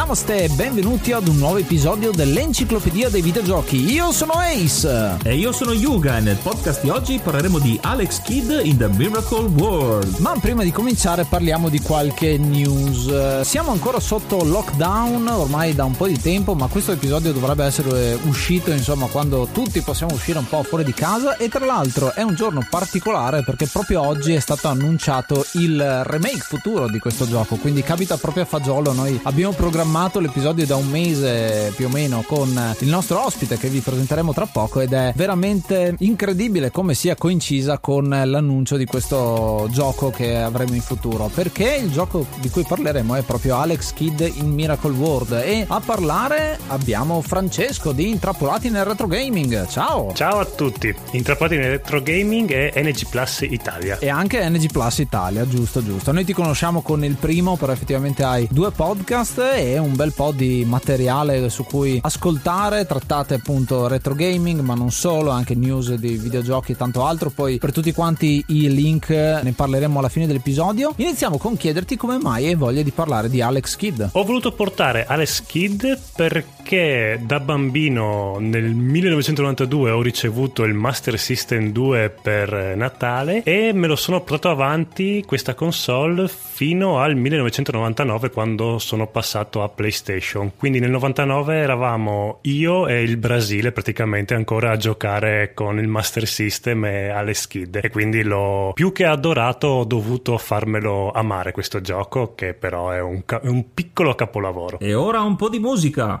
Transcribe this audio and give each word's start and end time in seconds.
Namaste 0.00 0.44
e 0.44 0.48
benvenuti 0.48 1.12
ad 1.12 1.28
un 1.28 1.36
nuovo 1.36 1.58
episodio 1.58 2.10
dell'Enciclopedia 2.10 3.10
dei 3.10 3.20
Videogiochi. 3.20 3.92
Io 3.92 4.12
sono 4.12 4.32
Ace. 4.32 5.18
E 5.22 5.34
io 5.36 5.52
sono 5.52 5.72
Yuga 5.72 6.16
e 6.16 6.20
nel 6.20 6.38
podcast 6.38 6.80
di 6.80 6.88
oggi 6.88 7.20
parleremo 7.22 7.58
di 7.58 7.78
Alex 7.82 8.22
Kidd 8.22 8.50
in 8.62 8.78
The 8.78 8.88
Miracle 8.88 9.44
World. 9.48 10.16
Ma 10.20 10.34
prima 10.40 10.62
di 10.62 10.72
cominciare 10.72 11.24
parliamo 11.24 11.68
di 11.68 11.80
qualche 11.82 12.38
news. 12.38 13.42
Siamo 13.42 13.72
ancora 13.72 14.00
sotto 14.00 14.42
lockdown 14.42 15.28
ormai 15.28 15.74
da 15.74 15.84
un 15.84 15.94
po' 15.94 16.06
di 16.06 16.18
tempo, 16.18 16.54
ma 16.54 16.66
questo 16.68 16.92
episodio 16.92 17.32
dovrebbe 17.32 17.66
essere 17.66 18.18
uscito 18.24 18.70
insomma 18.70 19.04
quando 19.04 19.48
tutti 19.52 19.82
possiamo 19.82 20.14
uscire 20.14 20.38
un 20.38 20.48
po' 20.48 20.62
fuori 20.62 20.82
di 20.82 20.94
casa 20.94 21.36
e 21.36 21.50
tra 21.50 21.66
l'altro 21.66 22.14
è 22.14 22.22
un 22.22 22.34
giorno 22.34 22.66
particolare 22.70 23.44
perché 23.44 23.66
proprio 23.66 24.00
oggi 24.06 24.32
è 24.32 24.40
stato 24.40 24.66
annunciato 24.68 25.44
il 25.52 26.04
remake 26.04 26.38
futuro 26.40 26.88
di 26.88 26.98
questo 26.98 27.28
gioco, 27.28 27.56
quindi 27.56 27.82
capita 27.82 28.16
proprio 28.16 28.44
a 28.44 28.46
fagiolo. 28.46 28.94
Noi 28.94 29.20
abbiamo 29.24 29.52
programmato 29.52 29.88
programmato 29.90 30.20
l'episodio 30.20 30.66
da 30.66 30.76
un 30.76 30.88
mese 30.88 31.72
più 31.74 31.86
o 31.86 31.88
meno 31.88 32.22
con 32.24 32.48
il 32.78 32.88
nostro 32.88 33.24
ospite 33.24 33.58
che 33.58 33.68
vi 33.68 33.80
presenteremo 33.80 34.32
tra 34.32 34.46
poco 34.46 34.78
ed 34.78 34.92
è 34.92 35.12
veramente 35.16 35.96
incredibile 35.98 36.70
come 36.70 36.94
sia 36.94 37.16
coincisa 37.16 37.78
con 37.78 38.08
l'annuncio 38.08 38.76
di 38.76 38.84
questo 38.84 39.66
gioco 39.72 40.10
che 40.10 40.36
avremo 40.36 40.74
in 40.74 40.80
futuro. 40.80 41.28
Perché 41.34 41.80
il 41.82 41.90
gioco 41.90 42.24
di 42.36 42.48
cui 42.50 42.62
parleremo 42.62 43.16
è 43.16 43.22
proprio 43.22 43.56
Alex 43.56 43.92
Kidd 43.92 44.20
in 44.20 44.52
Miracle 44.52 44.92
World. 44.92 45.32
E 45.44 45.64
a 45.66 45.80
parlare 45.84 46.58
abbiamo 46.68 47.20
Francesco 47.20 47.90
di 47.90 48.10
Intrappolati 48.10 48.70
nel 48.70 48.84
Retro 48.84 49.08
Gaming. 49.08 49.66
Ciao! 49.66 50.12
Ciao 50.14 50.38
a 50.38 50.44
tutti. 50.44 50.94
Intrappolati 51.12 51.56
nel 51.56 51.70
Retro 51.70 52.00
Gaming 52.00 52.48
e 52.50 52.72
NG 52.76 53.08
Plus 53.08 53.40
Italia. 53.40 53.98
E 53.98 54.08
anche 54.08 54.48
NG 54.48 54.70
Plus 54.70 54.98
Italia 54.98 55.48
giusto 55.48 55.82
giusto. 55.82 56.12
Noi 56.12 56.24
ti 56.24 56.32
conosciamo 56.32 56.80
con 56.80 57.04
il 57.04 57.16
primo 57.16 57.56
però 57.56 57.72
effettivamente 57.72 58.22
hai 58.22 58.46
due 58.50 58.70
podcast 58.70 59.38
e 59.56 59.78
un 59.80 59.94
bel 59.94 60.12
po' 60.12 60.32
di 60.32 60.64
materiale 60.66 61.48
su 61.48 61.64
cui 61.64 61.98
ascoltare, 62.02 62.86
trattate 62.86 63.34
appunto 63.34 63.88
retro 63.88 64.14
gaming, 64.14 64.60
ma 64.60 64.74
non 64.74 64.90
solo, 64.90 65.30
anche 65.30 65.54
news 65.54 65.94
di 65.94 66.16
videogiochi 66.16 66.72
e 66.72 66.76
tanto 66.76 67.04
altro. 67.04 67.30
Poi 67.30 67.58
per 67.58 67.72
tutti 67.72 67.92
quanti 67.92 68.44
i 68.48 68.72
link 68.72 69.08
ne 69.10 69.52
parleremo 69.52 69.98
alla 69.98 70.08
fine 70.08 70.26
dell'episodio. 70.26 70.92
Iniziamo 70.96 71.38
con 71.38 71.56
chiederti 71.56 71.96
come 71.96 72.18
mai 72.18 72.46
hai 72.46 72.54
voglia 72.54 72.82
di 72.82 72.90
parlare 72.90 73.28
di 73.28 73.40
Alex 73.40 73.76
Kidd. 73.76 74.02
Ho 74.12 74.24
voluto 74.24 74.52
portare 74.52 75.06
Alex 75.06 75.42
Kidd 75.44 75.84
perché 76.14 77.20
da 77.24 77.40
bambino 77.40 78.36
nel 78.38 78.74
1992 78.74 79.90
ho 79.90 80.02
ricevuto 80.02 80.64
il 80.64 80.74
Master 80.74 81.18
System 81.18 81.72
2 81.72 82.14
per 82.22 82.76
Natale 82.76 83.42
e 83.42 83.72
me 83.72 83.86
lo 83.86 83.96
sono 83.96 84.20
portato 84.20 84.50
avanti 84.50 85.24
questa 85.26 85.54
console 85.54 86.28
fino 86.28 86.98
al 86.98 87.16
1999 87.16 88.30
quando 88.30 88.78
sono 88.78 89.06
passato 89.06 89.62
a 89.62 89.68
PlayStation. 89.74 90.52
Quindi 90.56 90.78
nel 90.80 90.90
99 90.90 91.56
eravamo 91.56 92.38
io 92.42 92.86
e 92.86 93.02
il 93.02 93.16
Brasile 93.16 93.72
praticamente 93.72 94.34
ancora 94.34 94.72
a 94.72 94.76
giocare 94.76 95.52
con 95.54 95.78
il 95.78 95.88
Master 95.88 96.26
System 96.26 96.84
e 96.84 97.08
alle 97.08 97.34
skid. 97.34 97.80
E 97.82 97.90
quindi 97.90 98.22
l'ho 98.22 98.72
più 98.74 98.92
che 98.92 99.04
adorato, 99.04 99.66
ho 99.68 99.84
dovuto 99.84 100.36
farmelo 100.38 101.10
amare 101.10 101.52
questo 101.52 101.80
gioco, 101.80 102.34
che 102.34 102.54
però 102.54 102.90
è 102.90 103.00
un, 103.00 103.22
è 103.26 103.46
un 103.46 103.72
piccolo 103.72 104.14
capolavoro. 104.14 104.78
E 104.78 104.94
ora 104.94 105.20
un 105.22 105.36
po' 105.36 105.48
di 105.48 105.58
musica. 105.58 106.20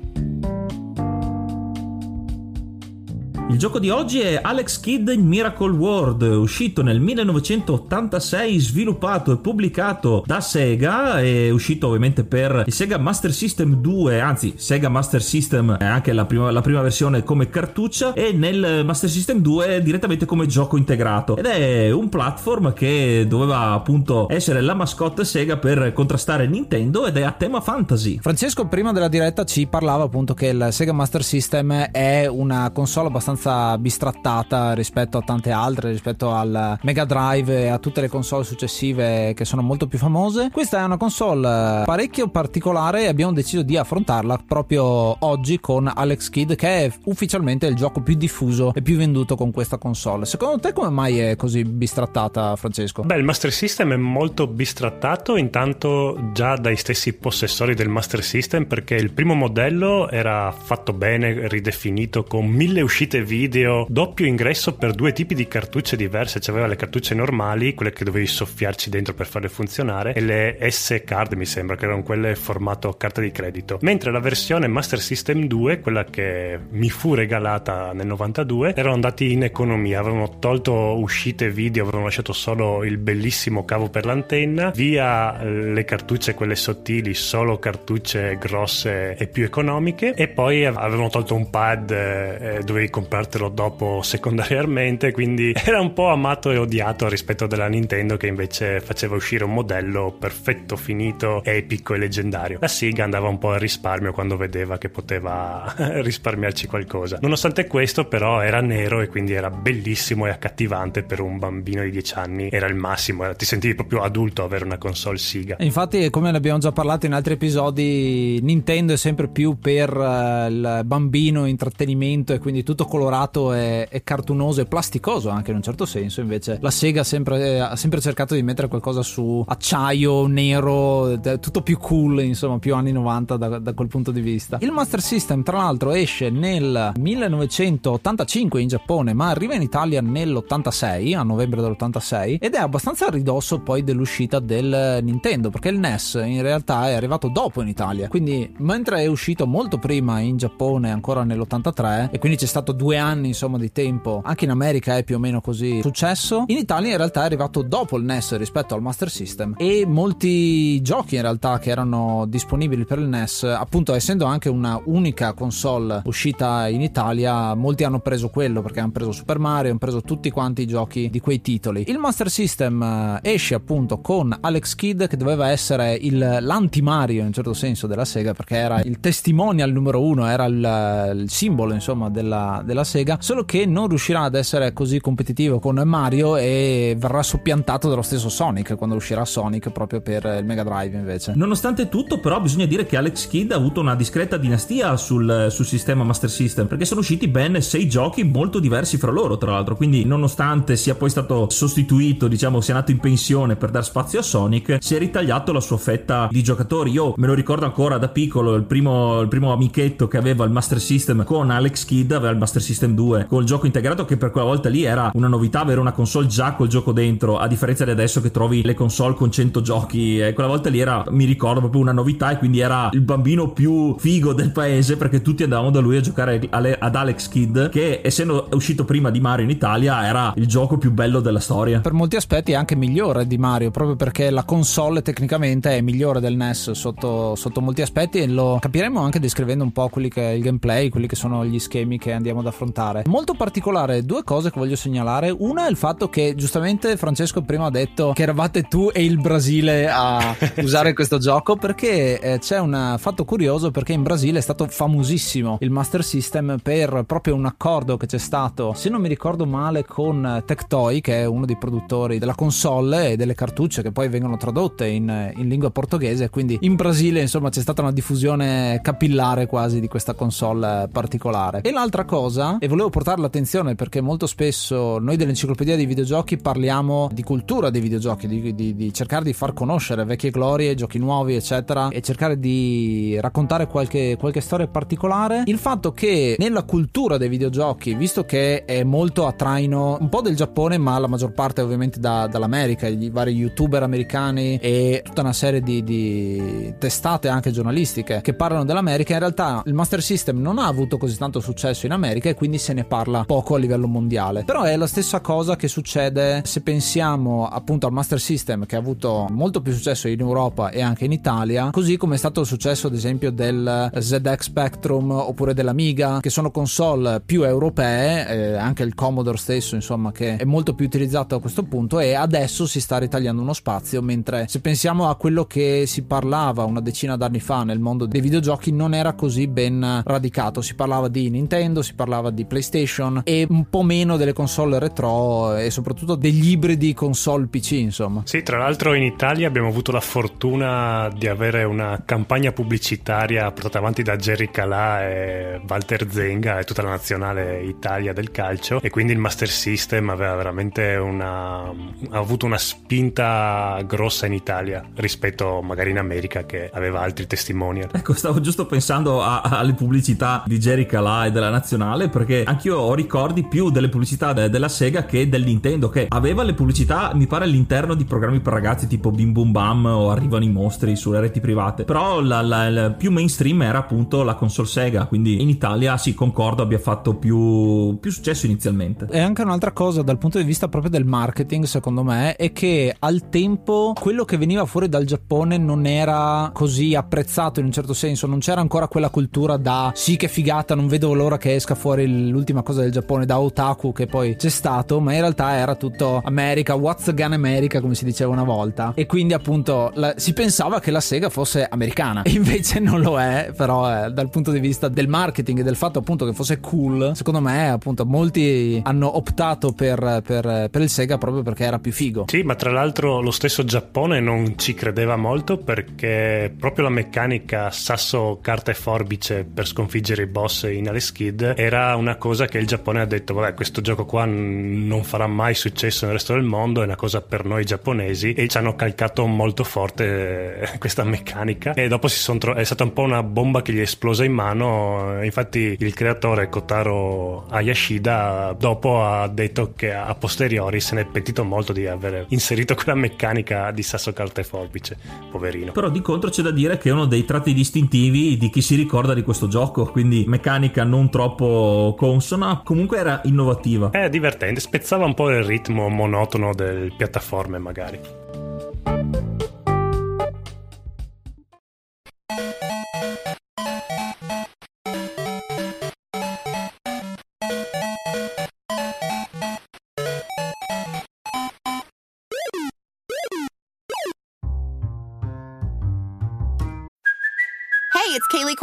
Il 3.49 3.57
gioco 3.57 3.79
di 3.79 3.89
oggi 3.89 4.21
è 4.21 4.39
Alex 4.41 4.79
Kidd 4.79 5.09
in 5.09 5.27
Miracle 5.27 5.71
World, 5.71 6.21
uscito 6.21 6.81
nel 6.83 7.01
1986, 7.01 8.59
sviluppato 8.59 9.33
e 9.33 9.37
pubblicato 9.37 10.23
da 10.25 10.39
Sega, 10.39 11.19
è 11.19 11.49
uscito 11.49 11.87
ovviamente 11.87 12.23
per 12.23 12.63
il 12.65 12.71
Sega 12.71 12.97
Master 12.97 13.33
System 13.33 13.81
2, 13.81 14.21
anzi 14.21 14.53
Sega 14.55 14.87
Master 14.87 15.21
System 15.21 15.75
è 15.75 15.85
anche 15.85 16.13
la 16.13 16.25
prima, 16.25 16.49
la 16.49 16.61
prima 16.61 16.81
versione 16.81 17.23
come 17.23 17.49
cartuccia 17.49 18.13
e 18.13 18.31
nel 18.31 18.83
Master 18.85 19.09
System 19.09 19.39
2 19.39 19.81
direttamente 19.81 20.25
come 20.25 20.45
gioco 20.45 20.77
integrato. 20.77 21.35
Ed 21.35 21.45
è 21.45 21.91
un 21.91 22.07
platform 22.07 22.71
che 22.73 23.25
doveva 23.27 23.71
appunto 23.71 24.27
essere 24.29 24.61
la 24.61 24.75
mascotte 24.75 25.25
Sega 25.25 25.57
per 25.57 25.91
contrastare 25.91 26.47
Nintendo 26.47 27.05
ed 27.05 27.17
è 27.17 27.23
a 27.23 27.31
tema 27.31 27.59
fantasy. 27.59 28.17
Francesco 28.21 28.67
prima 28.67 28.93
della 28.93 29.09
diretta 29.09 29.43
ci 29.43 29.67
parlava 29.67 30.05
appunto 30.05 30.33
che 30.33 30.47
il 30.47 30.67
Sega 30.71 30.93
Master 30.93 31.23
System 31.23 31.89
è 31.91 32.27
una 32.27 32.69
console 32.71 33.07
abbastanza 33.07 33.30
abbastanza 33.31 33.77
bistrattata 33.77 34.73
rispetto 34.73 35.17
a 35.17 35.21
tante 35.21 35.51
altre, 35.51 35.91
rispetto 35.91 36.31
al 36.31 36.77
Mega 36.81 37.05
Drive 37.05 37.63
e 37.63 37.67
a 37.67 37.79
tutte 37.79 38.01
le 38.01 38.09
console 38.09 38.43
successive 38.43 39.33
che 39.33 39.45
sono 39.45 39.61
molto 39.61 39.87
più 39.87 39.97
famose. 39.97 40.49
Questa 40.51 40.79
è 40.79 40.83
una 40.83 40.97
console 40.97 41.83
parecchio 41.85 42.27
particolare 42.29 43.03
e 43.03 43.07
abbiamo 43.07 43.33
deciso 43.33 43.63
di 43.63 43.77
affrontarla 43.77 44.43
proprio 44.45 45.15
oggi 45.25 45.59
con 45.59 45.91
Alex 45.93 46.29
Kidd 46.29 46.53
che 46.53 46.85
è 46.85 46.91
ufficialmente 47.05 47.67
il 47.67 47.75
gioco 47.75 48.01
più 48.01 48.15
diffuso 48.15 48.73
e 48.73 48.81
più 48.81 48.97
venduto 48.97 49.35
con 49.35 49.51
questa 49.51 49.77
console. 49.77 50.25
Secondo 50.25 50.59
te 50.59 50.73
come 50.73 50.89
mai 50.89 51.19
è 51.19 51.35
così 51.35 51.63
bistrattata 51.63 52.55
Francesco? 52.55 53.03
Beh, 53.03 53.15
il 53.15 53.23
Master 53.23 53.51
System 53.51 53.93
è 53.93 53.97
molto 53.97 54.47
bistrattato 54.47 55.35
intanto 55.35 56.31
già 56.33 56.55
dai 56.55 56.75
stessi 56.75 57.13
possessori 57.13 57.75
del 57.75 57.89
Master 57.89 58.23
System 58.23 58.65
perché 58.65 58.95
il 58.95 59.11
primo 59.11 59.33
modello 59.33 60.09
era 60.09 60.51
fatto 60.51 60.93
bene, 60.93 61.47
ridefinito 61.47 62.23
con 62.23 62.47
mille 62.47 62.81
uscite 62.81 63.20
video, 63.23 63.85
doppio 63.89 64.25
ingresso 64.25 64.75
per 64.75 64.93
due 64.93 65.13
tipi 65.13 65.35
di 65.35 65.47
cartucce 65.47 65.95
diverse. 65.95 66.39
C'aveva 66.39 66.67
le 66.67 66.75
cartucce 66.75 67.15
normali, 67.15 67.73
quelle 67.73 67.91
che 67.91 68.03
dovevi 68.03 68.27
soffiarci 68.27 68.89
dentro 68.89 69.13
per 69.13 69.27
farle 69.27 69.49
funzionare, 69.49 70.13
e 70.13 70.21
le 70.21 70.57
S-card 70.69 71.33
mi 71.33 71.45
sembra 71.45 71.75
che 71.75 71.85
erano 71.85 72.03
quelle 72.03 72.35
formato 72.35 72.93
carta 72.93 73.21
di 73.21 73.31
credito. 73.31 73.77
Mentre 73.81 74.11
la 74.11 74.19
versione 74.19 74.67
Master 74.67 74.99
System 74.99 75.45
2, 75.45 75.79
quella 75.79 76.05
che 76.05 76.59
mi 76.69 76.89
fu 76.89 77.13
regalata 77.13 77.93
nel 77.93 78.07
92, 78.07 78.73
erano 78.75 78.93
andati 78.93 79.31
in 79.31 79.43
economia, 79.43 79.99
avevano 79.99 80.39
tolto 80.39 80.99
uscite 80.99 81.49
video, 81.49 81.83
avevano 81.83 82.05
lasciato 82.05 82.33
solo 82.33 82.83
il 82.83 82.97
bellissimo 82.97 83.65
cavo 83.65 83.89
per 83.89 84.05
l'antenna, 84.05 84.71
via 84.71 85.41
le 85.43 85.83
cartucce 85.85 86.33
quelle 86.33 86.55
sottili, 86.55 87.13
solo 87.13 87.59
cartucce 87.59 88.37
grosse 88.39 89.15
e 89.15 89.27
più 89.27 89.43
economiche 89.43 90.13
e 90.13 90.27
poi 90.27 90.65
avevano 90.65 91.09
tolto 91.09 91.35
un 91.35 91.49
pad 91.49 91.91
e 91.91 92.55
eh, 92.57 92.59
dovevi 92.63 92.89
comprartelo 93.11 93.49
dopo 93.49 94.01
secondariamente, 94.03 95.11
quindi 95.11 95.51
era 95.65 95.81
un 95.81 95.91
po' 95.91 96.07
amato 96.07 96.49
e 96.49 96.57
odiato 96.57 97.09
rispetto 97.09 97.45
della 97.45 97.67
Nintendo 97.67 98.15
che 98.15 98.27
invece 98.27 98.79
faceva 98.79 99.15
uscire 99.15 99.43
un 99.43 99.53
modello 99.53 100.15
perfetto, 100.17 100.77
finito, 100.77 101.43
epico 101.43 101.93
e 101.93 101.97
leggendario. 101.97 102.59
La 102.61 102.69
Sega 102.69 103.03
andava 103.03 103.27
un 103.27 103.37
po' 103.37 103.51
al 103.51 103.59
risparmio 103.59 104.13
quando 104.13 104.37
vedeva 104.37 104.77
che 104.77 104.87
poteva 104.87 105.73
risparmiarci 105.75 106.67
qualcosa. 106.67 107.19
Nonostante 107.21 107.67
questo 107.67 108.05
però 108.05 108.39
era 108.41 108.61
nero 108.61 109.01
e 109.01 109.09
quindi 109.09 109.33
era 109.33 109.49
bellissimo 109.49 110.25
e 110.27 110.29
accattivante 110.29 111.03
per 111.03 111.19
un 111.19 111.37
bambino 111.37 111.83
di 111.83 111.91
10 111.91 112.13
anni, 112.15 112.49
era 112.49 112.67
il 112.67 112.75
massimo, 112.75 113.35
ti 113.35 113.43
sentivi 113.43 113.75
proprio 113.75 114.03
adulto 114.03 114.45
avere 114.45 114.63
una 114.63 114.77
console 114.77 115.17
Sega. 115.17 115.57
Infatti 115.59 116.09
come 116.09 116.31
ne 116.31 116.37
abbiamo 116.37 116.59
già 116.59 116.71
parlato 116.71 117.07
in 117.07 117.13
altri 117.13 117.33
episodi, 117.33 118.39
Nintendo 118.41 118.93
è 118.93 118.97
sempre 118.97 119.27
più 119.27 119.57
per 119.59 119.93
uh, 119.93 120.49
il 120.49 120.81
bambino 120.85 121.45
intrattenimento 121.45 122.31
e 122.31 122.39
quindi 122.39 122.63
tutto 122.63 122.85
colorato 123.01 123.53
e, 123.53 123.87
e, 123.89 124.03
cartunoso 124.03 124.61
e 124.61 124.65
plasticoso 124.65 125.29
anche 125.29 125.49
in 125.49 125.57
un 125.57 125.63
certo 125.63 125.85
senso. 125.85 126.21
Invece 126.21 126.59
la 126.61 126.69
Sega 126.69 127.03
sempre, 127.03 127.59
ha 127.59 127.75
sempre 127.75 127.99
cercato 127.99 128.35
di 128.35 128.43
mettere 128.43 128.67
qualcosa 128.67 129.01
su 129.01 129.43
acciaio 129.47 130.27
nero, 130.27 131.19
tutto 131.39 131.61
più 131.61 131.79
cool, 131.79 132.21
insomma, 132.21 132.59
più 132.59 132.75
anni 132.75 132.91
90 132.91 133.37
da, 133.37 133.59
da 133.59 133.73
quel 133.73 133.87
punto 133.87 134.11
di 134.11 134.21
vista. 134.21 134.57
Il 134.61 134.71
Master 134.71 135.01
System, 135.01 135.41
tra 135.41 135.57
l'altro, 135.57 135.91
esce 135.91 136.29
nel 136.29 136.91
1985 136.97 138.61
in 138.61 138.67
Giappone, 138.67 139.13
ma 139.13 139.29
arriva 139.29 139.55
in 139.55 139.63
Italia 139.63 140.01
nell'86, 140.01 141.17
a 141.17 141.23
novembre 141.23 141.61
dell'86, 141.61 142.37
ed 142.39 142.53
è 142.53 142.59
abbastanza 142.59 143.07
a 143.07 143.09
ridosso 143.09 143.59
poi 143.61 143.83
dell'uscita 143.83 144.39
del 144.39 144.99
Nintendo, 145.01 145.49
perché 145.49 145.69
il 145.69 145.79
NES 145.79 146.21
in 146.23 146.41
realtà 146.43 146.87
è 146.89 146.93
arrivato 146.93 147.29
dopo 147.29 147.61
in 147.61 147.67
Italia. 147.67 148.07
Quindi, 148.07 148.53
mentre 148.57 149.01
è 149.01 149.07
uscito 149.07 149.47
molto 149.47 149.79
prima 149.79 150.19
in 150.19 150.37
Giappone, 150.37 150.91
ancora 150.91 151.23
nell'83, 151.23 152.09
e 152.11 152.19
quindi 152.19 152.37
c'è 152.37 152.45
stato 152.45 152.73
due 152.73 152.90
anni 152.97 153.29
insomma 153.29 153.57
di 153.57 153.71
tempo, 153.71 154.21
anche 154.23 154.45
in 154.45 154.51
America 154.51 154.97
è 154.97 155.03
più 155.03 155.15
o 155.15 155.19
meno 155.19 155.41
così 155.41 155.81
successo. 155.81 156.43
In 156.47 156.57
Italia 156.57 156.91
in 156.91 156.97
realtà 156.97 157.21
è 157.21 157.25
arrivato 157.25 157.61
dopo 157.61 157.97
il 157.97 158.03
NES 158.03 158.37
rispetto 158.37 158.75
al 158.75 158.81
Master 158.81 159.09
System 159.09 159.55
e 159.57 159.85
molti 159.85 160.81
giochi 160.81 161.15
in 161.15 161.21
realtà 161.21 161.59
che 161.59 161.69
erano 161.69 162.25
disponibili 162.27 162.85
per 162.85 162.99
il 162.99 163.07
NES, 163.07 163.43
appunto 163.43 163.93
essendo 163.93 164.25
anche 164.25 164.49
una 164.49 164.79
unica 164.85 165.33
console 165.33 166.01
uscita 166.05 166.67
in 166.67 166.81
Italia, 166.81 167.53
molti 167.55 167.83
hanno 167.83 167.99
preso 167.99 168.29
quello 168.29 168.61
perché 168.61 168.79
hanno 168.79 168.91
preso 168.91 169.11
Super 169.11 169.39
Mario, 169.39 169.69
hanno 169.69 169.79
preso 169.79 170.01
tutti 170.01 170.29
quanti 170.29 170.63
i 170.63 170.67
giochi 170.67 171.09
di 171.09 171.19
quei 171.19 171.41
titoli. 171.41 171.85
Il 171.87 171.97
Master 171.97 172.29
System 172.29 172.81
eh, 172.81 173.19
esce 173.21 173.55
appunto 173.55 173.99
con 173.99 174.35
Alex 174.39 174.75
Kidd 174.75 175.03
che 175.05 175.17
doveva 175.17 175.49
essere 175.49 175.93
il, 175.93 176.17
l'anti-Mario 176.17 177.21
in 177.21 177.27
un 177.27 177.33
certo 177.33 177.53
senso 177.53 177.87
della 177.87 178.05
Sega 178.05 178.33
perché 178.33 178.55
era 178.55 178.81
il 178.81 178.99
testimonial 178.99 179.71
numero 179.71 180.03
uno, 180.03 180.27
era 180.27 180.45
il, 180.45 181.21
il 181.21 181.29
simbolo 181.29 181.73
insomma 181.73 182.09
della, 182.09 182.61
della, 182.63 182.80
Sega, 182.83 183.17
solo 183.19 183.45
che 183.45 183.65
non 183.65 183.87
riuscirà 183.87 184.21
ad 184.21 184.35
essere 184.35 184.73
così 184.73 184.99
competitivo 184.99 185.59
con 185.59 185.81
Mario 185.85 186.37
e 186.37 186.95
verrà 186.97 187.23
soppiantato 187.23 187.89
dallo 187.89 188.01
stesso 188.01 188.29
Sonic 188.29 188.75
quando 188.75 188.95
uscirà 188.95 189.25
Sonic 189.25 189.69
proprio 189.69 190.01
per 190.01 190.25
il 190.39 190.45
Mega 190.45 190.63
Drive 190.63 190.97
invece. 190.97 191.33
Nonostante 191.35 191.89
tutto 191.89 192.19
però 192.19 192.39
bisogna 192.39 192.65
dire 192.65 192.85
che 192.85 192.97
Alex 192.97 193.27
Kidd 193.27 193.51
ha 193.51 193.55
avuto 193.55 193.81
una 193.81 193.95
discreta 193.95 194.37
dinastia 194.37 194.97
sul, 194.97 195.47
sul 195.49 195.65
sistema 195.65 196.03
Master 196.03 196.29
System 196.29 196.67
perché 196.67 196.85
sono 196.85 197.01
usciti 197.01 197.27
ben 197.27 197.61
sei 197.61 197.87
giochi 197.87 198.23
molto 198.23 198.59
diversi 198.59 198.97
fra 198.97 199.11
loro 199.11 199.37
tra 199.37 199.51
l'altro, 199.51 199.75
quindi 199.75 200.05
nonostante 200.05 200.75
sia 200.75 200.95
poi 200.95 201.09
stato 201.09 201.49
sostituito, 201.49 202.27
diciamo 202.27 202.61
sia 202.61 202.73
nato 202.73 202.91
in 202.91 202.99
pensione 202.99 203.55
per 203.55 203.71
dar 203.71 203.83
spazio 203.83 204.19
a 204.19 204.23
Sonic, 204.23 204.77
si 204.79 204.95
è 204.95 204.97
ritagliato 204.97 205.51
la 205.51 205.59
sua 205.59 205.77
fetta 205.77 206.27
di 206.29 206.43
giocatori. 206.43 206.91
Io 206.91 207.13
me 207.17 207.27
lo 207.27 207.33
ricordo 207.33 207.65
ancora 207.65 207.97
da 207.97 208.09
piccolo, 208.09 208.55
il 208.55 208.63
primo, 208.63 209.19
il 209.21 209.27
primo 209.27 209.51
amichetto 209.51 210.07
che 210.07 210.17
aveva 210.17 210.45
il 210.45 210.51
Master 210.51 210.79
System 210.79 211.23
con 211.23 211.49
Alex 211.49 211.85
Kidd 211.85 212.11
aveva 212.11 212.31
il 212.31 212.37
Master 212.37 212.61
System 212.61 212.69
2 212.79 213.25
con 213.27 213.41
il 213.41 213.47
gioco 213.47 213.65
integrato 213.65 214.05
che 214.05 214.17
per 214.17 214.31
quella 214.31 214.47
volta 214.47 214.69
lì 214.69 214.83
era 214.83 215.11
una 215.13 215.27
novità 215.27 215.61
avere 215.61 215.79
una 215.79 215.91
console 215.91 216.27
già 216.27 216.53
col 216.53 216.67
gioco 216.67 216.91
dentro, 216.91 217.37
a 217.37 217.47
differenza 217.47 217.85
di 217.85 217.91
adesso 217.91 218.21
che 218.21 218.31
trovi 218.31 218.63
le 218.63 218.73
console 218.73 219.13
con 219.15 219.31
100 219.31 219.61
giochi. 219.61 220.19
E 220.19 220.33
quella 220.33 220.49
volta 220.49 220.69
lì 220.69 220.79
era, 220.79 221.03
mi 221.09 221.25
ricordo, 221.25 221.59
proprio 221.59 221.81
una 221.81 221.91
novità 221.91 222.31
e 222.31 222.37
quindi 222.37 222.59
era 222.59 222.89
il 222.91 223.01
bambino 223.01 223.51
più 223.51 223.95
figo 223.97 224.33
del 224.33 224.51
paese 224.51 224.97
perché 224.97 225.21
tutti 225.21 225.43
andavamo 225.43 225.71
da 225.71 225.79
lui 225.79 225.97
a 225.97 226.01
giocare 226.01 226.41
ad 226.49 226.95
Alex 226.95 227.27
Kidd 227.29 227.69
che 227.69 228.01
essendo 228.03 228.49
uscito 228.51 228.85
prima 228.85 229.09
di 229.09 229.19
Mario 229.19 229.45
in 229.45 229.51
Italia 229.51 230.05
era 230.05 230.33
il 230.35 230.47
gioco 230.47 230.77
più 230.77 230.91
bello 230.91 231.19
della 231.19 231.39
storia. 231.39 231.79
Per 231.79 231.93
molti 231.93 232.15
aspetti 232.15 232.51
è 232.51 232.55
anche 232.55 232.75
migliore 232.75 233.27
di 233.27 233.37
Mario 233.37 233.71
proprio 233.71 233.95
perché 233.95 234.29
la 234.29 234.43
console 234.43 235.01
tecnicamente 235.01 235.75
è 235.77 235.81
migliore 235.81 236.19
del 236.19 236.35
NES 236.35 236.71
sotto, 236.71 237.35
sotto 237.35 237.61
molti 237.61 237.81
aspetti 237.81 238.19
e 238.19 238.27
lo 238.27 238.57
capiremo 238.59 238.99
anche 238.99 239.19
descrivendo 239.19 239.63
un 239.63 239.71
po' 239.71 239.89
quelli 239.89 240.09
che 240.09 240.29
è 240.29 240.33
il 240.33 240.41
gameplay, 240.41 240.89
quelli 240.89 241.07
che 241.07 241.15
sono 241.15 241.45
gli 241.45 241.59
schemi 241.59 241.97
che 241.97 242.11
andiamo 242.11 242.39
ad 242.39 242.47
affrontare. 242.61 243.03
Molto 243.07 243.33
particolare, 243.33 244.05
due 244.05 244.23
cose 244.23 244.51
che 244.51 244.59
voglio 244.59 244.75
segnalare. 244.75 245.33
Una 245.35 245.65
è 245.65 245.69
il 245.69 245.75
fatto 245.75 246.09
che 246.09 246.35
giustamente 246.35 246.95
Francesco 246.95 247.41
prima 247.41 247.65
ha 247.65 247.71
detto 247.71 248.11
che 248.13 248.21
eravate 248.21 248.63
tu 248.63 248.89
e 248.93 249.03
il 249.03 249.19
Brasile 249.19 249.89
a 249.89 250.35
usare 250.61 250.93
questo 250.93 251.17
gioco 251.17 251.55
perché 251.55 252.19
eh, 252.19 252.39
c'è 252.39 252.59
un 252.59 252.95
fatto 252.99 253.25
curioso 253.25 253.71
perché 253.71 253.93
in 253.93 254.03
Brasile 254.03 254.37
è 254.37 254.41
stato 254.41 254.67
famosissimo 254.67 255.57
il 255.61 255.71
Master 255.71 256.03
System 256.03 256.59
per 256.61 257.03
proprio 257.07 257.35
un 257.35 257.45
accordo 257.45 257.97
che 257.97 258.05
c'è 258.05 258.19
stato, 258.19 258.73
se 258.75 258.89
non 258.89 259.01
mi 259.01 259.07
ricordo 259.07 259.45
male, 259.45 259.85
con 259.85 260.43
Tectoy 260.45 261.01
che 261.01 261.21
è 261.21 261.25
uno 261.25 261.45
dei 261.45 261.57
produttori 261.57 262.19
della 262.19 262.35
console 262.35 263.11
e 263.11 263.15
delle 263.15 263.33
cartucce 263.33 263.81
che 263.81 263.91
poi 263.91 264.07
vengono 264.07 264.37
tradotte 264.37 264.87
in, 264.87 265.33
in 265.35 265.47
lingua 265.47 265.71
portoghese, 265.71 266.29
quindi 266.29 266.57
in 266.61 266.75
Brasile 266.75 267.21
insomma 267.21 267.49
c'è 267.49 267.61
stata 267.61 267.81
una 267.81 267.91
diffusione 267.91 268.79
capillare 268.83 269.47
quasi 269.47 269.79
di 269.79 269.87
questa 269.87 270.13
console 270.13 270.89
particolare. 270.91 271.61
E 271.61 271.71
l'altra 271.71 272.05
cosa, 272.05 272.40
e 272.59 272.67
volevo 272.67 272.89
portare 272.89 273.21
l'attenzione 273.21 273.75
perché 273.75 274.01
molto 274.01 274.25
spesso 274.25 274.97
noi 274.99 275.15
dell'enciclopedia 275.15 275.75
dei 275.75 275.85
videogiochi 275.85 276.37
parliamo 276.37 277.09
di 277.11 277.23
cultura 277.23 277.69
dei 277.69 277.81
videogiochi, 277.81 278.27
di, 278.27 278.53
di, 278.53 278.75
di 278.75 278.93
cercare 278.93 279.23
di 279.23 279.33
far 279.33 279.53
conoscere 279.53 280.03
vecchie 280.05 280.31
glorie, 280.31 280.75
giochi 280.75 280.97
nuovi 280.97 281.35
eccetera 281.35 281.89
e 281.89 282.01
cercare 282.01 282.39
di 282.39 283.17
raccontare 283.19 283.67
qualche, 283.67 284.17
qualche 284.17 284.41
storia 284.41 284.67
particolare. 284.67 285.43
Il 285.45 285.57
fatto 285.57 285.91
che 285.91 286.35
nella 286.37 286.63
cultura 286.63 287.17
dei 287.17 287.29
videogiochi, 287.29 287.93
visto 287.93 288.25
che 288.25 288.65
è 288.65 288.83
molto 288.83 289.27
a 289.27 289.31
traino 289.33 289.97
un 289.99 290.09
po' 290.09 290.21
del 290.21 290.35
Giappone 290.35 290.77
ma 290.77 290.97
la 290.97 291.07
maggior 291.07 291.33
parte 291.33 291.61
ovviamente 291.61 291.99
da, 291.99 292.27
dall'America, 292.27 292.87
i 292.87 293.09
vari 293.09 293.33
youtuber 293.33 293.83
americani 293.83 294.57
e 294.57 295.01
tutta 295.03 295.21
una 295.21 295.33
serie 295.33 295.61
di, 295.61 295.83
di 295.83 296.73
testate 296.77 297.27
anche 297.27 297.51
giornalistiche 297.51 298.21
che 298.21 298.33
parlano 298.33 298.65
dell'America, 298.65 299.13
in 299.13 299.19
realtà 299.19 299.61
il 299.65 299.73
Master 299.73 300.01
System 300.01 300.39
non 300.39 300.57
ha 300.57 300.67
avuto 300.67 300.97
così 300.97 301.17
tanto 301.17 301.39
successo 301.39 301.85
in 301.85 301.91
America 301.91 302.29
e 302.31 302.33
quindi 302.33 302.57
se 302.57 302.73
ne 302.73 302.83
parla 302.83 303.23
poco 303.25 303.55
a 303.55 303.57
livello 303.57 303.87
mondiale. 303.87 304.43
Però 304.43 304.63
è 304.63 304.75
la 304.75 304.87
stessa 304.87 305.21
cosa 305.21 305.55
che 305.55 305.67
succede 305.67 306.41
se 306.45 306.61
pensiamo 306.61 307.47
appunto 307.47 307.85
al 307.85 307.93
Master 307.93 308.19
System 308.19 308.65
che 308.65 308.75
ha 308.75 308.79
avuto 308.79 309.27
molto 309.29 309.61
più 309.61 309.73
successo 309.73 310.07
in 310.07 310.19
Europa 310.19 310.69
e 310.69 310.81
anche 310.81 311.05
in 311.05 311.11
Italia, 311.11 311.69
così 311.71 311.97
come 311.97 312.15
è 312.15 312.17
stato 312.17 312.41
il 312.41 312.47
successo 312.47 312.87
ad 312.87 312.93
esempio 312.93 313.31
del 313.31 313.91
ZX 313.93 314.39
Spectrum 314.39 315.11
oppure 315.11 315.53
dell'Amiga, 315.53 316.19
che 316.19 316.29
sono 316.29 316.51
console 316.51 317.21
più 317.23 317.43
europee, 317.43 318.27
eh, 318.27 318.53
anche 318.53 318.83
il 318.83 318.95
Commodore 318.95 319.37
stesso 319.37 319.75
insomma 319.75 320.11
che 320.11 320.37
è 320.37 320.43
molto 320.43 320.73
più 320.73 320.85
utilizzato 320.85 321.35
a 321.35 321.41
questo 321.41 321.63
punto 321.63 321.99
e 321.99 322.13
adesso 322.13 322.65
si 322.65 322.79
sta 322.79 322.97
ritagliando 322.97 323.41
uno 323.41 323.53
spazio, 323.53 324.01
mentre 324.01 324.45
se 324.47 324.59
pensiamo 324.59 325.09
a 325.09 325.15
quello 325.15 325.45
che 325.45 325.85
si 325.85 326.03
parlava 326.03 326.63
una 326.63 326.81
decina 326.81 327.17
d'anni 327.17 327.39
fa 327.39 327.63
nel 327.63 327.79
mondo 327.79 328.05
dei 328.05 328.21
videogiochi 328.21 328.71
non 328.71 328.93
era 328.93 329.13
così 329.13 329.47
ben 329.47 330.01
radicato, 330.05 330.61
si 330.61 330.75
parlava 330.75 331.07
di 331.07 331.29
Nintendo, 331.29 331.81
si 331.81 331.93
parlava 331.93 332.20
di 332.29 332.45
PlayStation 332.45 333.21
e 333.23 333.45
un 333.49 333.69
po' 333.69 333.83
meno 333.83 334.17
delle 334.17 334.33
console 334.33 334.79
retro 334.79 335.55
e 335.55 335.69
soprattutto 335.71 336.15
degli 336.15 336.51
ibridi 336.51 336.93
console 336.93 337.47
PC, 337.47 337.71
insomma. 337.71 338.21
Sì, 338.25 338.43
tra 338.43 338.57
l'altro 338.57 338.93
in 338.93 339.03
Italia 339.03 339.47
abbiamo 339.47 339.67
avuto 339.67 339.91
la 339.91 339.99
fortuna 339.99 341.09
di 341.15 341.27
avere 341.27 341.63
una 341.63 342.03
campagna 342.05 342.51
pubblicitaria 342.51 343.51
portata 343.51 343.79
avanti 343.79 344.03
da 344.03 344.15
Jerry 344.15 344.49
Calà 344.51 345.07
e 345.07 345.61
Walter 345.67 346.07
Zenga 346.09 346.59
e 346.59 346.63
tutta 346.63 346.81
la 346.81 346.89
nazionale 346.89 347.63
Italia 347.63 348.13
del 348.13 348.31
calcio 348.31 348.81
e 348.81 348.89
quindi 348.89 349.13
il 349.13 349.19
Master 349.19 349.49
System 349.49 350.09
aveva 350.09 350.35
veramente 350.35 350.95
una 350.95 351.71
ha 352.09 352.17
avuto 352.17 352.45
una 352.45 352.57
spinta 352.57 353.79
grossa 353.85 354.25
in 354.25 354.33
Italia 354.33 354.83
rispetto 354.95 355.61
magari 355.61 355.91
in 355.91 355.97
America 355.97 356.45
che 356.45 356.69
aveva 356.71 357.01
altri 357.01 357.27
testimonial. 357.27 357.89
Ecco, 357.93 358.13
stavo 358.13 358.39
giusto 358.41 358.65
pensando 358.65 359.21
a, 359.21 359.41
alle 359.41 359.73
pubblicità 359.73 360.43
di 360.45 360.57
Jerry 360.57 360.85
Calà 360.85 361.25
e 361.25 361.31
della 361.31 361.49
nazionale 361.49 362.09
perché 362.11 362.43
anch'io 362.43 362.77
ho 362.77 362.93
ricordi 362.93 363.43
più 363.43 363.71
delle 363.71 363.89
pubblicità 363.89 364.33
de- 364.33 364.49
della 364.49 364.67
Sega 364.67 365.05
che 365.05 365.27
del 365.27 365.43
Nintendo 365.43 365.89
che 365.89 366.05
aveva 366.09 366.43
le 366.43 366.53
pubblicità 366.53 367.11
mi 367.15 367.25
pare 367.25 367.45
all'interno 367.45 367.95
di 367.95 368.05
programmi 368.05 368.39
per 368.41 368.53
ragazzi 368.53 368.85
tipo 368.85 369.09
Bim 369.09 369.31
Bum 369.31 369.51
Bam 369.51 369.85
o 369.85 370.09
Arrivano 370.11 370.43
i 370.43 370.49
mostri 370.49 370.95
sulle 370.95 371.19
reti 371.19 371.39
private. 371.39 371.85
Però 371.85 372.21
la, 372.21 372.41
la, 372.41 372.69
la 372.69 372.91
più 372.91 373.11
mainstream 373.11 373.61
era 373.63 373.79
appunto 373.79 374.23
la 374.23 374.35
console 374.35 374.67
Sega 374.67 375.05
quindi 375.05 375.41
in 375.41 375.49
Italia 375.49 375.97
sì 375.97 376.13
concordo 376.13 376.61
abbia 376.61 376.79
fatto 376.79 377.15
più, 377.15 377.97
più 377.99 378.11
successo 378.11 378.45
inizialmente. 378.45 379.07
E 379.09 379.19
anche 379.19 379.41
un'altra 379.41 379.71
cosa 379.71 380.01
dal 380.01 380.17
punto 380.17 380.37
di 380.37 380.43
vista 380.43 380.67
proprio 380.67 380.91
del 380.91 381.05
marketing 381.05 381.63
secondo 381.63 382.03
me 382.03 382.35
è 382.35 382.51
che 382.51 382.93
al 382.99 383.29
tempo 383.29 383.93
quello 383.97 384.25
che 384.25 384.37
veniva 384.37 384.65
fuori 384.65 384.89
dal 384.89 385.05
Giappone 385.05 385.57
non 385.57 385.85
era 385.85 386.51
così 386.53 386.95
apprezzato 386.95 387.59
in 387.59 387.67
un 387.67 387.71
certo 387.71 387.93
senso 387.93 388.27
non 388.27 388.39
c'era 388.39 388.61
ancora 388.61 388.87
quella 388.87 389.09
cultura 389.09 389.57
da 389.57 389.91
sì 389.95 390.17
che 390.17 390.27
figata 390.27 390.75
non 390.75 390.87
vedo 390.87 391.13
l'ora 391.13 391.37
che 391.37 391.55
esca 391.55 391.75
fuori 391.75 392.00
l'ultima 392.05 392.61
cosa 392.61 392.81
del 392.81 392.91
Giappone 392.91 393.25
da 393.25 393.39
otaku 393.39 393.91
che 393.91 394.07
poi 394.07 394.35
c'è 394.35 394.49
stato 394.49 394.99
ma 394.99 395.13
in 395.13 395.19
realtà 395.21 395.55
era 395.55 395.75
tutto 395.75 396.21
America 396.23 396.75
what's 396.75 397.13
gun 397.13 397.33
America 397.33 397.81
come 397.81 397.95
si 397.95 398.05
diceva 398.05 398.31
una 398.31 398.43
volta. 398.43 398.93
E 398.95 399.05
quindi 399.05 399.33
appunto 399.33 399.91
la, 399.95 400.13
si 400.17 400.33
pensava 400.33 400.79
che 400.79 400.91
la 400.91 400.99
Sega 400.99 401.29
fosse 401.29 401.67
americana. 401.69 402.23
Invece 402.29 402.79
non 402.79 403.01
lo 403.01 403.19
è 403.19 403.51
però 403.55 404.05
eh, 404.05 404.11
dal 404.11 404.29
punto 404.29 404.51
di 404.51 404.59
vista 404.59 404.87
del 404.87 405.07
marketing 405.07 405.59
e 405.59 405.63
del 405.63 405.75
fatto 405.75 405.99
appunto 405.99 406.25
che 406.25 406.33
fosse 406.33 406.59
cool 406.59 407.11
secondo 407.15 407.41
me 407.41 407.69
appunto 407.69 408.05
molti 408.05 408.81
hanno 408.83 409.17
optato 409.17 409.71
per, 409.71 410.21
per, 410.25 410.69
per 410.69 410.81
il 410.81 410.89
Sega 410.89 411.17
proprio 411.17 411.43
perché 411.43 411.63
era 411.63 411.79
più 411.79 411.91
figo. 411.91 412.25
Sì 412.27 412.41
ma 412.43 412.55
tra 412.55 412.71
l'altro 412.71 413.21
lo 413.21 413.31
stesso 413.31 413.63
Giappone 413.63 414.19
non 414.19 414.57
ci 414.57 414.73
credeva 414.73 415.15
molto 415.15 415.57
perché 415.57 416.53
proprio 416.57 416.85
la 416.85 416.91
meccanica 416.91 417.71
sasso 417.71 418.39
carta 418.41 418.71
e 418.71 418.73
forbice 418.73 419.43
per 419.43 419.67
sconfiggere 419.67 420.23
i 420.23 420.27
boss 420.27 420.67
in 420.71 420.87
Alex 420.87 421.11
Kid 421.11 421.53
era 421.55 421.90
una 421.95 422.15
cosa 422.15 422.45
che 422.45 422.57
il 422.57 422.67
Giappone 422.67 423.01
ha 423.01 423.05
detto 423.05 423.33
vabbè 423.33 423.53
questo 423.53 423.81
gioco 423.81 424.05
qua 424.05 424.25
non 424.25 425.03
farà 425.03 425.27
mai 425.27 425.53
successo 425.53 426.05
nel 426.05 426.15
resto 426.15 426.33
del 426.33 426.43
mondo 426.43 426.81
è 426.81 426.85
una 426.85 426.95
cosa 426.95 427.21
per 427.21 427.45
noi 427.45 427.65
giapponesi 427.65 428.33
e 428.33 428.47
ci 428.47 428.57
hanno 428.57 428.75
calcato 428.75 429.25
molto 429.25 429.63
forte 429.63 430.59
eh, 430.59 430.77
questa 430.79 431.03
meccanica. 431.03 431.73
E 431.73 431.87
dopo 431.87 432.07
tro- 432.37 432.55
è 432.55 432.63
stata 432.63 432.83
un 432.83 432.93
po' 432.93 433.01
una 433.01 433.23
bomba 433.23 433.61
che 433.61 433.73
gli 433.73 433.79
è 433.79 433.81
esplosa 433.81 434.23
in 434.23 434.33
mano 434.33 435.23
infatti 435.23 435.75
il 435.77 435.93
creatore 435.93 436.49
Kotaro 436.49 437.45
Ayashida 437.49 438.55
dopo 438.57 439.03
ha 439.03 439.27
detto 439.27 439.73
che 439.75 439.93
a 439.93 440.13
posteriori 440.15 440.79
se 440.79 440.95
ne 440.95 441.01
è 441.01 441.05
pentito 441.05 441.43
molto 441.43 441.73
di 441.73 441.87
aver 441.87 442.25
inserito 442.29 442.75
quella 442.75 442.95
meccanica 442.95 443.71
di 443.71 443.83
sasso 443.83 444.13
carta 444.13 444.41
e 444.41 444.43
forbice 444.43 444.97
poverino. 445.29 445.71
Però 445.71 445.89
di 445.89 446.01
contro 446.01 446.29
c'è 446.29 446.41
da 446.41 446.51
dire 446.51 446.77
che 446.77 446.89
è 446.89 446.91
uno 446.91 447.05
dei 447.05 447.25
tratti 447.25 447.53
distintivi 447.53 448.37
di 448.37 448.49
chi 448.49 448.61
si 448.61 448.75
ricorda 448.75 449.13
di 449.13 449.23
questo 449.23 449.47
gioco 449.47 449.85
quindi 449.85 450.25
meccanica 450.27 450.83
non 450.83 451.09
troppo 451.09 451.80
consona 451.95 452.61
comunque 452.63 452.97
era 452.97 453.21
innovativa. 453.25 453.89
È 453.91 454.09
divertente 454.09 454.59
spezzava 454.59 455.05
un 455.05 455.13
po' 455.13 455.29
il 455.29 455.43
ritmo 455.43 455.89
monotono 455.89 456.53
delle 456.53 456.93
piattaforme 456.95 457.57
magari 457.57 457.99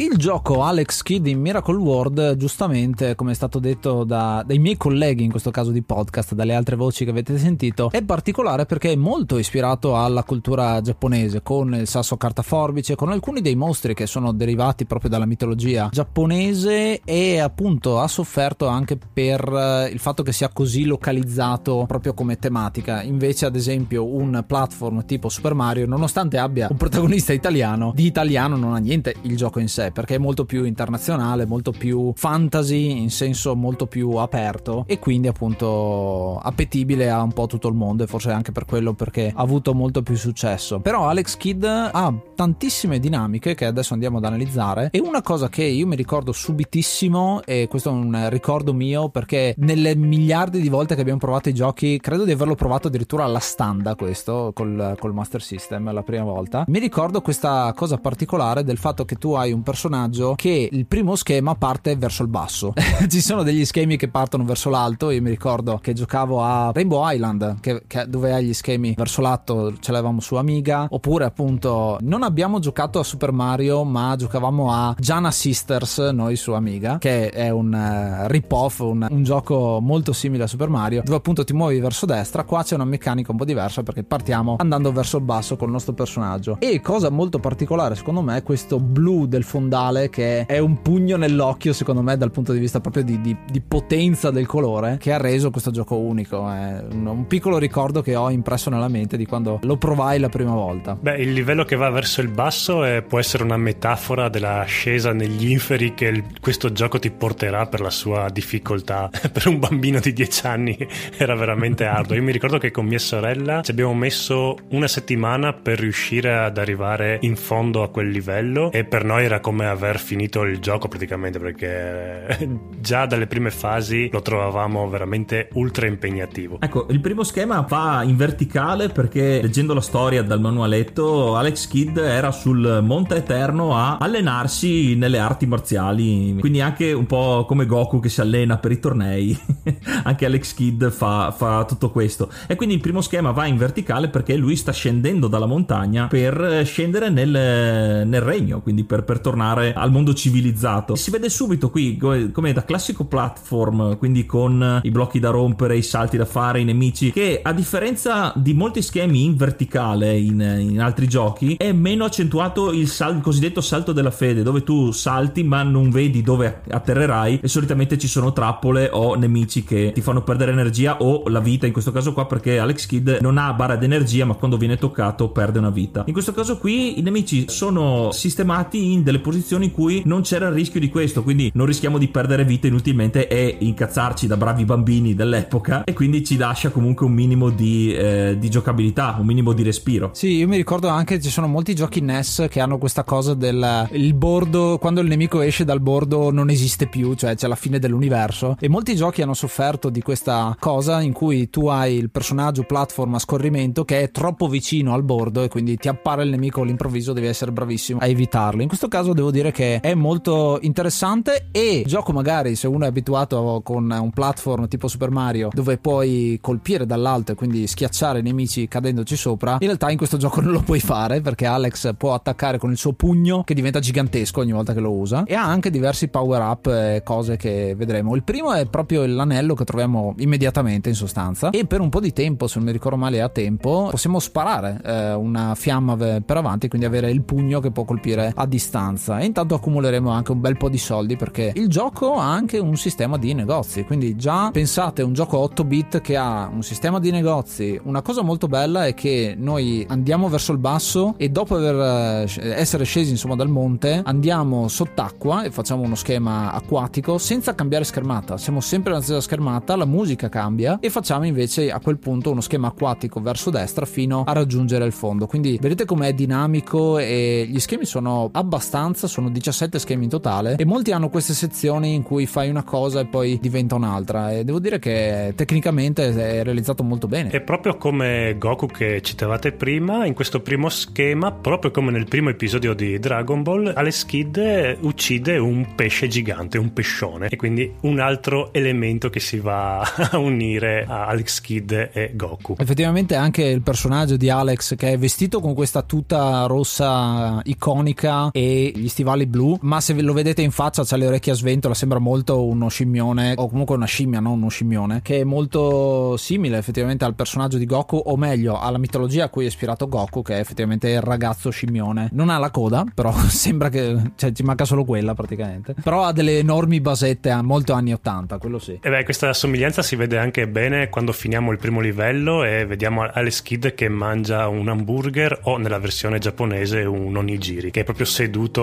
Il 0.00 0.16
gioco 0.16 0.62
Alex 0.62 1.02
Kidd 1.02 1.26
in 1.26 1.38
Miracle 1.38 1.76
World, 1.76 2.36
giustamente, 2.36 3.14
come 3.14 3.32
è 3.32 3.34
stato 3.34 3.58
detto 3.58 4.02
da, 4.04 4.42
dai 4.46 4.58
miei 4.58 4.78
colleghi, 4.78 5.24
in 5.24 5.30
questo 5.30 5.50
caso 5.50 5.72
di 5.72 5.82
podcast, 5.82 6.32
dalle 6.32 6.54
altre 6.54 6.74
voci 6.74 7.04
che 7.04 7.10
avete 7.10 7.36
sentito, 7.36 7.90
è 7.90 8.02
particolare 8.02 8.64
perché 8.64 8.92
è 8.92 8.96
molto 8.96 9.36
ispirato 9.36 9.98
alla 9.98 10.22
cultura 10.22 10.80
giapponese, 10.80 11.42
con 11.42 11.74
il 11.74 11.86
sasso 11.86 12.16
carta 12.16 12.40
forbice, 12.40 12.94
con 12.94 13.10
alcuni 13.10 13.42
dei 13.42 13.56
mostri 13.56 13.92
che 13.92 14.06
sono 14.06 14.32
derivati 14.32 14.86
proprio 14.86 15.10
dalla 15.10 15.26
mitologia 15.26 15.90
giapponese 15.92 17.02
e 17.04 17.38
appunto 17.38 18.00
ha 18.00 18.08
sofferto 18.08 18.68
anche 18.68 18.96
per 18.96 19.46
eh, 19.52 19.90
il 19.92 19.98
fatto 19.98 20.22
che 20.22 20.32
sia 20.32 20.48
così 20.48 20.86
localizzato 20.86 21.84
proprio 21.86 22.14
come 22.14 22.38
tematica. 22.38 23.02
Invece, 23.02 23.44
ad 23.44 23.54
esempio, 23.54 24.06
un 24.06 24.42
platform 24.46 25.04
tipo 25.04 25.28
Super 25.28 25.52
Mario, 25.52 25.84
nonostante 25.84 26.38
abbia 26.38 26.68
un 26.70 26.78
protagonista 26.78 27.34
italiano, 27.34 27.92
di 27.94 28.06
italiano 28.06 28.56
non 28.56 28.72
ha 28.72 28.78
niente 28.78 29.14
il 29.24 29.36
gioco 29.36 29.58
in 29.58 29.68
sé 29.68 29.88
perché 29.92 30.16
è 30.16 30.18
molto 30.18 30.44
più 30.44 30.64
internazionale, 30.64 31.46
molto 31.46 31.72
più 31.72 32.12
fantasy 32.14 33.00
in 33.00 33.10
senso 33.10 33.54
molto 33.56 33.86
più 33.86 34.12
aperto 34.12 34.84
e 34.86 34.98
quindi 34.98 35.28
appunto 35.28 36.38
appetibile 36.38 37.10
a 37.10 37.22
un 37.22 37.32
po' 37.32 37.46
tutto 37.46 37.68
il 37.68 37.74
mondo 37.74 38.04
e 38.04 38.06
forse 38.06 38.30
anche 38.30 38.52
per 38.52 38.64
quello 38.64 38.92
perché 38.94 39.32
ha 39.34 39.40
avuto 39.40 39.74
molto 39.74 40.02
più 40.02 40.16
successo. 40.16 40.80
Però 40.80 41.08
Alex 41.08 41.36
Kidd 41.36 41.64
ha 41.64 42.14
tantissime 42.34 42.98
dinamiche 42.98 43.54
che 43.54 43.66
adesso 43.66 43.92
andiamo 43.94 44.18
ad 44.18 44.24
analizzare 44.24 44.88
e 44.92 45.00
una 45.00 45.22
cosa 45.22 45.48
che 45.48 45.64
io 45.64 45.86
mi 45.86 45.96
ricordo 45.96 46.32
subitissimo 46.32 47.42
e 47.44 47.66
questo 47.68 47.90
è 47.90 47.92
un 47.92 48.28
ricordo 48.30 48.72
mio 48.72 49.08
perché 49.08 49.54
nelle 49.58 49.94
miliardi 49.96 50.60
di 50.60 50.68
volte 50.68 50.94
che 50.94 51.00
abbiamo 51.00 51.18
provato 51.18 51.48
i 51.48 51.54
giochi 51.54 51.98
credo 52.00 52.24
di 52.24 52.32
averlo 52.32 52.54
provato 52.54 52.88
addirittura 52.88 53.24
alla 53.24 53.38
standa 53.38 53.94
questo 53.94 54.52
col, 54.54 54.96
col 54.98 55.12
Master 55.12 55.42
System 55.42 55.92
la 55.92 56.02
prima 56.02 56.24
volta 56.24 56.64
mi 56.68 56.78
ricordo 56.78 57.20
questa 57.20 57.72
cosa 57.74 57.98
particolare 57.98 58.64
del 58.64 58.78
fatto 58.78 59.04
che 59.04 59.16
tu 59.16 59.32
hai 59.32 59.52
un 59.52 59.62
personaggio 59.62 59.79
personaggio 59.80 60.34
che 60.36 60.68
il 60.70 60.84
primo 60.84 61.16
schema 61.16 61.54
parte 61.54 61.96
verso 61.96 62.22
il 62.22 62.28
basso. 62.28 62.74
Ci 63.08 63.20
sono 63.22 63.42
degli 63.42 63.64
schemi 63.64 63.96
che 63.96 64.08
partono 64.08 64.44
verso 64.44 64.68
l'alto. 64.68 65.08
Io 65.10 65.22
mi 65.22 65.30
ricordo 65.30 65.78
che 65.80 65.94
giocavo 65.94 66.42
a 66.42 66.70
Rainbow 66.74 67.08
Island, 67.08 67.60
che, 67.60 67.84
che 67.86 68.04
dove 68.06 68.34
hai 68.34 68.44
gli 68.44 68.52
schemi 68.52 68.92
verso 68.94 69.22
l'alto, 69.22 69.72
ce 69.80 69.90
l'avevamo 69.92 70.20
su 70.20 70.34
Amiga. 70.34 70.86
Oppure, 70.90 71.24
appunto, 71.24 71.96
non 72.00 72.22
abbiamo 72.22 72.58
giocato 72.58 72.98
a 72.98 73.04
Super 73.04 73.32
Mario, 73.32 73.84
ma 73.84 74.14
giocavamo 74.16 74.70
a 74.70 74.94
Jana 74.98 75.30
Sisters, 75.30 75.98
noi 76.12 76.36
su 76.36 76.52
Amiga, 76.52 76.98
che 76.98 77.30
è 77.30 77.48
un 77.48 77.72
uh, 77.72 78.26
rip-off, 78.28 78.80
un, 78.80 79.06
un 79.08 79.22
gioco 79.22 79.78
molto 79.80 80.12
simile 80.12 80.44
a 80.44 80.46
Super 80.46 80.68
Mario, 80.68 81.00
dove 81.02 81.16
appunto 81.16 81.42
ti 81.44 81.54
muovi 81.54 81.80
verso 81.80 82.04
destra. 82.04 82.44
Qua 82.44 82.62
c'è 82.62 82.74
una 82.74 82.84
meccanica 82.84 83.30
un 83.32 83.38
po' 83.38 83.46
diversa 83.46 83.82
perché 83.82 84.02
partiamo 84.02 84.56
andando 84.58 84.92
verso 84.92 85.16
il 85.16 85.22
basso 85.22 85.56
con 85.56 85.68
il 85.68 85.72
nostro 85.72 85.94
personaggio. 85.94 86.58
E 86.60 86.82
cosa 86.82 87.08
molto 87.08 87.38
particolare, 87.38 87.94
secondo 87.94 88.20
me, 88.20 88.36
è 88.36 88.42
questo 88.42 88.78
blu 88.78 89.24
del 89.26 89.44
fondale 89.44 89.68
fondale 89.70 90.10
che 90.10 90.46
è 90.46 90.58
un 90.58 90.82
pugno 90.82 91.16
nell'occhio 91.16 91.72
secondo 91.72 92.02
me 92.02 92.16
dal 92.16 92.32
punto 92.32 92.52
di 92.52 92.58
vista 92.58 92.80
proprio 92.80 93.04
di, 93.04 93.20
di, 93.20 93.36
di 93.48 93.60
potenza 93.60 94.30
del 94.32 94.46
colore 94.46 94.96
che 94.98 95.12
ha 95.12 95.16
reso 95.16 95.50
questo 95.50 95.70
gioco 95.70 95.96
unico. 95.96 96.48
È 96.50 96.82
un, 96.90 97.06
un, 97.06 97.26
piccolo 97.28 97.56
ricordo 97.58 98.02
che 98.02 98.16
ho 98.16 98.30
impresso 98.30 98.68
nella 98.68 98.88
mente 98.88 99.16
di 99.16 99.26
quando 99.26 99.60
lo 99.62 99.76
provai 99.76 100.18
la 100.18 100.28
prima 100.28 100.54
volta. 100.54 100.96
Beh 101.00 101.18
il 101.18 101.32
livello 101.32 101.64
che 101.64 101.76
va 101.76 101.88
verso 101.90 102.20
il 102.20 102.28
basso 102.28 102.82
è, 102.82 103.02
può 103.02 103.20
essere 103.20 103.44
una 103.44 103.56
metafora 103.56 104.28
dell'ascesa 104.28 105.12
negli 105.12 105.50
inferi 105.50 105.94
che 105.94 106.06
il, 106.06 106.24
questo 106.40 106.72
gioco 106.72 106.98
ti 106.98 107.10
porterà 107.10 107.66
per 107.66 107.80
la 107.80 107.90
sua 107.90 108.28
difficoltà. 108.30 109.08
Per 109.30 109.46
un 109.46 109.58
bambino 109.60 110.00
di 110.00 110.12
10 110.12 110.46
anni 110.46 110.76
era 111.16 111.34
veramente 111.36 111.84
arduo. 111.84 112.16
Io 112.16 112.22
mi 112.22 112.32
ricordo 112.32 112.58
che 112.58 112.72
con 112.72 112.84
mia 112.84 112.98
sorella 112.98 113.62
ci 113.62 113.70
abbiamo 113.70 113.94
messo 113.94 114.56
una 114.70 114.88
settimana 114.88 115.52
per 115.52 115.78
riuscire 115.78 116.36
ad 116.36 116.58
arrivare 116.58 117.18
in 117.22 117.36
fondo 117.36 117.82
a 117.82 117.90
quel 117.90 118.08
livello 118.08 118.72
e 118.72 118.84
per 118.84 119.04
noi 119.04 119.24
era 119.24 119.38
come 119.40 119.49
come 119.50 119.66
aver 119.66 119.98
finito 119.98 120.42
il 120.42 120.60
gioco 120.60 120.86
praticamente 120.86 121.40
perché 121.40 122.48
già 122.78 123.06
dalle 123.06 123.26
prime 123.26 123.50
fasi 123.50 124.08
lo 124.12 124.22
trovavamo 124.22 124.88
veramente 124.88 125.48
ultra 125.54 125.88
impegnativo. 125.88 126.58
Ecco, 126.60 126.86
il 126.90 127.00
primo 127.00 127.24
schema 127.24 127.66
va 127.68 128.04
in 128.04 128.16
verticale 128.16 128.90
perché 128.90 129.42
leggendo 129.42 129.74
la 129.74 129.80
storia 129.80 130.22
dal 130.22 130.40
manualetto 130.40 131.36
Alex 131.36 131.66
Kidd 131.66 131.96
era 131.96 132.30
sul 132.30 132.78
Monte 132.80 133.16
Eterno 133.16 133.74
a 133.74 133.96
allenarsi 133.96 134.94
nelle 134.94 135.18
arti 135.18 135.46
marziali, 135.46 136.36
quindi 136.38 136.60
anche 136.60 136.92
un 136.92 137.06
po' 137.06 137.44
come 137.44 137.66
Goku 137.66 137.98
che 137.98 138.08
si 138.08 138.20
allena 138.20 138.58
per 138.58 138.70
i 138.70 138.78
tornei, 138.78 139.36
anche 140.04 140.26
Alex 140.26 140.54
Kidd 140.54 140.84
fa, 140.90 141.34
fa 141.36 141.64
tutto 141.64 141.90
questo. 141.90 142.30
E 142.46 142.54
quindi 142.54 142.76
il 142.76 142.80
primo 142.80 143.00
schema 143.00 143.32
va 143.32 143.46
in 143.46 143.56
verticale 143.56 144.10
perché 144.10 144.36
lui 144.36 144.54
sta 144.54 144.70
scendendo 144.70 145.26
dalla 145.26 145.46
montagna 145.46 146.06
per 146.06 146.62
scendere 146.64 147.08
nel, 147.08 148.06
nel 148.06 148.20
regno, 148.20 148.60
quindi 148.60 148.84
per, 148.84 149.02
per, 149.02 149.18
tornare 149.18 149.38
al 149.40 149.90
mondo 149.90 150.14
civilizzato. 150.14 150.94
Si 150.94 151.10
vede 151.10 151.28
subito 151.28 151.70
qui 151.70 151.96
come 151.96 152.52
da 152.52 152.64
classico 152.64 153.04
platform, 153.04 153.96
quindi 153.98 154.26
con 154.26 154.80
i 154.82 154.90
blocchi 154.90 155.18
da 155.18 155.30
rompere, 155.30 155.76
i 155.76 155.82
salti 155.82 156.16
da 156.16 156.24
fare, 156.24 156.60
i 156.60 156.64
nemici, 156.64 157.10
che 157.10 157.40
a 157.42 157.52
differenza 157.52 158.32
di 158.36 158.54
molti 158.54 158.82
schemi 158.82 159.24
in 159.24 159.36
verticale 159.36 160.16
in, 160.16 160.40
in 160.40 160.80
altri 160.80 161.08
giochi, 161.08 161.54
è 161.56 161.72
meno 161.72 162.04
accentuato 162.04 162.72
il, 162.72 162.88
sal, 162.88 163.16
il 163.16 163.22
cosiddetto 163.22 163.60
salto 163.60 163.92
della 163.92 164.10
fede, 164.10 164.42
dove 164.42 164.62
tu 164.62 164.90
salti 164.92 165.42
ma 165.42 165.62
non 165.62 165.90
vedi 165.90 166.22
dove 166.22 166.62
atterrerai 166.68 167.40
e 167.42 167.48
solitamente 167.48 167.98
ci 167.98 168.08
sono 168.08 168.32
trappole 168.32 168.88
o 168.92 169.14
nemici 169.14 169.64
che 169.64 169.92
ti 169.92 170.00
fanno 170.00 170.22
perdere 170.22 170.52
energia 170.52 170.98
o 170.98 171.28
la 171.28 171.40
vita 171.40 171.66
in 171.66 171.72
questo 171.72 171.92
caso 171.92 172.12
qua 172.12 172.26
perché 172.26 172.58
Alex 172.58 172.86
Kidd 172.86 173.08
non 173.20 173.38
ha 173.38 173.52
barra 173.52 173.76
d'energia 173.76 174.24
ma 174.24 174.34
quando 174.34 174.56
viene 174.56 174.76
toccato 174.76 175.30
perde 175.30 175.58
una 175.58 175.70
vita. 175.70 176.04
In 176.06 176.12
questo 176.12 176.32
caso 176.32 176.58
qui 176.58 176.98
i 176.98 177.02
nemici 177.02 177.46
sono 177.48 178.10
sistemati 178.12 178.92
in 178.92 179.02
delle 179.02 179.18
posizioni 179.18 179.29
in 179.64 179.72
cui 179.72 180.02
non 180.06 180.22
c'era 180.22 180.48
il 180.48 180.54
rischio 180.54 180.80
di 180.80 180.88
questo, 180.88 181.22
quindi 181.22 181.50
non 181.54 181.66
rischiamo 181.66 181.98
di 181.98 182.08
perdere 182.08 182.44
vita 182.44 182.66
inutilmente 182.66 183.28
e 183.28 183.56
incazzarci 183.58 184.26
da 184.26 184.36
bravi 184.36 184.64
bambini 184.64 185.14
dell'epoca 185.14 185.84
e 185.84 185.92
quindi 185.92 186.24
ci 186.24 186.36
lascia 186.36 186.70
comunque 186.70 187.04
un 187.04 187.12
minimo 187.12 187.50
di, 187.50 187.92
eh, 187.94 188.36
di 188.38 188.48
giocabilità, 188.48 189.16
un 189.18 189.26
minimo 189.26 189.52
di 189.52 189.62
respiro. 189.62 190.10
Sì, 190.14 190.36
io 190.36 190.48
mi 190.48 190.56
ricordo 190.56 190.88
anche 190.88 191.10
che 191.10 191.20
ci 191.20 191.30
sono 191.30 191.48
molti 191.48 191.74
giochi 191.74 192.00
NES 192.00 192.46
che 192.48 192.60
hanno 192.60 192.78
questa 192.78 193.02
cosa 193.02 193.34
del 193.34 193.88
il 193.90 194.14
bordo, 194.14 194.78
quando 194.78 195.00
il 195.00 195.08
nemico 195.08 195.40
esce 195.40 195.64
dal 195.64 195.80
bordo 195.80 196.30
non 196.30 196.50
esiste 196.50 196.86
più, 196.86 197.14
cioè 197.14 197.34
c'è 197.34 197.48
la 197.48 197.56
fine 197.56 197.78
dell'universo 197.78 198.56
e 198.60 198.68
molti 198.68 198.94
giochi 198.94 199.22
hanno 199.22 199.34
sofferto 199.34 199.90
di 199.90 200.02
questa 200.02 200.56
cosa 200.58 201.00
in 201.00 201.12
cui 201.12 201.50
tu 201.50 201.66
hai 201.66 201.94
il 201.96 202.10
personaggio 202.10 202.62
platform 202.62 203.14
a 203.14 203.18
scorrimento 203.18 203.84
che 203.84 204.02
è 204.02 204.10
troppo 204.10 204.48
vicino 204.48 204.94
al 204.94 205.02
bordo 205.02 205.42
e 205.42 205.48
quindi 205.48 205.76
ti 205.76 205.88
appare 205.88 206.22
il 206.22 206.30
nemico 206.30 206.62
all'improvviso, 206.62 207.12
devi 207.12 207.26
essere 207.26 207.50
bravissimo 207.52 207.98
a 208.00 208.06
evitarlo. 208.06 208.62
In 208.62 208.68
questo 208.68 208.88
caso 208.88 209.12
devo 209.20 209.30
dire 209.30 209.52
che 209.52 209.80
è 209.80 209.94
molto 209.94 210.58
interessante 210.62 211.48
e 211.52 211.84
gioco 211.86 212.12
magari 212.12 212.54
se 212.56 212.66
uno 212.66 212.84
è 212.84 212.88
abituato 212.88 213.60
con 213.62 213.90
un 213.90 214.10
platform 214.10 214.66
tipo 214.66 214.88
Super 214.88 215.10
Mario 215.10 215.50
dove 215.52 215.76
puoi 215.76 216.38
colpire 216.40 216.86
dall'alto 216.86 217.32
e 217.32 217.34
quindi 217.34 217.66
schiacciare 217.66 218.20
i 218.20 218.22
nemici 218.22 218.66
cadendoci 218.66 219.16
sopra, 219.16 219.52
in 219.60 219.66
realtà 219.66 219.90
in 219.90 219.98
questo 219.98 220.16
gioco 220.16 220.40
non 220.40 220.52
lo 220.52 220.62
puoi 220.62 220.80
fare 220.80 221.20
perché 221.20 221.46
Alex 221.46 221.94
può 221.96 222.14
attaccare 222.14 222.58
con 222.58 222.70
il 222.70 222.78
suo 222.78 222.92
pugno 222.94 223.42
che 223.44 223.54
diventa 223.54 223.78
gigantesco 223.78 224.40
ogni 224.40 224.52
volta 224.52 224.72
che 224.72 224.80
lo 224.80 224.92
usa 224.92 225.24
e 225.24 225.34
ha 225.34 225.44
anche 225.44 225.70
diversi 225.70 226.08
power 226.08 226.40
up 226.40 226.66
e 226.66 227.02
cose 227.04 227.36
che 227.36 227.74
vedremo. 227.76 228.14
Il 228.14 228.22
primo 228.22 228.52
è 228.52 228.66
proprio 228.66 229.04
l'anello 229.04 229.54
che 229.54 229.64
troviamo 229.64 230.14
immediatamente 230.18 230.88
in 230.88 230.94
sostanza 230.94 231.50
e 231.50 231.66
per 231.66 231.80
un 231.80 231.90
po' 231.90 232.00
di 232.00 232.12
tempo, 232.12 232.46
se 232.46 232.54
non 232.56 232.66
mi 232.66 232.72
ricordo 232.72 232.96
male 232.96 233.20
a 233.20 233.28
tempo, 233.28 233.88
possiamo 233.90 234.18
sparare 234.18 234.80
eh, 234.82 235.12
una 235.12 235.54
fiamma 235.54 235.96
per 235.96 236.36
avanti, 236.36 236.68
quindi 236.68 236.86
avere 236.86 237.10
il 237.10 237.22
pugno 237.22 237.60
che 237.60 237.70
può 237.70 237.84
colpire 237.84 238.32
a 238.34 238.46
distanza 238.46 239.09
e 239.18 239.24
intanto 239.26 239.54
accumuleremo 239.54 240.10
anche 240.10 240.32
un 240.32 240.40
bel 240.40 240.56
po' 240.56 240.68
di 240.68 240.78
soldi 240.78 241.16
perché 241.16 241.52
il 241.54 241.68
gioco 241.68 242.14
ha 242.14 242.30
anche 242.30 242.58
un 242.58 242.76
sistema 242.76 243.16
di 243.16 243.34
negozi, 243.34 243.84
quindi 243.84 244.16
già 244.16 244.50
pensate 244.50 245.02
un 245.02 245.12
gioco 245.12 245.38
8 245.38 245.64
bit 245.64 246.00
che 246.00 246.16
ha 246.16 246.48
un 246.52 246.62
sistema 246.62 246.98
di 246.98 247.10
negozi, 247.10 247.80
una 247.84 248.02
cosa 248.02 248.22
molto 248.22 248.46
bella 248.46 248.86
è 248.86 248.94
che 248.94 249.34
noi 249.36 249.84
andiamo 249.88 250.28
verso 250.28 250.52
il 250.52 250.58
basso 250.58 251.14
e 251.16 251.28
dopo 251.28 251.56
aver, 251.56 252.26
eh, 252.26 252.50
essere 252.50 252.84
scesi 252.84 253.10
insomma 253.10 253.34
dal 253.34 253.48
monte 253.48 254.00
andiamo 254.04 254.68
sott'acqua 254.68 255.42
e 255.42 255.50
facciamo 255.50 255.82
uno 255.82 255.94
schema 255.94 256.52
acquatico 256.52 257.18
senza 257.18 257.54
cambiare 257.54 257.84
schermata, 257.84 258.36
siamo 258.36 258.60
sempre 258.60 258.92
nella 258.92 259.02
stessa 259.02 259.20
schermata, 259.20 259.76
la 259.76 259.84
musica 259.84 260.28
cambia 260.28 260.78
e 260.80 260.90
facciamo 260.90 261.26
invece 261.26 261.70
a 261.70 261.80
quel 261.80 261.98
punto 261.98 262.30
uno 262.30 262.40
schema 262.40 262.68
acquatico 262.68 263.20
verso 263.20 263.50
destra 263.50 263.86
fino 263.86 264.24
a 264.26 264.32
raggiungere 264.32 264.84
il 264.84 264.92
fondo, 264.92 265.26
quindi 265.26 265.58
vedete 265.60 265.84
com'è 265.84 266.12
dinamico 266.14 266.98
e 266.98 267.46
gli 267.48 267.58
schemi 267.58 267.84
sono 267.84 268.28
abbastanza, 268.32 268.99
sono 269.06 269.30
17 269.30 269.78
schemi 269.78 270.04
in 270.04 270.10
totale 270.10 270.56
e 270.56 270.64
molti 270.64 270.92
hanno 270.92 271.08
queste 271.08 271.34
sezioni 271.34 271.94
in 271.94 272.02
cui 272.02 272.26
fai 272.26 272.48
una 272.48 272.62
cosa 272.62 273.00
e 273.00 273.06
poi 273.06 273.38
diventa 273.40 273.74
un'altra 273.74 274.32
e 274.32 274.44
devo 274.44 274.58
dire 274.58 274.78
che 274.78 275.32
tecnicamente 275.34 276.08
è 276.08 276.42
realizzato 276.42 276.82
molto 276.82 277.06
bene. 277.06 277.30
È 277.30 277.40
proprio 277.40 277.76
come 277.76 278.36
Goku 278.38 278.66
che 278.66 279.00
citavate 279.02 279.52
prima, 279.52 280.06
in 280.06 280.14
questo 280.14 280.40
primo 280.40 280.68
schema, 280.68 281.32
proprio 281.32 281.70
come 281.70 281.90
nel 281.90 282.06
primo 282.06 282.30
episodio 282.30 282.74
di 282.74 282.98
Dragon 282.98 283.42
Ball, 283.42 283.72
Alex 283.74 284.04
Kidd 284.04 284.38
uccide 284.80 285.38
un 285.38 285.74
pesce 285.74 286.08
gigante, 286.08 286.58
un 286.58 286.72
pescione 286.72 287.28
e 287.28 287.36
quindi 287.36 287.72
un 287.82 288.00
altro 288.00 288.52
elemento 288.52 289.10
che 289.10 289.20
si 289.20 289.38
va 289.38 289.80
a 290.10 290.18
unire 290.18 290.84
a 290.86 291.06
Alex 291.06 291.40
Kidd 291.40 291.72
e 291.72 292.12
Goku. 292.14 292.56
Effettivamente 292.58 293.14
anche 293.14 293.44
il 293.44 293.62
personaggio 293.62 294.16
di 294.16 294.30
Alex 294.30 294.76
che 294.76 294.92
è 294.92 294.98
vestito 294.98 295.40
con 295.40 295.54
questa 295.54 295.82
tuta 295.82 296.46
rossa 296.46 297.40
iconica 297.44 298.30
e 298.32 298.72
gli 298.74 298.88
stivali 298.90 299.26
blu, 299.26 299.56
ma 299.62 299.80
se 299.80 299.98
lo 300.00 300.12
vedete 300.12 300.42
in 300.42 300.50
faccia 300.50 300.84
c'ha 300.84 300.96
le 300.96 301.06
orecchie 301.06 301.32
a 301.32 301.34
sventola, 301.34 301.72
sembra 301.72 301.98
molto 301.98 302.44
uno 302.44 302.68
scimmione 302.68 303.32
o 303.36 303.48
comunque 303.48 303.76
una 303.76 303.86
scimmia, 303.86 304.20
non 304.20 304.34
uno 304.34 304.48
scimmione, 304.48 305.00
che 305.02 305.20
è 305.20 305.24
molto 305.24 306.16
simile 306.18 306.58
effettivamente 306.58 307.04
al 307.04 307.14
personaggio 307.14 307.56
di 307.56 307.64
Goku 307.64 307.96
o 307.96 308.16
meglio 308.16 308.58
alla 308.58 308.78
mitologia 308.78 309.24
a 309.24 309.28
cui 309.28 309.44
è 309.44 309.46
ispirato 309.48 309.88
Goku 309.88 310.22
che 310.22 310.36
è 310.36 310.40
effettivamente 310.40 310.90
il 310.90 311.00
ragazzo 311.00 311.50
scimmione. 311.50 312.10
Non 312.12 312.28
ha 312.28 312.38
la 312.38 312.50
coda, 312.50 312.84
però 312.94 313.12
sembra 313.28 313.68
che 313.68 314.12
cioè, 314.16 314.32
ci 314.32 314.42
manca 314.42 314.64
solo 314.64 314.84
quella 314.84 315.14
praticamente. 315.14 315.74
Però 315.82 316.04
ha 316.04 316.12
delle 316.12 316.38
enormi 316.38 316.80
basette 316.80 317.30
a 317.30 317.42
molto 317.42 317.72
anni 317.72 317.92
80, 317.92 318.38
quello 318.38 318.58
sì. 318.58 318.78
E 318.82 318.90
beh, 318.90 319.04
questa 319.04 319.32
somiglianza 319.32 319.82
si 319.82 319.96
vede 319.96 320.18
anche 320.18 320.48
bene 320.48 320.88
quando 320.88 321.12
finiamo 321.12 321.52
il 321.52 321.58
primo 321.58 321.80
livello 321.80 322.44
e 322.44 322.66
vediamo 322.66 323.02
Alex 323.02 323.42
Kidd 323.42 323.66
che 323.68 323.88
mangia 323.88 324.48
un 324.48 324.68
hamburger 324.68 325.40
o 325.44 325.56
nella 325.56 325.78
versione 325.78 326.18
giapponese 326.18 326.82
un 326.82 327.16
onigiri, 327.16 327.70
che 327.70 327.80
è 327.80 327.84
proprio 327.84 328.06
seduto 328.06 328.62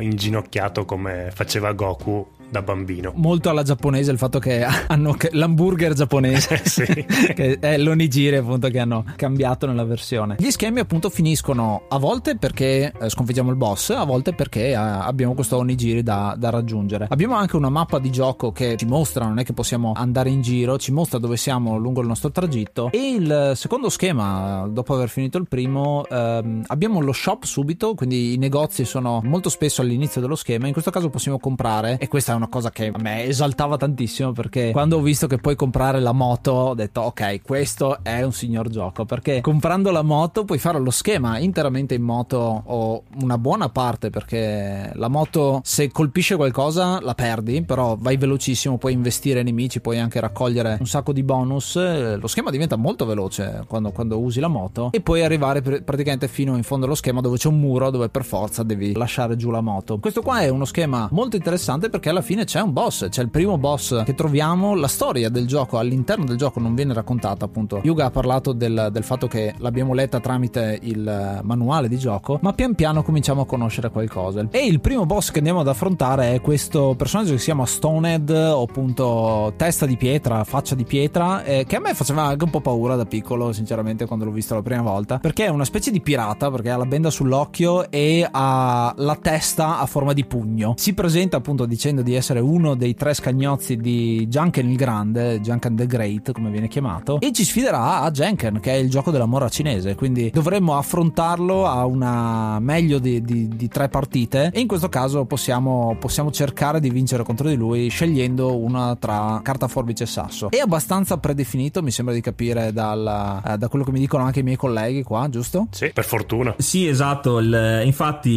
inginocchiato 0.00 0.84
come 0.84 1.30
faceva 1.32 1.72
Goku 1.72 2.34
da 2.48 2.62
bambino. 2.62 3.12
Molto 3.16 3.50
alla 3.50 3.62
giapponese 3.62 4.10
il 4.10 4.18
fatto 4.18 4.38
che 4.38 4.64
hanno 4.86 5.16
l'hamburger 5.30 5.94
giapponese, 5.94 6.62
che 7.34 7.58
è 7.58 7.78
l'onigiri 7.78 8.36
appunto 8.36 8.68
che 8.68 8.78
hanno 8.78 9.04
cambiato 9.16 9.66
nella 9.66 9.84
versione. 9.84 10.36
Gli 10.38 10.50
schemi 10.50 10.80
appunto 10.80 11.10
finiscono 11.10 11.82
a 11.88 11.98
volte 11.98 12.36
perché 12.36 12.92
eh, 12.98 13.08
sconfiggiamo 13.08 13.50
il 13.50 13.56
boss, 13.56 13.90
a 13.90 14.04
volte 14.04 14.32
perché 14.32 14.68
eh, 14.68 14.74
abbiamo 14.74 15.34
questo 15.34 15.56
onigiri 15.56 16.02
da, 16.02 16.34
da 16.38 16.50
raggiungere. 16.50 17.06
Abbiamo 17.10 17.34
anche 17.34 17.56
una 17.56 17.70
mappa 17.70 17.98
di 17.98 18.10
gioco 18.10 18.52
che 18.52 18.76
ci 18.76 18.86
mostra, 18.86 19.26
non 19.26 19.38
è 19.38 19.44
che 19.44 19.52
possiamo 19.52 19.92
andare 19.94 20.30
in 20.30 20.42
giro, 20.42 20.78
ci 20.78 20.92
mostra 20.92 21.18
dove 21.18 21.36
siamo 21.36 21.76
lungo 21.76 22.00
il 22.00 22.06
nostro 22.06 22.30
tragitto 22.30 22.90
e 22.92 23.10
il 23.10 23.52
secondo 23.54 23.88
schema, 23.88 24.68
dopo 24.70 24.94
aver 24.94 25.08
finito 25.08 25.38
il 25.38 25.48
primo, 25.48 26.04
ehm, 26.08 26.64
abbiamo 26.66 27.00
lo 27.00 27.12
shop 27.12 27.44
subito, 27.44 27.94
quindi 27.94 28.34
i 28.34 28.36
negozi 28.36 28.84
sono 28.84 29.20
molto 29.24 29.45
spesso 29.48 29.82
all'inizio 29.82 30.20
dello 30.20 30.36
schema, 30.36 30.66
in 30.66 30.72
questo 30.72 30.90
caso 30.90 31.10
possiamo 31.10 31.38
comprare 31.38 31.96
e 31.98 32.08
questa 32.08 32.32
è 32.32 32.34
una 32.34 32.48
cosa 32.48 32.70
che 32.70 32.90
a 32.92 32.98
me 32.98 33.24
esaltava 33.24 33.76
tantissimo 33.76 34.32
perché 34.32 34.70
quando 34.72 34.96
ho 34.96 35.00
visto 35.00 35.26
che 35.26 35.38
puoi 35.38 35.54
comprare 35.54 36.00
la 36.00 36.12
moto 36.12 36.50
ho 36.52 36.74
detto 36.74 37.02
ok 37.02 37.42
questo 37.42 38.02
è 38.02 38.22
un 38.22 38.32
signor 38.32 38.68
gioco 38.68 39.04
perché 39.04 39.40
comprando 39.40 39.90
la 39.90 40.02
moto 40.02 40.44
puoi 40.44 40.58
fare 40.58 40.78
lo 40.78 40.90
schema 40.90 41.38
interamente 41.38 41.94
in 41.94 42.02
moto 42.02 42.62
o 42.64 43.02
una 43.20 43.38
buona 43.38 43.68
parte 43.68 44.10
perché 44.10 44.90
la 44.94 45.08
moto 45.08 45.60
se 45.64 45.90
colpisce 45.90 46.36
qualcosa 46.36 47.00
la 47.00 47.14
perdi 47.14 47.62
però 47.62 47.96
vai 47.98 48.16
velocissimo 48.16 48.78
puoi 48.78 48.92
investire 48.92 49.42
nemici 49.42 49.80
puoi 49.80 49.98
anche 49.98 50.20
raccogliere 50.20 50.76
un 50.80 50.86
sacco 50.86 51.12
di 51.12 51.22
bonus 51.22 51.76
lo 52.18 52.26
schema 52.26 52.50
diventa 52.50 52.76
molto 52.76 53.06
veloce 53.06 53.64
quando, 53.66 53.90
quando 53.90 54.18
usi 54.18 54.40
la 54.40 54.48
moto 54.48 54.90
e 54.92 55.00
puoi 55.00 55.22
arrivare 55.22 55.62
praticamente 55.62 56.28
fino 56.28 56.56
in 56.56 56.62
fondo 56.62 56.86
allo 56.86 56.94
schema 56.94 57.20
dove 57.20 57.36
c'è 57.36 57.48
un 57.48 57.58
muro 57.58 57.90
dove 57.90 58.08
per 58.08 58.24
forza 58.24 58.62
devi 58.62 58.94
lasciare 58.94 59.35
giù 59.36 59.50
la 59.50 59.60
moto 59.60 59.98
questo 59.98 60.22
qua 60.22 60.40
è 60.40 60.48
uno 60.48 60.64
schema 60.64 61.08
molto 61.12 61.36
interessante 61.36 61.88
perché 61.88 62.08
alla 62.08 62.22
fine 62.22 62.44
c'è 62.44 62.60
un 62.60 62.72
boss, 62.72 63.08
c'è 63.08 63.22
il 63.22 63.28
primo 63.28 63.58
boss 63.58 64.02
che 64.04 64.14
troviamo, 64.14 64.74
la 64.74 64.88
storia 64.88 65.28
del 65.28 65.46
gioco 65.46 65.78
all'interno 65.78 66.24
del 66.24 66.36
gioco 66.36 66.60
non 66.60 66.74
viene 66.74 66.92
raccontata 66.92 67.44
appunto. 67.44 67.80
Yuga 67.82 68.06
ha 68.06 68.10
parlato 68.10 68.52
del, 68.52 68.88
del 68.92 69.02
fatto 69.02 69.26
che 69.26 69.54
l'abbiamo 69.58 69.94
letta 69.94 70.20
tramite 70.20 70.78
il 70.82 71.40
manuale 71.42 71.88
di 71.88 71.98
gioco, 71.98 72.38
ma 72.42 72.52
pian 72.52 72.74
piano 72.74 73.02
cominciamo 73.02 73.42
a 73.42 73.46
conoscere 73.46 73.90
qualcosa. 73.90 74.46
E 74.50 74.66
il 74.66 74.80
primo 74.80 75.06
boss 75.06 75.30
che 75.30 75.38
andiamo 75.38 75.60
ad 75.60 75.68
affrontare 75.68 76.34
è 76.34 76.40
questo 76.40 76.94
personaggio 76.96 77.32
che 77.32 77.38
si 77.38 77.44
chiama 77.46 77.66
Stonehead 77.66 78.30
o 78.30 78.62
appunto 78.62 79.52
testa 79.56 79.86
di 79.86 79.96
pietra, 79.96 80.44
faccia 80.44 80.74
di 80.74 80.84
pietra, 80.84 81.44
eh, 81.44 81.64
che 81.66 81.76
a 81.76 81.80
me 81.80 81.94
faceva 81.94 82.24
anche 82.24 82.44
un 82.44 82.50
po' 82.50 82.60
paura 82.60 82.96
da 82.96 83.06
piccolo 83.06 83.52
sinceramente 83.52 84.06
quando 84.06 84.24
l'ho 84.24 84.30
visto 84.30 84.54
la 84.54 84.62
prima 84.62 84.82
volta, 84.82 85.18
perché 85.18 85.46
è 85.46 85.48
una 85.48 85.64
specie 85.64 85.90
di 85.90 86.00
pirata, 86.00 86.50
perché 86.50 86.70
ha 86.70 86.76
la 86.76 86.86
benda 86.86 87.10
sull'occhio 87.10 87.90
e 87.90 88.26
ha 88.30 88.94
la 88.96 89.16
testa 89.26 89.80
a 89.80 89.86
forma 89.86 90.12
di 90.12 90.24
pugno. 90.24 90.74
Si 90.76 90.94
presenta 90.94 91.38
appunto 91.38 91.66
dicendo 91.66 92.02
di 92.02 92.14
essere 92.14 92.38
uno 92.38 92.76
dei 92.76 92.94
tre 92.94 93.12
scagnozzi 93.12 93.76
di 93.76 94.28
Junken 94.28 94.70
il 94.70 94.76
Grande, 94.76 95.40
Junken 95.40 95.74
the 95.74 95.86
Great 95.86 96.30
come 96.30 96.48
viene 96.48 96.68
chiamato, 96.68 97.18
e 97.18 97.32
ci 97.32 97.42
sfiderà 97.42 98.02
a 98.02 98.10
Jenken 98.12 98.60
che 98.60 98.70
è 98.70 98.76
il 98.76 98.88
gioco 98.88 99.10
della 99.10 99.26
mora 99.26 99.48
cinese, 99.48 99.96
quindi 99.96 100.30
dovremmo 100.32 100.76
affrontarlo 100.76 101.66
a 101.66 101.84
una 101.86 102.60
meglio 102.60 103.00
di, 103.00 103.20
di, 103.20 103.48
di 103.48 103.66
tre 103.66 103.88
partite 103.88 104.52
e 104.54 104.60
in 104.60 104.68
questo 104.68 104.88
caso 104.88 105.24
possiamo, 105.24 105.96
possiamo 105.98 106.30
cercare 106.30 106.78
di 106.78 106.90
vincere 106.90 107.24
contro 107.24 107.48
di 107.48 107.56
lui 107.56 107.88
scegliendo 107.88 108.56
una 108.56 108.94
tra 108.94 109.40
carta, 109.42 109.66
forbice 109.66 110.04
e 110.04 110.06
sasso. 110.06 110.50
È 110.50 110.58
abbastanza 110.58 111.18
predefinito, 111.18 111.82
mi 111.82 111.90
sembra 111.90 112.14
di 112.14 112.20
capire 112.20 112.72
dal, 112.72 113.42
eh, 113.44 113.58
da 113.58 113.66
quello 113.66 113.84
che 113.84 113.90
mi 113.90 113.98
dicono 113.98 114.22
anche 114.22 114.38
i 114.38 114.44
miei 114.44 114.56
colleghi 114.56 115.02
qua, 115.02 115.28
giusto? 115.28 115.66
Sì, 115.72 115.90
per 115.92 116.04
fortuna. 116.04 116.54
Sì, 116.58 116.86
esatto. 116.86 117.40
Il, 117.40 117.82
infatti, 117.84 118.30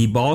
i 0.00 0.08
boss, 0.08 0.28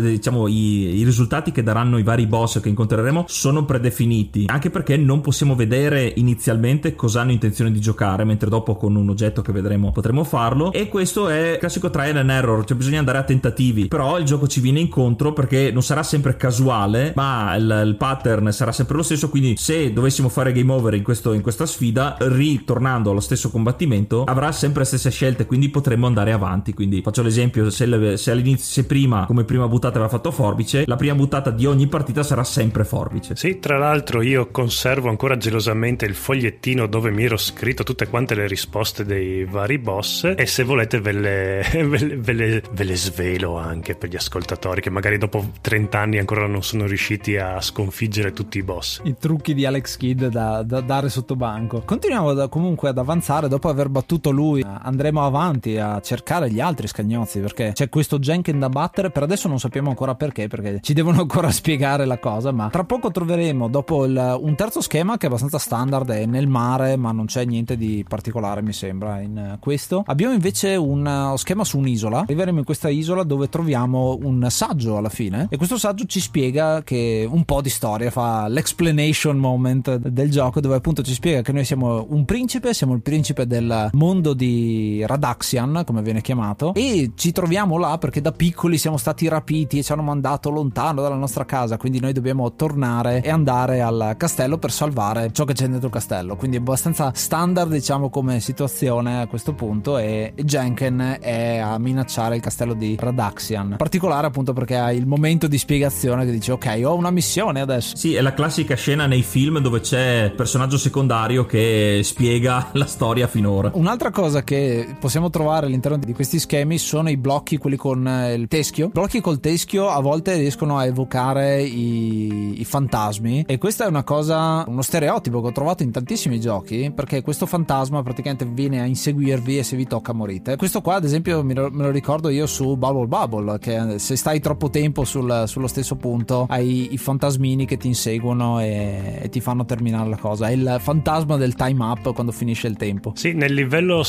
diciamo, 0.00 0.46
i, 0.46 0.98
i, 0.98 1.04
risultati 1.04 1.52
che 1.52 1.62
daranno 1.62 1.98
i 1.98 2.02
vari 2.02 2.26
boss 2.26 2.60
che 2.60 2.68
incontreremo 2.68 3.24
sono 3.28 3.64
predefiniti. 3.64 4.44
Anche 4.46 4.70
perché 4.70 4.96
non 4.96 5.20
possiamo 5.20 5.54
vedere 5.54 6.12
inizialmente 6.16 6.94
cosa 6.94 7.20
hanno 7.20 7.32
intenzione 7.32 7.70
di 7.70 7.80
giocare, 7.80 8.24
mentre 8.24 8.48
dopo 8.48 8.76
con 8.76 8.96
un 8.96 9.08
oggetto 9.08 9.42
che 9.42 9.52
vedremo 9.52 9.92
potremo 9.92 10.24
farlo. 10.24 10.72
E 10.72 10.88
questo 10.88 11.28
è 11.28 11.56
classico 11.58 11.90
trial 11.90 12.16
and 12.16 12.30
error, 12.30 12.64
cioè 12.64 12.76
bisogna 12.76 12.98
andare 12.98 13.18
a 13.18 13.22
tentativi. 13.22 13.88
Però 13.88 14.18
il 14.18 14.24
gioco 14.24 14.46
ci 14.46 14.60
viene 14.60 14.80
incontro 14.80 15.32
perché 15.32 15.70
non 15.70 15.82
sarà 15.82 16.02
sempre 16.02 16.36
casuale, 16.36 17.12
ma 17.16 17.54
il, 17.56 17.82
il 17.86 17.96
pattern 17.96 18.52
sarà 18.52 18.72
sempre 18.72 18.96
lo 18.96 19.02
stesso. 19.02 19.28
Quindi, 19.28 19.54
se 19.56 19.92
dovessimo 19.92 20.28
fare 20.28 20.52
game 20.52 20.72
over 20.72 20.94
in, 20.94 21.02
questo, 21.02 21.32
in 21.32 21.42
questa 21.42 21.66
sfida, 21.66 22.16
ritornando 22.20 23.10
allo 23.10 23.20
stesso 23.20 23.50
combattimento, 23.50 24.24
avrà 24.24 24.52
sempre 24.52 24.80
le 24.80 24.86
stesse 24.86 25.10
scelte, 25.10 25.46
quindi 25.46 25.68
potremmo 25.68 26.06
andare 26.06 26.32
avanti. 26.32 26.74
Quindi 26.74 27.02
faccio 27.02 27.22
l'esempio: 27.22 27.70
se, 27.70 28.16
se 28.16 28.30
all'inizio, 28.30 28.64
se 28.66 28.84
prima 28.84 29.24
come 29.36 29.44
prima 29.44 29.68
buttata 29.68 29.96
aveva 29.98 30.08
fatto 30.08 30.30
forbice, 30.30 30.84
la 30.86 30.96
prima 30.96 31.14
buttata 31.14 31.50
di 31.50 31.66
ogni 31.66 31.88
partita 31.88 32.22
sarà 32.22 32.42
sempre 32.42 32.84
forbice. 32.84 33.36
Sì, 33.36 33.58
tra 33.58 33.76
l'altro 33.76 34.22
io 34.22 34.50
conservo 34.50 35.10
ancora 35.10 35.36
gelosamente 35.36 36.06
il 36.06 36.14
fogliettino 36.14 36.86
dove 36.86 37.10
mi 37.10 37.24
ero 37.24 37.36
scritto 37.36 37.82
tutte 37.82 38.08
quante 38.08 38.34
le 38.34 38.46
risposte 38.46 39.04
dei 39.04 39.44
vari 39.44 39.76
boss 39.78 40.32
e 40.34 40.46
se 40.46 40.62
volete 40.62 41.00
ve 41.00 41.12
le, 41.12 41.66
ve 41.84 41.98
le, 41.98 42.16
ve 42.16 42.32
le, 42.32 42.62
ve 42.72 42.84
le 42.84 42.96
svelo 42.96 43.58
anche 43.58 43.94
per 43.94 44.08
gli 44.08 44.16
ascoltatori 44.16 44.80
che 44.80 44.88
magari 44.88 45.18
dopo 45.18 45.44
30 45.60 45.98
anni 45.98 46.18
ancora 46.18 46.46
non 46.46 46.62
sono 46.62 46.86
riusciti 46.86 47.36
a 47.36 47.60
sconfiggere 47.60 48.32
tutti 48.32 48.56
i 48.56 48.62
boss. 48.62 49.02
I 49.04 49.16
trucchi 49.18 49.52
di 49.52 49.66
Alex 49.66 49.98
Kidd 49.98 50.24
da, 50.24 50.62
da 50.62 50.80
dare 50.80 51.10
sotto 51.10 51.36
banco. 51.36 51.82
Continuiamo 51.84 52.32
da, 52.32 52.48
comunque 52.48 52.88
ad 52.88 52.96
avanzare 52.96 53.48
dopo 53.48 53.68
aver 53.68 53.90
battuto 53.90 54.30
lui. 54.30 54.64
Andremo 54.66 55.26
avanti 55.26 55.76
a 55.76 56.00
cercare 56.00 56.50
gli 56.50 56.60
altri 56.60 56.88
scagnozzi 56.88 57.40
perché 57.40 57.72
c'è 57.74 57.90
questo 57.90 58.18
Jenkin 58.18 58.58
da 58.58 58.70
battere. 58.70 59.10
Per 59.10 59.24
adesso 59.26 59.48
non 59.48 59.58
sappiamo 59.58 59.90
ancora 59.90 60.14
perché, 60.14 60.48
perché 60.48 60.78
ci 60.80 60.94
devono 60.94 61.20
ancora 61.26 61.50
spiegare 61.50 62.04
la 62.06 62.18
cosa. 62.18 62.52
Ma 62.52 62.68
tra 62.70 62.84
poco 62.84 63.10
troveremo 63.10 63.68
dopo 63.68 64.04
il, 64.04 64.38
un 64.40 64.54
terzo 64.54 64.80
schema 64.80 65.16
che 65.16 65.26
è 65.26 65.28
abbastanza 65.28 65.58
standard, 65.58 66.10
è 66.10 66.24
nel 66.26 66.46
mare, 66.46 66.96
ma 66.96 67.12
non 67.12 67.26
c'è 67.26 67.44
niente 67.44 67.76
di 67.76 68.04
particolare, 68.08 68.62
mi 68.62 68.72
sembra, 68.72 69.20
in 69.20 69.58
questo. 69.60 70.02
Abbiamo 70.06 70.32
invece 70.32 70.76
un 70.76 71.34
schema 71.36 71.64
su 71.64 71.78
un'isola. 71.78 72.20
Arriveremo 72.20 72.58
in 72.58 72.64
questa 72.64 72.88
isola 72.88 73.22
dove 73.22 73.48
troviamo 73.48 74.18
un 74.22 74.46
saggio 74.48 74.96
alla 74.96 75.08
fine. 75.08 75.48
E 75.50 75.56
questo 75.56 75.78
saggio 75.78 76.04
ci 76.06 76.20
spiega 76.20 76.82
che 76.82 77.28
un 77.28 77.44
po' 77.44 77.60
di 77.60 77.70
storia 77.70 78.10
fa 78.10 78.48
l'explanation 78.48 79.36
moment 79.36 79.96
del 79.96 80.30
gioco, 80.30 80.60
dove 80.60 80.76
appunto 80.76 81.02
ci 81.02 81.12
spiega 81.12 81.42
che 81.42 81.52
noi 81.52 81.64
siamo 81.64 82.06
un 82.08 82.24
principe, 82.24 82.74
siamo 82.74 82.94
il 82.94 83.02
principe 83.02 83.46
del 83.46 83.90
mondo 83.92 84.34
di 84.34 85.02
Radaxian, 85.06 85.82
come 85.84 86.02
viene 86.02 86.20
chiamato, 86.20 86.74
e 86.74 87.12
ci 87.14 87.32
troviamo 87.32 87.78
là 87.78 87.98
perché 87.98 88.20
da 88.20 88.32
piccoli 88.32 88.78
siamo 88.78 88.96
stati 88.96 89.15
rapiti 89.24 89.78
e 89.78 89.82
ci 89.82 89.92
hanno 89.92 90.02
mandato 90.02 90.50
lontano 90.50 91.00
dalla 91.00 91.16
nostra 91.16 91.44
casa, 91.44 91.76
quindi 91.78 91.98
noi 92.00 92.12
dobbiamo 92.12 92.54
tornare 92.54 93.22
e 93.22 93.30
andare 93.30 93.80
al 93.80 94.14
castello 94.16 94.58
per 94.58 94.70
salvare 94.70 95.30
ciò 95.32 95.44
che 95.44 95.54
c'è 95.54 95.66
dentro 95.66 95.86
il 95.86 95.92
castello. 95.92 96.36
Quindi 96.36 96.58
è 96.58 96.60
abbastanza 96.60 97.12
standard, 97.14 97.70
diciamo, 97.70 98.10
come 98.10 98.40
situazione 98.40 99.22
a 99.22 99.26
questo 99.26 99.54
punto 99.54 99.98
e 99.98 100.34
Jenken 100.36 101.18
è 101.20 101.58
a 101.58 101.78
minacciare 101.78 102.36
il 102.36 102.42
castello 102.42 102.74
di 102.74 102.96
Radaxian. 102.98 103.76
Particolare 103.78 104.26
appunto 104.26 104.52
perché 104.52 104.76
ha 104.76 104.92
il 104.92 105.06
momento 105.06 105.46
di 105.46 105.58
spiegazione 105.58 106.24
che 106.24 106.30
dice 106.30 106.52
ok, 106.52 106.82
ho 106.84 106.94
una 106.94 107.10
missione 107.10 107.60
adesso. 107.60 107.96
Sì, 107.96 108.14
è 108.14 108.20
la 108.20 108.34
classica 108.34 108.74
scena 108.74 109.06
nei 109.06 109.22
film 109.22 109.58
dove 109.58 109.80
c'è 109.80 110.24
il 110.24 110.32
personaggio 110.32 110.76
secondario 110.78 111.46
che 111.46 112.00
spiega 112.02 112.68
la 112.74 112.86
storia 112.86 113.26
finora. 113.26 113.70
Un'altra 113.74 114.10
cosa 114.10 114.42
che 114.42 114.96
possiamo 114.98 115.30
trovare 115.30 115.66
all'interno 115.66 115.98
di 115.98 116.12
questi 116.12 116.38
schemi 116.38 116.78
sono 116.78 117.10
i 117.10 117.16
blocchi, 117.16 117.58
quelli 117.58 117.76
con 117.76 118.06
eh, 118.06 118.34
il 118.34 118.48
teschio. 118.48 118.88
Blocchi 119.06 119.20
col 119.20 119.38
teschio 119.38 119.88
a 119.88 120.00
volte 120.00 120.34
riescono 120.34 120.78
a 120.78 120.84
evocare 120.84 121.62
i, 121.62 122.60
i 122.60 122.64
fantasmi 122.64 123.44
e 123.46 123.56
questa 123.56 123.84
è 123.84 123.88
una 123.88 124.02
cosa, 124.02 124.64
uno 124.66 124.82
stereotipo 124.82 125.40
che 125.40 125.46
ho 125.46 125.52
trovato 125.52 125.84
in 125.84 125.92
tantissimi 125.92 126.40
giochi 126.40 126.90
perché 126.92 127.22
questo 127.22 127.46
fantasma 127.46 128.02
praticamente 128.02 128.44
viene 128.46 128.80
a 128.80 128.84
inseguirvi 128.84 129.58
e 129.58 129.62
se 129.62 129.76
vi 129.76 129.86
tocca 129.86 130.12
morite. 130.12 130.56
Questo 130.56 130.80
qua 130.80 130.96
ad 130.96 131.04
esempio 131.04 131.44
me 131.44 131.54
lo, 131.54 131.70
me 131.70 131.84
lo 131.84 131.90
ricordo 131.90 132.30
io 132.30 132.46
su 132.46 132.76
Bubble 132.76 133.06
Bubble 133.06 133.58
che 133.60 134.00
se 134.00 134.16
stai 134.16 134.40
troppo 134.40 134.70
tempo 134.70 135.04
sul, 135.04 135.44
sullo 135.46 135.68
stesso 135.68 135.94
punto 135.94 136.46
hai 136.48 136.92
i 136.92 136.98
fantasmini 136.98 137.64
che 137.64 137.76
ti 137.76 137.86
inseguono 137.86 138.58
e, 138.60 139.20
e 139.22 139.28
ti 139.28 139.40
fanno 139.40 139.64
terminare 139.64 140.08
la 140.08 140.18
cosa. 140.18 140.48
È 140.48 140.52
il 140.52 140.78
fantasma 140.80 141.36
del 141.36 141.54
time 141.54 141.84
up 141.84 142.12
quando 142.12 142.32
finisce 142.32 142.66
il 142.66 142.76
tempo. 142.76 143.12
Sì, 143.14 143.34
nel 143.34 143.54
livello 143.54 144.02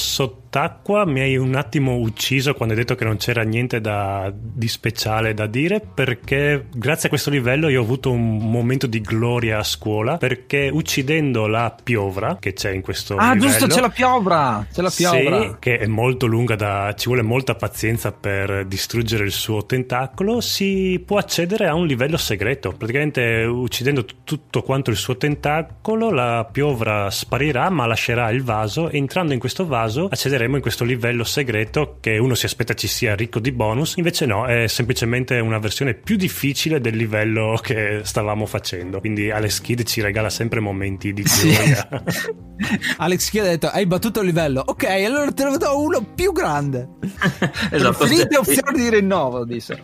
sott'acqua 0.47 1.05
mi 1.05 1.19
hai 1.19 1.38
un 1.38 1.55
attimo 1.55 1.97
ucciso 1.97 2.53
quando 2.53 2.73
hai 2.73 2.79
detto 2.79 2.95
che 2.95 3.03
non 3.03 3.17
c'era 3.17 3.43
niente 3.43 3.81
da, 3.81 4.31
di 4.33 4.67
speciale 4.67 5.33
da 5.33 5.45
dire 5.45 5.81
perché 5.81 6.67
grazie 6.73 7.07
a 7.07 7.10
questo 7.10 7.29
livello 7.29 7.67
io 7.67 7.81
ho 7.81 7.83
avuto 7.83 8.12
un 8.12 8.38
momento 8.38 8.88
di 8.88 9.01
gloria 9.01 9.60
a 9.60 9.63
scuola 9.63 10.17
perché 10.17 10.69
uccidendo 10.71 11.47
la 11.47 11.75
piovra 11.81 12.38
che 12.39 12.53
c'è 12.53 12.71
in 12.71 12.81
questo 12.81 13.15
ah, 13.15 13.33
livello... 13.33 13.45
Ah 13.45 13.57
giusto, 13.57 13.67
c'è 13.67 13.81
la 13.81 13.89
piovra! 13.89 14.67
C'è 14.71 14.81
la 14.81 14.91
piovra! 14.95 15.41
Sì, 15.41 15.55
che 15.60 15.77
è 15.77 15.88
molto 15.88 16.25
lunga 16.25 16.55
da... 16.55 16.93
ci 16.97 17.07
vuole 17.07 17.21
molta 17.21 17.55
pazienza 17.55 18.12
per 18.12 18.65
distruggere 18.65 19.25
il 19.25 19.31
suo 19.31 19.65
tentacolo, 19.65 20.39
si 20.41 21.01
può 21.05 21.17
accedere 21.17 21.67
a 21.67 21.73
un 21.73 21.86
livello 21.86 22.17
segreto. 22.17 22.71
Praticamente 22.71 23.43
uccidendo 23.43 24.05
t- 24.05 24.15
tutto 24.23 24.62
quanto 24.62 24.89
il 24.89 24.97
suo 24.97 25.17
tentacolo 25.17 26.12
la 26.12 26.47
piovra 26.49 27.10
sparirà 27.10 27.69
ma 27.69 27.86
lascerà 27.86 28.29
il 28.29 28.43
vaso 28.43 28.89
e 28.89 28.97
entrando 28.97 29.33
in 29.33 29.39
questo 29.39 29.65
vaso 29.65 30.10
accederemo 30.38 30.56
in 30.56 30.62
questo 30.62 30.84
livello 30.84 31.23
segreto 31.23 31.97
che 32.00 32.17
uno 32.17 32.36
si 32.36 32.45
aspetta 32.45 32.73
ci 32.76 32.88
sia 32.88 33.15
ricco 33.15 33.39
di 33.39 33.52
bonus, 33.52 33.95
invece 33.97 34.26
no, 34.26 34.45
è 34.45 34.67
semplicemente 34.67 35.39
una 35.39 35.58
versione 35.58 35.95
più 35.95 36.15
difficile 36.15 36.80
del 36.80 36.95
livello 36.95 37.60
che 37.62 38.02
stavamo 38.04 38.45
facendo. 38.45 39.00
Quindi 39.00 39.32
Alex 39.32 39.62
Kidd 39.62 39.82
ci 39.82 40.02
regala 40.02 40.30
sempre 40.30 40.60
momenti 40.60 41.12
di 41.12 41.23
gioia. 41.23 41.88
Sì. 42.08 42.36
Alex 42.97 43.30
Kidd 43.30 43.43
ha 43.43 43.47
detto 43.47 43.67
hai 43.67 43.86
battuto 43.86 44.19
il 44.19 44.28
livello, 44.28 44.63
ok, 44.65 44.84
allora 44.84 45.32
te 45.32 45.43
ne 45.43 45.58
do 45.58 45.80
uno 45.80 46.02
più 46.15 46.32
grande. 46.32 46.88
esatto. 47.71 48.06
Finite 48.06 48.38
opzioni 48.38 48.80
di 48.80 48.89
rinnovo, 48.89 49.43
disse. 49.43 49.82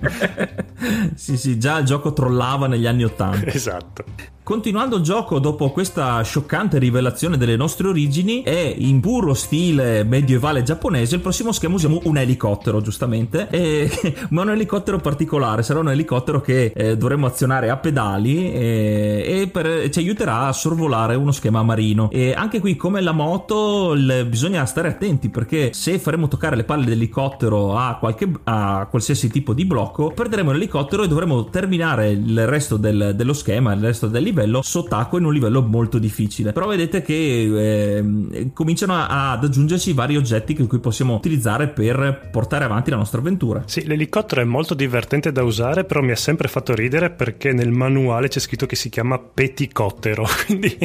sì, 1.15 1.37
sì, 1.37 1.57
già 1.57 1.79
il 1.79 1.85
gioco 1.85 2.13
trollava 2.13 2.67
negli 2.67 2.85
anni 2.85 3.03
Ottanta. 3.03 3.51
Esatto. 3.51 4.03
Continuando 4.43 4.97
il 4.97 5.03
gioco 5.03 5.39
dopo 5.39 5.71
questa 5.71 6.21
scioccante 6.21 6.77
rivelazione 6.77 7.37
delle 7.37 7.55
nostre 7.55 7.87
origini 7.87 8.43
e 8.43 8.75
in 8.77 8.99
puro 8.99 9.33
stile 9.33 10.03
medievale 10.03 10.63
giapponese, 10.63 11.15
il 11.15 11.21
prossimo 11.21 11.53
schema 11.53 11.75
usiamo 11.75 12.01
un 12.03 12.17
elicottero, 12.17 12.81
giustamente, 12.81 13.47
e, 13.49 13.89
ma 14.31 14.41
un 14.41 14.49
elicottero 14.49 14.97
particolare, 14.97 15.63
sarà 15.63 15.79
un 15.79 15.91
elicottero 15.91 16.41
che 16.41 16.73
eh, 16.75 16.97
dovremo 16.97 17.25
azionare 17.25 17.69
a 17.69 17.77
pedali 17.77 18.51
e, 18.51 19.23
e 19.25 19.47
per, 19.47 19.89
ci 19.89 19.99
aiuterà 19.99 20.47
a 20.47 20.51
sorvolare 20.51 21.15
uno 21.15 21.31
schema 21.31 21.63
marino. 21.63 22.09
E 22.11 22.33
anche 22.33 22.59
qui, 22.59 22.75
come 22.75 22.99
la 22.99 23.13
moto, 23.13 23.93
il, 23.93 24.25
bisogna 24.27 24.65
stare 24.65 24.89
attenti 24.89 25.29
perché 25.29 25.71
se 25.71 25.97
faremo 25.99 26.27
toccare 26.27 26.57
le 26.57 26.65
palle 26.65 26.83
dell'elicottero 26.83 27.77
a, 27.77 27.95
qualche, 27.97 28.29
a 28.43 28.87
qualsiasi 28.89 29.29
tipo 29.29 29.53
di 29.53 29.63
blocco, 29.63 30.11
perderemo 30.13 30.51
l'elicottero 30.51 31.03
e 31.03 31.07
dovremo 31.07 31.45
terminare 31.45 32.09
il 32.09 32.45
resto 32.45 32.75
del- 32.75 33.13
dello 33.15 33.33
schema, 33.33 33.71
il 33.71 33.79
resto 33.79 34.07
del 34.07 34.31
livello 34.33 34.61
sott'acqua 34.63 35.19
in 35.19 35.25
un 35.25 35.33
livello 35.33 35.61
molto 35.61 35.99
difficile. 35.99 36.51
Però 36.51 36.67
vedete 36.67 37.03
che 37.03 37.95
ehm, 37.97 38.51
cominciano 38.53 38.95
a- 38.95 39.31
ad 39.31 39.43
aggiungerci 39.43 39.93
vari 39.93 40.17
oggetti 40.17 40.55
che 40.55 40.79
possiamo 40.79 41.13
utilizzare 41.13 41.67
per 41.67 42.29
portare 42.31 42.65
avanti 42.65 42.89
la 42.89 42.97
nostra 42.97 43.19
avventura. 43.19 43.63
Sì, 43.65 43.85
l'elicottero 43.85 44.41
è 44.41 44.45
molto 44.45 44.73
divertente 44.73 45.31
da 45.31 45.43
usare, 45.43 45.85
però 45.85 46.01
mi 46.01 46.11
ha 46.11 46.15
sempre 46.15 46.47
fatto 46.47 46.73
ridere 46.73 47.11
perché 47.11 47.53
nel 47.53 47.71
manuale 47.71 48.27
c'è 48.27 48.39
scritto 48.39 48.65
che 48.65 48.75
si 48.75 48.89
chiama 48.89 49.19
peticottero, 49.19 50.25
quindi 50.45 50.75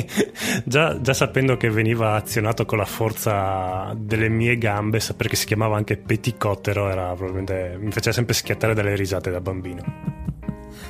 già, 0.64 1.00
già 1.00 1.14
sapendo 1.14 1.56
che 1.56 1.70
veniva 1.70 2.14
azionato 2.14 2.66
con 2.66 2.78
la 2.78 2.84
forza 2.84 3.94
delle 3.96 4.28
mie 4.28 4.58
gambe, 4.58 5.00
sapere 5.00 5.30
che 5.30 5.36
si 5.36 5.46
chiamava 5.46 5.76
anche 5.76 5.96
peticottero 5.96 6.88
era 6.88 7.14
probabilmente 7.14 7.78
mi 7.80 7.90
faceva 7.90 8.14
sempre 8.14 8.34
schiattare 8.34 8.74
dalle 8.74 8.94
risate 8.94 9.30
da 9.30 9.40
bambino. 9.40 10.27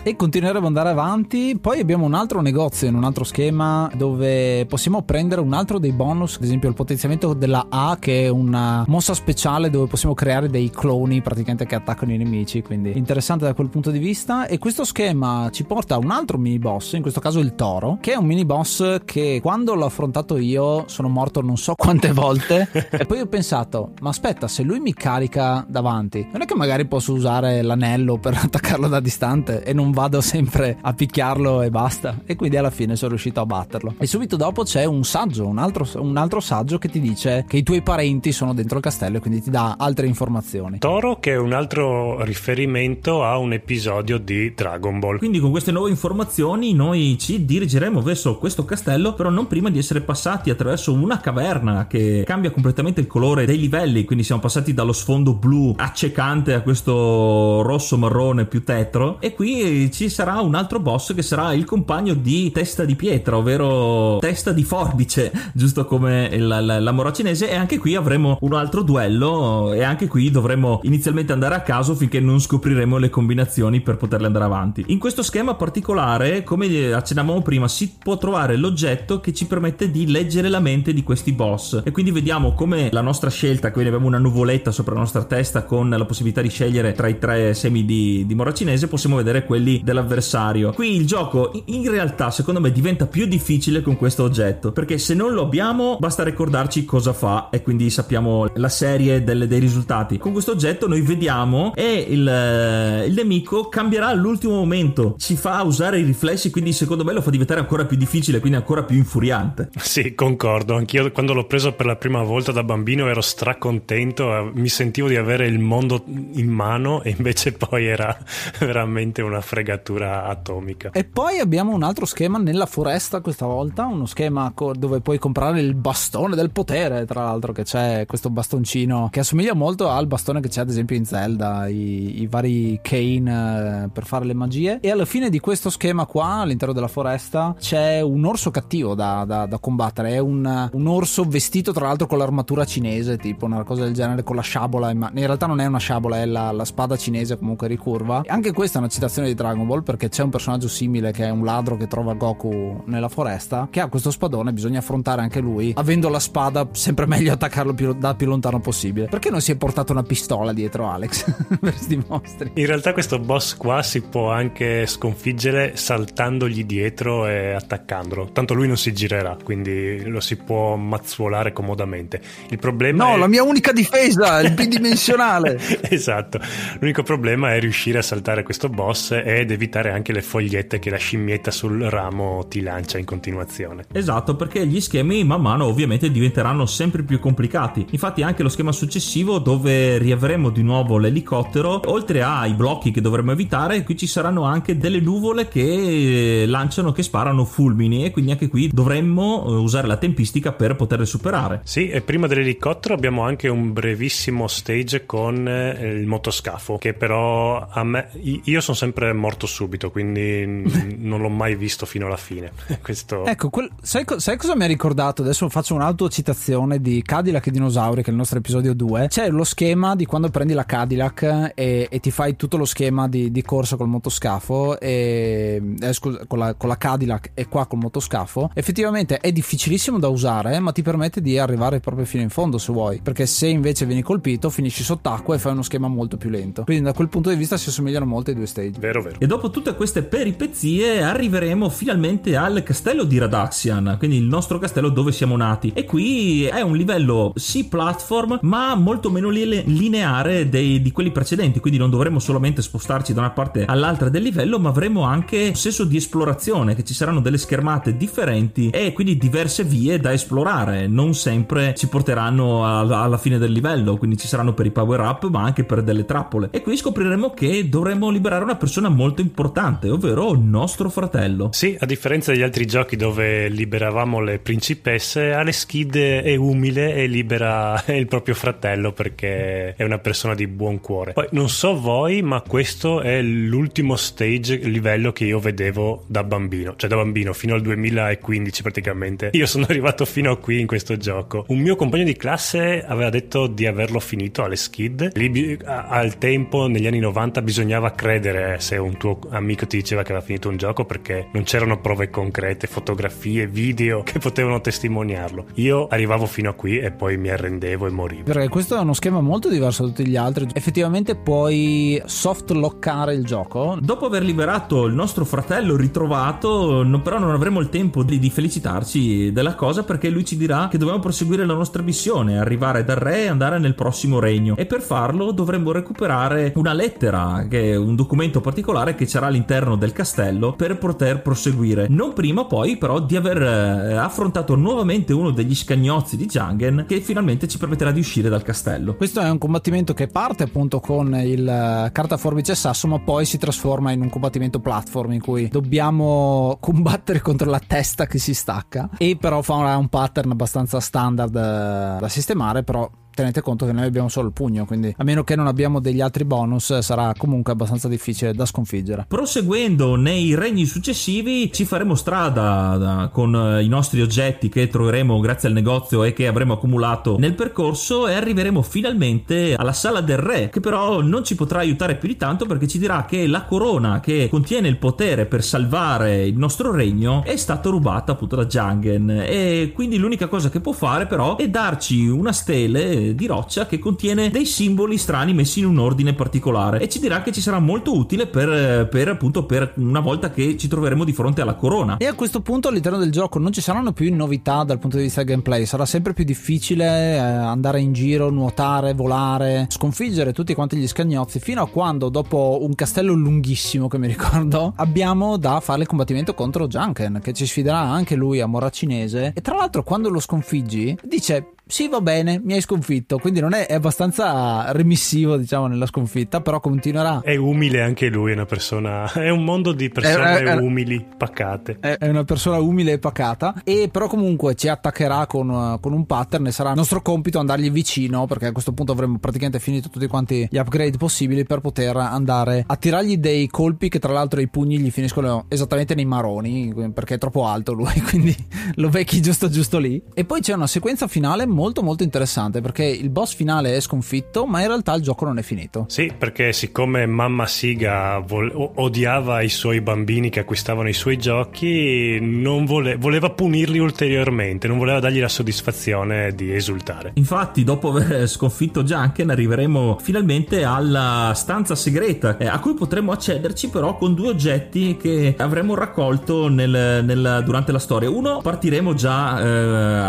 E 0.09 0.17
continueremo 0.17 0.61
ad 0.61 0.65
andare 0.65 0.89
avanti. 0.89 1.59
Poi 1.61 1.81
abbiamo 1.81 2.07
un 2.07 2.15
altro 2.15 2.41
negozio 2.41 2.89
in 2.89 2.95
un 2.95 3.05
altro 3.05 3.25
schema 3.25 3.91
dove 3.95 4.65
possiamo 4.65 5.03
prendere 5.03 5.43
un 5.43 5.53
altro 5.53 5.79
dei 5.79 5.93
bonus, 5.93 6.37
ad 6.37 6.45
esempio 6.45 6.67
il 6.71 6.75
potenziamento 6.75 7.35
della 7.35 7.67
A, 7.69 7.99
che 8.01 8.25
è 8.25 8.29
una 8.29 8.85
mossa 8.87 9.13
speciale 9.13 9.69
dove 9.69 9.87
possiamo 9.87 10.15
creare 10.15 10.49
dei 10.49 10.71
cloni 10.71 11.21
praticamente 11.21 11.67
che 11.67 11.75
attaccano 11.75 12.15
i 12.15 12.17
nemici. 12.17 12.63
Quindi 12.63 12.97
interessante 12.97 13.45
da 13.45 13.53
quel 13.53 13.69
punto 13.69 13.91
di 13.91 13.99
vista. 13.99 14.47
E 14.47 14.57
questo 14.57 14.85
schema 14.85 15.51
ci 15.53 15.65
porta 15.65 15.97
a 15.97 15.99
un 15.99 16.11
altro 16.11 16.39
mini 16.39 16.59
boss, 16.59 16.95
in 16.95 17.03
questo 17.03 17.21
caso 17.21 17.39
il 17.39 17.55
toro, 17.55 17.99
che 18.01 18.13
è 18.13 18.17
un 18.17 18.25
mini 18.25 18.47
boss 18.47 19.03
che 19.05 19.41
quando 19.43 19.75
l'ho 19.75 19.85
affrontato 19.85 20.39
io 20.39 20.85
sono 20.87 21.09
morto 21.09 21.43
non 21.43 21.59
so 21.59 21.75
quante 21.77 22.15
volte. 22.15 22.71
e 22.93 23.05
poi 23.05 23.21
ho 23.21 23.27
pensato, 23.27 23.93
ma 24.01 24.09
aspetta, 24.09 24.49
se 24.49 24.63
lui 24.63 24.81
mi 24.81 24.95
carica 24.95 25.67
davanti, 25.69 26.27
non 26.33 26.41
è 26.41 26.47
che 26.47 26.55
magari 26.55 26.87
posso 26.87 27.13
usare 27.13 27.61
l'anello 27.61 28.17
per 28.17 28.33
attaccarlo 28.43 28.89
da 28.89 29.01
distante 29.01 29.63
e 29.63 29.75
non 29.75 29.97
vado 29.99 30.21
sempre 30.21 30.79
a 30.81 30.95
picchiarlo 30.95 31.63
e 31.63 31.71
basta. 31.71 32.21
E 32.25 32.37
quindi 32.37 32.57
alla 32.57 32.71
fine 32.71 32.95
sono 32.95 33.11
riuscito 33.11 33.41
a 33.41 33.47
batterlo. 33.47 33.95
E 33.99 34.07
subito 34.07 34.37
dopo 34.37 34.63
c'è 34.63 34.85
un 34.85 35.03
saggio, 35.03 35.45
un 35.45 35.59
altro, 35.59 35.85
un 35.97 36.17
altro 36.17 36.39
saggio 36.39 36.79
che 36.79 36.89
ti 36.89 37.01
dice 37.01 37.45
che 37.49 37.57
i 37.57 37.65
tuoi 37.65 37.83
parenti 37.83 38.31
sono 38.31 38.55
dentro 38.55 38.77
il 38.77 38.85
castello 38.85 39.17
e 39.17 39.21
quindi 39.21 39.43
ti 39.43 39.51
dà 39.51 39.75
altre 39.77 40.07
informazioni. 40.07 40.79
Toro 40.79 41.19
che 41.19 41.33
è 41.33 41.37
un 41.37 41.53
altro 41.53 42.23
riferimento 42.23 43.25
a 43.25 43.39
un 43.39 43.53
episodio 43.53 44.19
di 44.19 44.55
Dragon 44.55 45.01
Ball. 45.01 45.19
Quindi 45.19 45.41
con 45.41 45.51
queste 45.51 45.73
nuove 45.73 45.91
informazioni 45.91 46.73
noi 46.75 47.17
ci 47.19 47.45
dirigeremo 47.45 48.01
verso 48.01 48.39
questo 48.39 48.65
castello, 48.65 49.15
però 49.15 49.31
non 49.31 49.49
prima 49.49 49.69
di 49.69 49.79
essere 49.79 50.01
passati 50.01 50.51
attraverso 50.51 50.93
una 50.93 51.19
caverna 51.19 51.89
che 51.89 52.23
cambia 52.25 52.53
completamente 52.53 53.01
il 53.01 53.09
colore 53.09 53.47
dei 53.47 53.59
livelli, 53.59 54.05
quindi 54.05 54.23
siamo 54.23 54.41
passati 54.41 54.73
dallo 54.73 54.93
sfondo 54.93 55.35
blu 55.35 55.75
accecante 55.77 56.55
a 56.55 56.61
questo 56.61 57.63
rosso 57.63 57.99
marrone 57.99 58.45
più 58.45 58.63
tetro 58.63 59.21
e 59.21 59.35
qui 59.35 59.78
ci 59.91 60.09
sarà 60.09 60.41
un 60.41 60.55
altro 60.55 60.81
boss 60.81 61.15
che 61.15 61.23
sarà 61.23 61.53
il 61.53 61.65
compagno 61.65 62.15
di 62.15 62.51
Testa 62.51 62.85
di 62.85 62.97
Pietra, 62.97 63.37
ovvero 63.37 64.19
Testa 64.19 64.53
di 64.53 64.65
Forbice, 64.65 65.33
giusto 65.55 65.85
come 65.85 66.29
il- 66.33 66.47
la, 66.47 66.81
la 66.81 66.93
mora 66.93 67.13
cinese 67.13 67.51
e 67.51 67.55
anche 67.55 67.79
qui 67.79 67.95
avremo 67.95 68.39
un 68.41 68.53
altro 68.55 68.83
duello 68.83 69.73
e 69.73 69.83
anche 69.83 70.07
qui 70.07 70.31
dovremo 70.31 70.81
inizialmente 70.83 71.33
andare 71.33 71.55
a 71.55 71.61
caso 71.61 71.95
finché 71.95 72.21
non 72.21 72.41
scopriremo 72.41 72.99
le 72.99 73.11
combinazioni 73.11 73.81
per 73.81 73.97
poterle 73.97 74.27
andare 74.27 74.45
avanti. 74.45 74.85
In 74.89 74.99
questo 74.99 75.23
schema 75.23 75.55
particolare, 75.55 76.43
come 76.43 76.93
accennavamo 76.93 77.43
prima, 77.43 77.69
si 77.69 77.95
può 77.99 78.17
trovare 78.19 78.57
l'oggetto 78.57 79.21
che 79.21 79.33
ci 79.33 79.47
permette 79.47 79.91
di 79.91 80.11
leggere 80.11 80.49
la 80.49 80.61
mente 80.61 80.93
di 80.93 81.03
questi 81.03 81.33
boss 81.33 81.83
e 81.85 81.91
quindi 81.91 82.11
vediamo 82.11 82.55
come 82.55 82.89
la 82.93 83.01
nostra 83.01 83.31
scelta, 83.31 83.71
quindi 83.71 83.91
abbiamo 83.91 84.09
una 84.09 84.19
nuvoletta 84.19 84.71
sopra 84.71 84.95
la 84.95 85.01
nostra 85.01 85.25
testa 85.25 85.65
con 85.65 85.89
la 85.89 86.05
possibilità 86.05 86.41
di 86.41 86.49
scegliere 86.49 86.93
tra 86.93 87.09
i 87.09 87.19
tre 87.19 87.55
semi 87.55 87.85
di, 87.85 88.25
di 88.27 88.35
mora 88.35 88.53
cinese, 88.53 88.89
possiamo 88.89 89.17
vedere 89.17 89.45
quelli 89.45 89.68
dell'avversario. 89.85 90.73
Qui 90.73 90.95
il 90.97 91.07
gioco 91.07 91.63
in- 91.67 91.87
realtà 91.89 92.31
secondo 92.31 92.61
me 92.61 92.71
diventa 92.71 93.07
più 93.07 93.25
difficile 93.27 93.81
con 93.81 93.97
questo 93.97 94.23
oggetto 94.23 94.73
perché 94.73 94.99
se 94.99 95.15
non 95.15 95.33
lo 95.33 95.43
abbiamo 95.43 95.97
basta 95.99 96.23
ricordarci 96.23 96.85
cosa 96.85 97.15
fa 97.15 97.49
e 97.51 97.63
quindi 97.63 97.89
sappiamo 97.89 98.47
la 98.55 98.69
serie 98.69 99.25
delle- 99.25 99.47
dei 99.47 99.59
risultati. 99.59 100.19
Con 100.19 100.33
questo 100.33 100.53
oggetto 100.53 100.87
noi 100.87 101.01
vediamo 101.01 101.73
e 101.75 102.07
il, 102.09 102.29
eh, 102.29 103.07
il 103.07 103.15
nemico 103.15 103.69
cambierà 103.69 104.09
all'ultimo 104.09 104.55
momento, 104.55 105.15
ci 105.19 105.35
fa 105.37 105.63
usare 105.63 105.99
i 105.99 106.03
riflessi 106.05 106.51
quindi 106.51 106.73
secondo 106.73 107.05
me 107.05 107.13
lo 107.13 107.23
fa 107.23 107.31
diventare 107.31 107.61
ancora 107.61 107.85
più 107.87 107.97
difficile, 107.97 108.39
quindi 108.41 108.59
ancora 108.59 108.83
più 108.83 108.97
infuriante. 108.97 109.71
Sì, 109.79 110.15
concordo. 110.15 110.75
Anch'io 110.77 111.11
quando 111.11 111.33
l'ho 111.33 111.47
preso 111.47 111.73
per 111.73 111.87
la 111.87 111.97
prima 111.97 112.23
volta 112.23 112.53
da 112.53 112.63
bambino 112.63 113.09
ero 113.09 113.21
stracontento, 113.23 114.35
eh, 114.37 114.51
mi 114.55 114.69
sentivo 114.69 115.09
di 115.09 115.17
avere 115.17 115.47
il 115.47 115.59
mondo 115.59 116.05
in 116.07 116.49
mano 116.49 117.03
e 117.03 117.15
invece 117.17 117.53
poi 117.53 117.87
era 117.87 118.17
veramente 118.61 119.23
una 119.23 119.41
fregatura 119.59 120.25
atomica. 120.27 120.91
E 120.93 121.05
poi 121.05 121.39
abbiamo 121.39 121.75
un 121.75 121.83
altro 121.83 122.07
schema 122.07 122.39
nella 122.39 122.67
foresta 122.67 123.21
questa 123.21 123.45
volta, 123.47 123.87
uno 123.87 124.07
schema 124.07 124.53
co- 124.55 124.73
dove 124.73 125.01
puoi 125.01 125.19
comprare 125.19 125.61
il 125.61 125.75
bastone 125.75 126.37
del 126.37 126.51
potere, 126.51 127.05
tra 127.07 127.25
l'altro 127.25 127.53
che 127.53 127.65
c'è 127.65 128.07
questo 128.07 128.31
bastoncino 128.31 129.09
che 129.11 129.21
assomiglia 129.21 129.55
molto 129.55 129.89
al 129.89 130.07
bastone 130.07 130.41
che 130.41 130.49
c'è 130.49 130.61
ad 130.61 130.69
esempio 130.69 130.97
in 130.97 131.05
Zelda, 131.05 131.67
i, 131.67 132.21
i 132.23 132.27
vari 132.29 132.79
Kane 132.81 133.85
eh, 133.85 133.89
per 133.89 134.05
fare 134.05 134.25
le 134.25 134.35
magie. 134.35 134.79
E 134.81 134.91
alla 134.91 135.05
fine 135.05 135.29
di 135.29 135.41
questo 135.41 135.71
schema 135.71 136.07
qua, 136.07 136.41
all'interno 136.43 136.73
della 136.73 136.89
foresta, 136.89 137.57
c'è 137.59 138.01
un 138.01 138.25
orso 138.25 138.53
cattivo 138.53 138.95
da, 138.95 139.25
da- 139.27 139.47
da 139.47 139.59
combattere, 139.59 140.13
è 140.13 140.19
un, 140.19 140.69
un 140.73 140.87
orso 140.87 141.25
vestito 141.25 141.73
tra 141.73 141.87
l'altro 141.87 142.07
con 142.07 142.19
l'armatura 142.19 142.65
cinese, 142.65 143.17
tipo 143.17 143.45
una 143.45 143.65
cosa 143.65 143.83
del 143.83 143.93
genere, 143.93 144.23
con 144.23 144.37
la 144.37 144.43
sciabola, 144.43 144.95
ma- 144.95 145.11
in 145.15 145.27
realtà 145.27 145.47
non 145.47 145.61
è 145.61 145.67
una 145.67 145.79
sciabola, 145.79 146.19
è 146.19 146.27
la, 146.27 146.53
la 146.53 146.65
spada 146.65 146.97
cinese 146.97 147.37
comunque 147.37 147.67
ricurva. 147.67 148.23
E 148.23 148.31
anche 148.31 148.53
questa 148.53 148.77
è 148.79 148.81
una 148.81 148.91
citazione 148.91 149.27
di 149.27 149.35
Dragon 149.35 149.47
Ball 149.57 149.83
perché 149.83 150.09
c'è 150.09 150.23
un 150.23 150.31
personaggio 150.31 150.69
simile 150.69 151.13
che 151.13 151.25
è 151.25 151.31
un 151.31 151.45
ladro 151.45 151.77
che 151.77 151.87
trova 151.87 152.15
Goku 152.15 152.83
nella 152.87 153.09
foresta, 153.09 153.69
che 153.71 153.81
ha 153.81 153.89
questo 153.89 154.11
spadone, 154.11 154.53
bisogna 154.53 154.79
affrontare 154.79 155.23
anche 155.23 155.41
lui, 155.41 155.73
avendo 155.77 156.09
la 156.09 156.21
spada 156.21 156.69
sempre 156.73 157.07
meglio 157.07 157.33
attaccarlo 157.33 157.75
più, 157.75 157.93
da 157.95 158.15
più 158.15 158.27
lontano 158.27 158.61
possibile. 158.61 159.07
Perché 159.07 159.31
non 159.31 159.41
si 159.41 159.53
è 159.53 159.57
portato 159.57 159.93
una 159.93 160.03
pistola 160.03 160.53
dietro 160.53 160.89
Alex 160.89 161.25
per 161.61 161.77
sti 161.77 162.05
mostri? 162.07 162.51
In 162.55 162.67
realtà 162.67 162.93
questo 162.93 163.19
boss 163.19 163.57
qua 163.57 163.83
si 163.83 164.03
può 164.03 164.31
anche 164.31 164.87
sconfiggere 164.87 165.77
saltandogli 165.77 166.65
dietro 166.65 167.27
e 167.27 167.53
attaccandolo. 167.53 168.31
Tanto 168.33 168.55
lui 168.55 168.67
non 168.67 168.77
si 168.77 168.93
girerà, 168.93 169.37
quindi 169.43 170.05
lo 170.05 170.21
si 170.21 170.37
può 170.37 170.77
mazzuolare 170.77 171.53
comodamente. 171.53 172.21
Il 172.51 172.59
problema 172.59 173.05
No, 173.05 173.15
è... 173.15 173.19
la 173.19 173.27
mia 173.29 173.43
unica 173.43 173.73
difesa, 173.73 174.41
il 174.41 174.53
bidimensionale. 174.53 175.59
esatto. 175.89 176.41
L'unico 176.81 177.03
problema 177.03 177.55
è 177.55 177.61
riuscire 177.61 177.99
a 177.99 178.03
saltare 178.03 178.43
questo 178.43 178.69
boss 178.69 179.13
ed 179.41 179.51
evitare 179.51 179.91
anche 179.91 180.13
le 180.13 180.23
fogliette 180.23 180.79
che 180.79 180.91
la 180.91 180.97
scimmietta 180.97 181.51
sul 181.51 181.81
ramo 181.83 182.47
ti 182.49 182.61
lancia 182.61 182.99
in 182.99 183.05
continuazione. 183.05 183.85
Esatto, 183.93 184.37
perché 184.37 184.67
gli 184.67 184.81
schemi 184.81 185.25
man 185.25 185.41
mano 185.41 185.65
ovviamente 185.67 186.11
diventeranno 186.11 186.67
sempre 186.67 187.03
più 187.03 187.19
complicati. 187.19 187.87
Infatti 187.91 188.23
anche 188.23 188.43
lo 188.43 188.49
schema 188.49 188.73
successivo 188.73 189.39
dove 189.39 189.99
riavremo 189.99 190.51
di 190.51 190.63
nuovo 190.63 190.99
l'elicottero, 190.99 191.81
oltre 191.87 192.23
ai 192.23 192.55
blocchi 192.55 192.91
che 192.91 193.01
dovremo 193.01 193.33
evitare, 193.33 193.83
qui 193.83 193.97
ci 193.97 194.07
saranno 194.07 194.45
anche 194.45 194.77
delle 194.79 195.01
nuvole 195.01 195.49
che 195.49 196.45
lanciano, 196.47 196.93
che 196.93 197.03
sparano 197.03 197.45
fulmini 197.45 198.05
e 198.05 198.11
quindi 198.11 198.31
anche 198.33 198.49
qui 198.49 198.71
dovremmo 198.73 199.45
eh, 199.47 199.53
usare 199.53 199.87
la 199.87 199.97
tempistica 199.97 200.53
per 200.53 200.77
poterle 200.77 201.07
superare. 201.07 201.61
Sì, 201.65 201.89
e 201.89 202.01
prima 202.01 202.27
dell'elicottero 202.27 202.95
abbiamo 202.95 203.23
anche 203.23 203.49
un 203.49 203.73
brevissimo 203.73 204.47
stage 204.47 205.07
con 205.07 205.47
eh, 205.47 205.95
il 205.99 206.07
motoscafo, 206.07 206.79
che 206.79 206.95
però 206.95 207.67
a 207.69 207.85
me 207.85 208.11
io 208.21 208.61
sono 208.61 208.77
sempre 208.77 209.13
morto 209.29 209.47
subito, 209.47 209.91
quindi 209.91 210.47
non 210.97 211.21
l'ho 211.21 211.29
mai 211.29 211.55
visto 211.55 211.85
fino 211.85 212.07
alla 212.07 212.17
fine. 212.17 212.51
Questo 212.83 213.27
Ecco, 213.27 213.51
quel- 213.51 213.71
sai, 213.83 214.05
sai 214.17 214.37
cosa 214.39 214.57
mi 214.57 214.65
ha 214.65 214.67
ricordato? 214.67 215.21
Adesso 215.23 215.49
faccio 215.51 215.75
un'autocitazione 215.75 216.81
di 216.81 217.03
Cadillac 217.03 217.47
e 217.47 217.51
Dinosauri, 217.51 218.03
che 218.03 218.09
è 218.09 218.13
il 218.13 218.17
nostro 218.17 218.39
episodio 218.39 218.73
2. 218.75 219.09
C'è 219.09 219.29
lo 219.29 219.45
schema 219.45 219.95
di 219.95 220.07
quando 220.07 220.31
prendi 220.31 220.55
la 220.55 220.65
Cadillac 220.65 221.53
e, 221.55 221.89
e 221.91 222.01
ti 222.01 222.11
fai 222.11 222.37
tutto 222.37 222.57
lo 222.57 222.65
schema 222.65 223.07
di, 223.07 223.31
di 223.31 223.43
corsa 223.43 223.77
col 223.77 223.89
motoscafo, 223.89 224.81
e, 224.81 225.63
eh, 225.79 225.93
scusa, 225.93 226.25
con, 226.27 226.39
la, 226.39 226.55
con 226.55 226.69
la 226.69 226.79
Cadillac 226.79 227.31
e 227.35 227.49
qua 227.49 227.67
col 227.67 227.81
motoscafo. 227.81 228.51
Effettivamente 228.55 229.19
è 229.19 229.31
difficilissimo 229.31 229.99
da 229.99 230.09
usare, 230.09 230.59
ma 230.61 230.73
ti 230.73 230.81
permette 230.83 231.21
di 231.21 231.39
arrivare 231.39 231.81
proprio 231.81 232.07
fino 232.07 232.23
in 232.23 232.31
fondo 232.31 232.57
se 232.57 232.73
vuoi. 232.73 233.01
Perché 233.03 233.27
se 233.27 233.47
invece 233.47 233.85
vieni 233.85 234.03
colpito, 234.03 234.49
finisci 234.49 234.83
sott'acqua 234.83 235.35
e 235.35 235.39
fai 235.39 235.53
uno 235.53 235.63
schema 235.63 235.89
molto 235.89 236.17
più 236.17 236.31
lento. 236.31 236.65
Quindi 236.65 236.85
da 236.85 236.95
quel 236.95 237.09
punto 237.09 237.29
di 237.29 237.37
vista 237.37 237.59
si 237.59 237.69
assomigliano 237.69 238.07
molto 238.07 238.31
ai 238.31 238.37
due 238.37 238.47
stage. 238.47 238.79
vero 238.79 239.03
vero. 239.03 239.17
E 239.21 239.27
dopo 239.27 239.51
tutte 239.51 239.75
queste 239.75 240.05
peripezie 240.05 241.03
arriveremo 241.03 241.69
finalmente 241.69 242.37
al 242.37 242.63
castello 242.63 243.03
di 243.03 243.19
Radaxian, 243.19 243.97
quindi 243.99 244.17
il 244.17 244.23
nostro 244.23 244.59
castello 244.59 244.91
dove 244.91 245.11
siamo 245.11 245.37
nati. 245.37 245.73
E 245.75 245.85
qui 245.85 246.45
è 246.45 246.61
un 246.61 246.77
livello 246.77 247.33
sì 247.35 247.67
platform, 247.67 248.39
ma 248.43 248.77
molto 248.77 249.11
meno 249.11 249.29
li- 249.29 249.65
lineare 249.67 250.49
dei- 250.49 250.81
di 250.81 250.93
quelli 250.93 251.11
precedenti, 251.11 251.59
quindi 251.59 251.81
non 251.81 251.91
dovremo 251.91 252.21
solamente 252.21 252.63
spostarci 252.63 253.13
da 253.13 253.21
una 253.23 253.31
parte 253.31 253.65
all'altra 253.65 254.09
del 254.09 254.23
livello, 254.23 254.61
ma 254.61 254.69
avremo 254.69 255.03
anche 255.03 255.49
un 255.49 255.55
senso 255.57 255.83
di 255.83 255.97
esplorazione, 255.97 256.77
che 256.77 256.85
ci 256.85 256.95
saranno 256.95 257.21
delle 257.21 257.39
schermate 257.39 257.97
differenti 257.97 258.71
e 258.71 258.93
quindi 258.93 259.17
diverse 259.19 259.65
vie 259.65 259.99
da 259.99 260.13
esplorare, 260.13 260.87
non 260.87 261.15
sempre 261.15 261.75
ci 261.77 261.89
porteranno 261.89 262.65
a- 262.65 263.03
alla 263.03 263.19
fine 263.19 263.39
del 263.39 263.51
livello, 263.51 263.97
quindi 263.97 264.17
ci 264.17 264.29
saranno 264.29 264.55
per 264.55 264.67
i 264.67 264.71
power 264.71 265.01
up, 265.01 265.29
ma 265.29 265.43
anche 265.43 265.65
per 265.65 265.83
delle 265.83 266.05
trappole. 266.05 266.51
E 266.53 266.63
qui 266.63 266.77
scopriremo 266.77 267.31
che 267.35 267.69
dovremo 267.69 268.11
liberare 268.11 268.45
una 268.45 268.53
persona 268.55 268.67
persona 268.69 268.91
molto 269.09 269.23
importante, 269.23 269.89
ovvero 269.89 270.35
nostro 270.35 270.91
fratello. 270.91 271.49
Sì, 271.53 271.77
a 271.79 271.87
differenza 271.87 272.33
degli 272.33 272.43
altri 272.43 272.67
giochi 272.67 272.97
dove 272.97 273.49
liberavamo 273.49 274.21
le 274.21 274.39
principesse, 274.39 275.33
Alex 275.33 275.65
Kidd 275.65 275.97
è 275.97 276.37
umile 276.37 276.95
e 276.95 277.07
libera 277.07 277.83
il 277.89 278.07
proprio 278.07 278.35
fratello 278.35 278.93
perché 278.93 279.75
è 279.75 279.83
una 279.83 279.99
persona 279.99 280.35
di 280.35 280.47
buon 280.47 280.81
cuore. 280.81 281.15
Poi 281.15 281.29
non 281.31 281.49
so 281.49 281.79
voi, 281.81 282.21
ma 282.21 282.43
questo 282.43 283.01
è 283.01 283.23
l'ultimo 283.23 283.97
stage, 283.97 284.57
livello 284.57 285.13
che 285.13 285.25
io 285.25 285.39
vedevo 285.39 286.05
da 286.07 286.23
bambino, 286.23 286.75
cioè 286.77 286.91
da 286.91 286.97
bambino 286.97 287.33
fino 287.33 287.55
al 287.55 287.63
2015 287.63 288.63
praticamente. 288.63 289.31
Io 289.33 289.47
sono 289.47 289.65
arrivato 289.69 290.05
fino 290.05 290.31
a 290.33 290.37
qui 290.37 290.61
in 290.61 290.67
questo 290.67 290.99
gioco. 290.99 291.47
Un 291.49 291.61
mio 291.61 291.77
compagno 291.77 292.05
di 292.05 292.17
classe 292.17 292.85
aveva 292.85 293.09
detto 293.09 293.47
di 293.47 293.67
averlo 293.67 294.01
finito 294.01 294.43
alle 294.45 294.57
skid. 294.57 295.13
Lì, 295.15 295.59
al 295.65 296.19
tempo, 296.19 296.67
negli 296.67 296.87
anni 296.87 296.99
90, 296.99 297.41
bisognava 297.41 297.93
credere 297.93 298.61
se 298.61 298.77
un 298.77 298.88
tuo 298.97 299.19
amico 299.31 299.67
ti 299.67 299.77
diceva 299.77 300.03
che 300.03 300.13
aveva 300.13 300.25
finito 300.25 300.49
un 300.49 300.57
gioco 300.57 300.85
perché 300.85 301.29
non 301.33 301.43
c'erano 301.43 301.81
prove 301.81 302.11
concrete, 302.11 302.67
fotografie, 302.67 303.47
video 303.47 304.03
che 304.05 304.19
potevano 304.19 304.61
testimoniarlo. 304.61 305.47
Io 305.55 305.87
arrivavo 305.89 306.27
fino 306.27 306.51
a 306.51 306.55
qui 306.55 306.79
e 306.79 306.91
poi 306.91 307.17
mi 307.17 307.29
arrendevo 307.29 307.87
e 307.87 307.91
morivo. 307.91 308.23
Perché 308.25 308.49
questo 308.49 308.77
è 308.77 308.81
uno 308.81 308.95
schema 308.95 309.21
molto 309.21 309.49
diverso 309.49 309.83
da 309.83 309.89
tutti 309.89 310.07
gli 310.07 310.17
altri. 310.17 310.47
Effettivamente 310.53 311.17
puoi 311.17 312.01
soft 312.07 312.51
lockare 312.51 313.15
il 313.15 313.25
gioco. 313.25 313.77
Dopo 313.81 314.07
aver 314.07 314.23
liberato 314.23 314.87
il 314.87 314.95
nostro 314.95 315.25
fratello 315.25 315.77
ritrovato, 315.77 316.83
no, 316.83 317.01
però 317.03 317.19
non 317.19 317.31
avremo 317.31 317.61
il 317.61 317.69
tempo 317.69 318.03
di, 318.03 318.19
di 318.19 318.31
felicitarci 318.31 319.33
della 319.33 319.55
cosa 319.55 319.85
perché 319.85 320.09
lui 320.09 320.25
ci 320.25 320.37
dirà 320.37 320.69
che 320.69 320.79
dobbiamo 320.79 321.01
proseguire 321.01 321.45
la 321.45 321.55
nostra 321.55 321.83
missione, 321.83 322.39
arrivare 322.39 322.85
dal 322.85 322.97
re 322.97 323.25
e 323.25 323.29
andare 323.29 323.59
nel 323.59 323.75
prossimo 323.75 324.19
regno. 324.21 324.57
E 324.57 324.67
per 324.67 324.81
farlo 324.81 325.33
dovremmo 325.33 325.73
recuperare 325.73 326.53
una 326.57 326.73
lettera, 326.73 327.47
che 327.49 327.73
è 327.73 327.77
un 327.77 327.95
documento 327.95 328.41
particolare 328.41 328.78
che 328.95 329.07
c'era 329.07 329.27
all'interno 329.27 329.77
del 329.77 329.93
castello 329.93 330.55
per 330.55 330.79
poter 330.79 331.23
proseguire. 331.23 331.87
Non 331.89 332.13
prima 332.13 332.45
poi 332.45 332.77
però 332.77 333.01
di 333.01 333.17
aver 333.17 333.43
eh, 333.43 333.95
affrontato 333.95 334.55
nuovamente 334.55 335.13
uno 335.13 335.31
degli 335.31 335.55
scagnozzi 335.55 336.17
di 336.17 336.27
Jangen 336.27 336.85
che 336.87 337.01
finalmente 337.01 337.49
ci 337.49 337.59
permetterà 337.59 337.91
di 337.91 338.01
uscire 338.01 338.29
dal 338.29 338.43
castello. 338.43 338.95
Questo 338.95 339.21
è 339.21 339.29
un 339.29 339.39
combattimento 339.39 339.95
che 339.95 340.07
parte 340.07 340.45
appunto 340.45 340.81
con 340.81 341.15
il 341.15 341.47
eh, 341.47 341.91
carta 341.93 342.17
forbice 342.17 342.55
sasso, 342.55 342.87
ma 342.89 342.99
poi 342.99 343.25
si 343.25 343.39
trasforma 343.39 343.93
in 343.93 344.01
un 344.01 344.11
combattimento 344.11 344.61
platform 344.61 345.13
in 345.13 345.21
cui 345.21 345.49
dobbiamo 345.49 346.57
combattere 346.61 347.21
contro 347.21 347.51
la 347.51 347.61
testa 347.65 348.07
che 348.07 348.19
si 348.19 348.35
stacca. 348.35 348.91
E 348.99 349.17
però 349.19 349.43
fa 349.43 349.55
un 349.77 349.89
pattern 349.89 350.31
abbastanza 350.31 350.81
standard 350.81 351.35
eh, 351.35 351.99
da 352.01 352.09
sistemare, 352.09 352.63
però 352.63 352.89
tenete 353.19 353.41
conto 353.41 353.67
che 353.67 353.73
noi 353.73 353.85
abbiamo 353.85 354.09
solo 354.09 354.29
il 354.29 354.33
pugno, 354.33 354.65
quindi 354.65 354.95
a 354.97 355.03
meno 355.03 355.25
che 355.25 355.35
non 355.35 355.49
abbiamo 355.49 355.81
degli 355.81 356.01
altri 356.01 356.25
bonus 356.25 356.79
sarà 356.79 357.13
comunque 357.17 357.53
abbastanza 357.53 357.89
difficile 357.89 358.33
da 358.33 358.47
sconfiggere. 358.47 359.07
Proseguendo 359.09 359.97
nei 359.97 360.37
regni 360.37 360.67
successivi 360.67 361.53
ci 361.53 361.65
faremo 361.65 361.97
strada 361.97 362.77
da, 362.77 363.11
con 363.13 363.35
eh, 363.35 363.65
i 363.65 363.67
nostri 363.67 364.03
oggetti 364.03 364.49
che 364.49 364.69
troveremo 364.69 365.19
grazie 365.19 365.49
al 365.49 365.55
negozio 365.55 366.05
e 366.05 366.13
che 366.13 366.29
avremo 366.29 366.53
accumulato 366.53 367.19
nel 367.19 367.35
percorso 367.35 368.07
e 368.07 368.15
arriveremo 368.15 368.63
finalmente 368.63 369.57
alla 369.57 369.73
sala 369.73 370.01
del 370.01 370.19
re 370.19 370.49
che 370.49 370.61
però 370.61 371.03
non 371.03 371.25
ci 371.25 371.35
potrà 371.35 371.59
aiutare 371.59 371.97
più 371.97 372.07
di 372.07 372.17
tanto 372.17 372.47
perché 372.47 372.69
ci 372.69 372.79
dirà 372.79 373.05
che 373.05 373.27
la 373.27 373.43
corona 373.43 373.99
che 373.99 374.29
contiene 374.31 374.69
il 374.69 374.77
potere 374.77 375.27
per 375.27 375.43
salvare 375.43 376.25
il 376.25 376.37
nostro 376.37 376.71
regno 376.71 377.25
è 377.25 377.37
stata 377.37 377.69
rubata 377.69 378.13
appunto 378.13 378.37
da 378.37 378.47
Jangen 378.47 379.11
e 379.11 379.73
quindi 379.75 379.99
l'unica 379.99 380.29
cosa 380.29 380.51
che 380.51 380.61
può 380.61 380.73
fare 380.73 381.07
però 381.07 381.37
è 381.37 381.49
darci 381.49 382.07
una 382.07 382.33
stele 382.33 383.08
di 383.15 383.27
roccia 383.27 383.67
che 383.67 383.79
contiene 383.79 384.31
dei 384.31 384.47
simboli 384.47 384.99
strani 384.99 385.35
messi 385.35 385.61
in 385.61 385.67
un 385.67 385.79
ordine 385.79 386.15
particolare 386.15 386.81
e 386.81 386.89
ci 386.89 386.99
dirà 387.01 387.23
che 387.23 387.33
ci 387.33 387.41
sarà 387.41 387.59
molto 387.59 387.97
utile 387.97 388.27
per, 388.27 388.89
per 388.89 389.09
appunto 389.09 389.45
per 389.45 389.75
una 389.77 390.01
volta 390.01 390.31
che 390.31 390.57
ci 390.57 390.69
troveremo 390.69 391.05
di 391.05 391.13
fronte 391.13 391.41
alla 391.41 391.55
corona. 391.55 391.97
E 391.99 392.07
a 392.07 392.15
questo 392.15 392.41
punto 392.41 392.69
all'interno 392.69 392.99
del 392.99 393.11
gioco 393.11 393.39
non 393.39 393.53
ci 393.53 393.61
saranno 393.61 393.93
più 393.93 394.15
novità 394.15 394.65
dal 394.65 394.79
punto 394.79 394.97
di 394.97 395.05
vista 395.05 395.23
gameplay, 395.23 395.67
sarà 395.67 395.87
sempre 395.87 396.13
più 396.13 396.25
difficile 396.25 397.15
eh, 397.15 397.19
andare 397.19 397.81
in 397.81 397.93
giro, 397.93 398.31
nuotare, 398.31 398.95
volare, 398.95 399.67
sconfiggere 399.69 400.33
tutti 400.33 400.55
quanti 400.55 400.77
gli 400.77 400.89
scagnozzi. 400.89 401.39
Fino 401.39 401.63
a 401.63 401.69
quando 401.69 402.09
dopo 402.09 402.59
un 402.63 402.75
castello 402.75 403.13
lunghissimo 403.13 403.89
che 403.89 403.99
mi 403.99 404.07
ricordo 404.07 404.73
abbiamo 404.77 405.37
da 405.37 405.61
fare 405.61 405.83
il 405.83 405.87
combattimento 405.87 406.35
contro 406.35 406.67
Junken 406.67 407.21
che 407.23 407.33
ci 407.33 407.47
sfiderà 407.47 407.79
anche 407.79 408.15
lui 408.15 408.41
a 408.41 408.47
Mora 408.47 408.71
Cinese. 408.71 409.33
E 409.35 409.41
tra 409.41 409.57
l'altro 409.57 409.83
quando 409.83 410.11
lo 410.11 410.21
sconfiggi 410.21 410.99
dice 411.05 411.53
sì, 411.69 411.87
va 411.89 412.01
bene, 412.01 412.41
mi 412.43 412.55
hai 412.55 412.63
sconfitto. 412.63 413.19
Quindi 413.19 413.41
non 413.41 413.53
è, 413.53 413.67
è, 413.67 413.75
abbastanza 413.75 414.73
remissivo, 414.73 415.37
diciamo, 415.37 415.67
nella 415.67 415.85
sconfitta, 415.85 416.41
però 416.41 416.61
continuerà. 416.61 417.21
È 417.23 417.37
umile 417.37 417.83
anche 417.83 418.09
lui, 418.09 418.31
è 418.31 418.35
una 418.35 418.47
persona. 418.47 419.11
È 419.19 419.29
un 419.29 419.45
mondo 419.45 419.73
di 419.73 419.91
persone 419.91 420.39
è, 420.39 420.43
è, 420.45 420.55
umili, 420.55 421.05
pacate. 421.17 421.79
È, 421.81 422.09
una 422.09 422.25
persona 422.25 422.59
umile 422.59 422.93
e 422.93 422.99
pacata. 422.99 423.61
E 423.65 423.91
però 423.93 424.07
comunque 424.07 424.55
ci 424.55 424.69
attaccherà 424.69 425.27
con, 425.27 425.79
con, 425.81 425.93
un 425.93 426.07
pattern 426.07 426.47
e 426.47 426.53
sarà 426.53 426.73
nostro 426.73 427.03
compito 427.03 427.39
andargli 427.39 427.71
vicino, 427.71 428.27
perché 428.27 428.47
a 428.47 428.53
questo 428.53 428.73
punto 428.73 428.93
avremo 428.93 429.19
praticamente 429.19 429.59
finito 429.59 429.91
tutti 429.91 430.07
quanti 430.07 430.49
gli 430.51 430.57
upgrade 430.57 430.97
possibili 430.97 431.45
per 431.45 431.61
poter 431.61 431.97
andare 431.97 432.65
a 432.67 432.77
tirargli 432.77 433.19
dei 433.19 433.47
colpi 433.49 433.89
che 433.89 433.99
tra 433.99 434.13
l'altro 434.13 434.41
i 434.41 434.49
pugni 434.49 434.79
gli 434.79 434.91
finiscono 434.91 435.45
esattamente 435.49 435.95
nei 435.95 436.07
maroni, 436.07 436.73
perché 436.95 437.15
è 437.15 437.19
troppo 437.19 437.47
alto 437.47 437.73
lui, 437.73 438.01
quindi 438.09 438.35
lo 438.77 438.89
becchi 438.89 439.21
giusto 439.21 439.51
giusto 439.51 439.79
lì. 439.79 440.01
E 440.15 440.25
poi 440.25 440.41
c'è 440.41 440.55
una 440.55 440.67
sequenza 440.67 441.07
finale 441.07 441.45
molto 441.59 441.83
molto 441.83 442.05
interessante 442.05 442.61
perché 442.61 442.85
il 442.85 443.11
boss 443.11 443.35
finale 443.35 443.75
è 443.75 443.81
sconfitto, 443.81 444.47
ma 444.47 444.61
in 444.61 444.69
realtà 444.69 444.95
il 444.95 445.03
gioco 445.03 445.25
non 445.25 445.39
è 445.39 445.43
finito. 445.43 445.87
Sì, 445.89 446.13
perché 446.17 446.53
siccome 446.53 447.05
mamma 447.07 447.47
Siga 447.49 448.23
vol- 448.25 448.53
odiava 448.55 449.43
i 449.43 449.49
suoi 449.49 449.81
bambini 449.81 450.31
che 450.31 450.39
acquistavano 450.39 450.89
i 450.89 450.93
suoi 450.93 451.19
giochi, 451.19 452.19
non 452.21 452.65
vole- 452.65 452.95
voleva 452.95 453.31
punirli 453.31 453.81
ulteriormente, 453.81 454.69
non 454.69 454.79
voleva 454.79 455.01
dargli 455.01 455.19
la 455.19 455.29
soddisfazione 455.29 456.33
di 456.33 456.55
esultare. 456.55 457.11
Infatti, 457.15 457.65
dopo 457.65 457.89
aver 457.89 458.29
sconfitto 458.31 458.85
Junken, 458.85 459.31
arriveremo 459.31 459.99
finalmente 460.01 460.63
alla 460.63 461.33
stanza 461.35 461.75
segreta 461.75 462.37
eh, 462.37 462.47
a 462.47 462.61
cui 462.61 462.75
potremo 462.75 463.11
accederci 463.11 463.69
però 463.69 463.97
con 463.97 464.15
due 464.15 464.29
oggetti 464.29 464.97
che 464.97 465.35
avremo 465.37 465.75
raccolto 465.75 466.49
nel, 466.49 467.03
nel, 467.05 467.43
durante 467.45 467.73
la 467.73 467.81
storia. 467.81 468.09
Uno 468.09 468.41
partiremo 468.43 468.95
già 468.95 469.41
eh, 469.41 469.49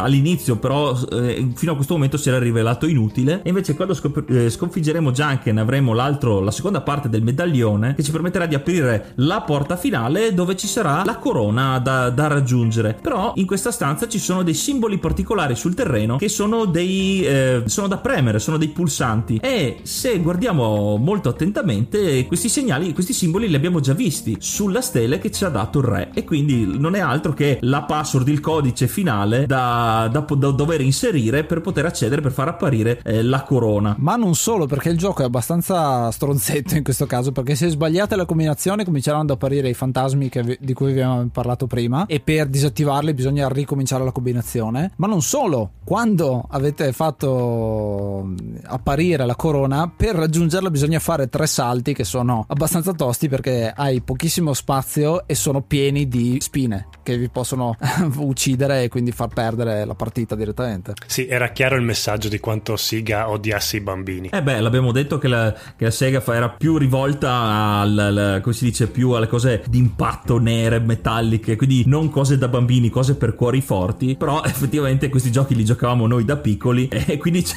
all'inizio, 0.03 0.57
però 0.57 0.95
eh, 1.12 1.38
fino 1.56 1.71
a 1.71 1.75
questo 1.75 1.93
momento 1.93 2.17
si 2.17 2.30
era 2.30 2.39
rivelato 2.39 2.88
inutile. 2.88 3.41
E 3.43 3.49
invece, 3.49 3.75
quando 3.75 3.93
scop- 3.93 4.30
eh, 4.30 4.49
sconfiggeremo 4.49 5.12
Junken, 5.12 5.58
avremo 5.58 5.93
l'altro, 5.93 6.39
la 6.39 6.52
seconda 6.52 6.82
parte 6.82 7.10
del 7.10 7.23
medaglione 7.23 7.95
che 7.95 8.04
ci 8.04 8.12
permetterà 8.12 8.45
di 8.45 8.56
aprire 8.56 9.13
la 9.15 9.41
porta 9.41 9.75
finale 9.75 10.34
dove 10.34 10.56
ci 10.56 10.67
sarà 10.67 11.04
la 11.04 11.17
corona 11.17 11.80
da, 11.80 12.10
da 12.10 12.28
raggiungere. 12.28 12.97
Però 13.02 13.34
in 13.36 13.45
questa 13.45 13.71
stanza 13.71 14.08
ci 14.08 14.19
sono 14.19 14.43
dei 14.43 14.54
simboli 14.54 14.97
particolari 14.97 15.56
sul 15.56 15.73
terreno 15.73 16.17
che 16.17 16.30
sono 16.30 16.65
dei 16.65 17.23
eh, 17.23 17.63
sono 17.65 17.88
da 17.88 17.97
premere, 17.97 18.39
sono 18.39 18.58
dei 18.58 18.69
pulsanti. 18.69 19.39
E 19.41 19.80
se 19.84 20.19
guardiamo 20.19 20.97
molto 20.97 21.30
attentamente, 21.30 22.25
questi 22.25 22.49
segnali, 22.49 22.93
questi 22.93 23.13
simboli 23.13 23.47
li 23.47 23.56
abbiamo 23.56 23.80
già 23.80 23.93
visti 23.93 24.38
sulla 24.39 24.82
stele 24.82 25.19
che 25.19 25.32
ci 25.32 25.45
ha 25.45 25.49
dato 25.49 25.80
il 25.80 25.86
re. 25.86 26.12
E 26.13 26.23
quindi 26.23 26.78
non 26.78 26.95
è 26.95 26.99
altro 26.99 27.34
che 27.34 27.58
la 27.62 27.84
password, 27.84 28.28
il 28.28 28.39
codice 28.39 28.88
finale 28.88 29.45
da, 29.45 30.10
da, 30.12 30.19
da 30.19 30.52
dover 30.52 30.82
inserire 30.82 31.28
inserire 31.29 31.43
per 31.45 31.61
poter 31.61 31.85
accedere, 31.85 32.21
per 32.21 32.31
far 32.31 32.47
apparire 32.47 33.01
eh, 33.03 33.21
la 33.21 33.43
corona. 33.43 33.95
Ma 33.99 34.15
non 34.15 34.35
solo, 34.35 34.65
perché 34.65 34.89
il 34.89 34.97
gioco 34.97 35.21
è 35.21 35.25
abbastanza 35.25 36.11
stronzetto 36.11 36.75
in 36.75 36.83
questo 36.83 37.05
caso, 37.05 37.31
perché 37.31 37.55
se 37.55 37.69
sbagliate 37.69 38.15
la 38.15 38.25
combinazione 38.25 38.83
cominceranno 38.83 39.23
ad 39.23 39.29
apparire 39.29 39.69
i 39.69 39.73
fantasmi 39.73 40.29
che, 40.29 40.57
di 40.59 40.73
cui 40.73 40.93
vi 40.93 41.01
abbiamo 41.01 41.27
parlato 41.31 41.67
prima 41.67 42.05
e 42.07 42.19
per 42.19 42.47
disattivarli 42.47 43.13
bisogna 43.13 43.47
ricominciare 43.47 44.03
la 44.03 44.11
combinazione. 44.11 44.91
Ma 44.97 45.07
non 45.07 45.21
solo, 45.21 45.71
quando 45.83 46.45
avete 46.49 46.91
fatto 46.91 48.33
apparire 48.63 49.25
la 49.25 49.35
corona, 49.35 49.91
per 49.95 50.15
raggiungerla 50.15 50.69
bisogna 50.69 50.99
fare 50.99 51.29
tre 51.29 51.47
salti 51.47 51.93
che 51.93 52.03
sono 52.03 52.45
abbastanza 52.47 52.93
tosti 52.93 53.29
perché 53.29 53.71
hai 53.75 54.01
pochissimo 54.01 54.53
spazio 54.53 55.27
e 55.27 55.35
sono 55.35 55.61
pieni 55.61 56.07
di 56.07 56.37
spine 56.39 56.87
che 57.03 57.17
vi 57.17 57.29
possono 57.29 57.75
uccidere 58.17 58.83
e 58.83 58.87
quindi 58.87 59.11
far 59.11 59.29
perdere 59.29 59.85
la 59.85 59.95
partita 59.95 60.35
direttamente. 60.35 60.93
Sì, 61.05 61.18
era 61.27 61.49
chiaro 61.49 61.75
il 61.75 61.82
messaggio 61.82 62.29
di 62.29 62.39
quanto 62.39 62.75
Siga 62.77 63.29
odiasse 63.29 63.77
i 63.77 63.82
bambini. 63.82 64.29
Eh 64.32 64.41
beh, 64.41 64.60
l'abbiamo 64.60 64.91
detto 64.91 65.17
che 65.17 65.27
la, 65.27 65.53
che 65.75 65.86
la 65.86 65.91
Sega 65.91 66.23
era 66.27 66.49
più 66.49 66.77
rivolta 66.77 67.32
al, 67.79 67.97
al, 67.97 68.39
come 68.41 68.55
si 68.55 68.65
dice, 68.65 68.88
più 68.88 69.12
alle 69.12 69.27
cose 69.27 69.63
d'impatto 69.67 70.39
nere, 70.39 70.79
metalliche, 70.79 71.55
quindi 71.55 71.84
non 71.86 72.10
cose 72.10 72.38
da 72.38 72.47
bambini, 72.47 72.89
cose 72.89 73.15
per 73.15 73.36
cuori 73.36 73.62
forti, 73.62 74.15
però 74.17 74.43
effettivamente 74.45 75.10
questi 75.10 75.32
giochi 75.32 75.55
li 75.55 75.65
giocavamo 75.65 76.08
noi 76.08 76.25
da 76.25 76.38
piccoli 76.38 76.88
e 76.91 77.17
quindi 77.17 77.43
ci 77.43 77.55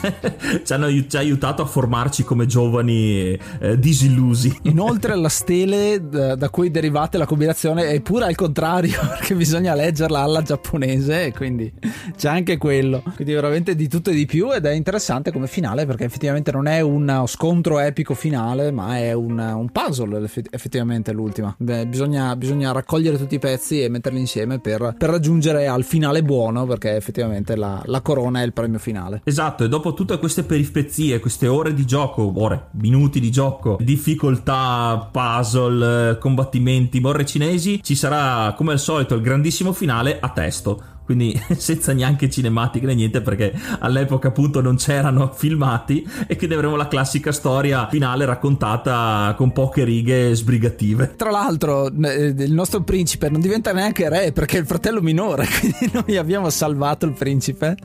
hanno 0.73 0.89
ci 1.09 1.17
ha 1.17 1.21
aiutato 1.21 1.63
a 1.63 1.67
formarci 1.67 2.25
come 2.25 2.47
giovani 2.47 3.39
eh, 3.61 3.79
disillusi. 3.79 4.57
Inoltre 4.63 5.17
la 5.17 5.29
stele 5.31 6.09
da, 6.09 6.35
da 6.35 6.51
cui 6.51 6.71
derivate 6.71 7.19
la 7.19 7.27
combinazione 7.27 7.89
è 7.89 8.01
pure 8.01 8.27
al 8.27 8.35
contrario, 8.35 8.99
perché 9.09 9.35
bisogna 9.35 9.75
leggerla 9.75 10.21
alla 10.21 10.43
giapponese 10.43 11.27
e 11.27 11.33
quindi 11.33 11.73
c'è 12.17 12.29
anche 12.29 12.57
quello. 12.57 13.03
Quindi 13.15 13.35
veramente 13.35 13.52
veramente 13.53 13.75
di 13.75 13.89
tutto 13.89 14.11
e 14.11 14.15
di 14.15 14.25
più 14.25 14.53
ed 14.53 14.65
è 14.65 14.73
interessante 14.73 15.31
come 15.31 15.47
finale 15.47 15.85
perché 15.85 16.05
effettivamente 16.05 16.51
non 16.51 16.67
è 16.67 16.81
un 16.81 17.25
scontro 17.27 17.79
epico 17.79 18.15
finale 18.15 18.71
ma 18.71 18.97
è 18.97 19.13
un, 19.13 19.39
un 19.39 19.71
puzzle 19.71 20.25
effettivamente 20.51 21.13
l'ultima. 21.13 21.55
Beh, 21.59 21.87
bisogna, 21.87 22.35
bisogna, 22.35 22.73
raccogliere 22.73 23.19
tutti 23.19 23.35
i 23.35 23.39
pezzi 23.39 23.83
e 23.83 23.89
metterli 23.89 24.19
insieme 24.19 24.59
per, 24.59 24.95
per 24.97 25.11
raggiungere 25.11 25.67
al 25.67 25.85
finale 25.85 26.23
buono 26.23 26.65
perché 26.67 26.97
effettivamente 26.97 27.55
la, 27.55 27.83
la, 27.85 28.01
corona 28.01 28.41
è 28.41 28.45
il 28.45 28.53
premio 28.53 28.79
finale. 28.79 29.21
Esatto 29.25 29.65
e 29.65 29.69
dopo 29.69 29.93
tutte 29.93 30.19
queste 30.19 30.45
peripezie, 30.45 31.21
queste 31.21 31.47
ore 31.47 31.75
di 31.75 31.85
gioco, 31.85 32.33
ore, 32.37 32.69
minuti 32.73 33.21
di 33.21 33.31
gioco, 33.31 33.77
difficoltà, 33.81 35.09
puzzle, 35.13 36.17
combattimenti, 36.19 37.01
morre 37.01 37.27
cinesi, 37.27 37.81
ci 37.83 37.95
sarà 37.95 38.55
come 38.57 38.73
al 38.73 38.79
solito 38.79 39.15
il 39.15 39.21
grandissimo 39.21 39.73
finale 39.73 40.19
a 40.19 40.31
testo 40.31 40.93
quindi 41.15 41.41
senza 41.57 41.93
neanche 41.93 42.31
cinematiche 42.31 42.87
né 42.87 42.95
niente 42.95 43.21
perché 43.21 43.53
all'epoca 43.81 44.29
appunto 44.29 44.61
non 44.61 44.77
c'erano 44.77 45.31
filmati 45.35 46.07
e 46.27 46.37
quindi 46.37 46.55
avremo 46.55 46.77
la 46.77 46.89
classica 46.89 47.33
storia 47.33 47.87
finale 47.89 48.25
raccontata 48.25 49.35
con 49.37 49.53
poche 49.53 49.85
righe 49.85 50.35
sbrigative. 50.35 51.15
Tra 51.17 51.31
l'altro 51.31 51.87
eh, 51.87 52.35
il 52.37 52.53
nostro 52.53 52.83
principe 52.83 53.29
non 53.29 53.41
diventa 53.41 53.73
neanche 53.73 54.09
re 54.09 54.33
perché 54.33 54.57
è 54.57 54.61
il 54.61 54.67
fratello 54.67 55.01
minore, 55.03 55.47
quindi 55.61 55.91
noi 55.93 56.17
abbiamo 56.17 56.49
salvato 56.51 57.07
il 57.07 57.13
principe, 57.13 57.77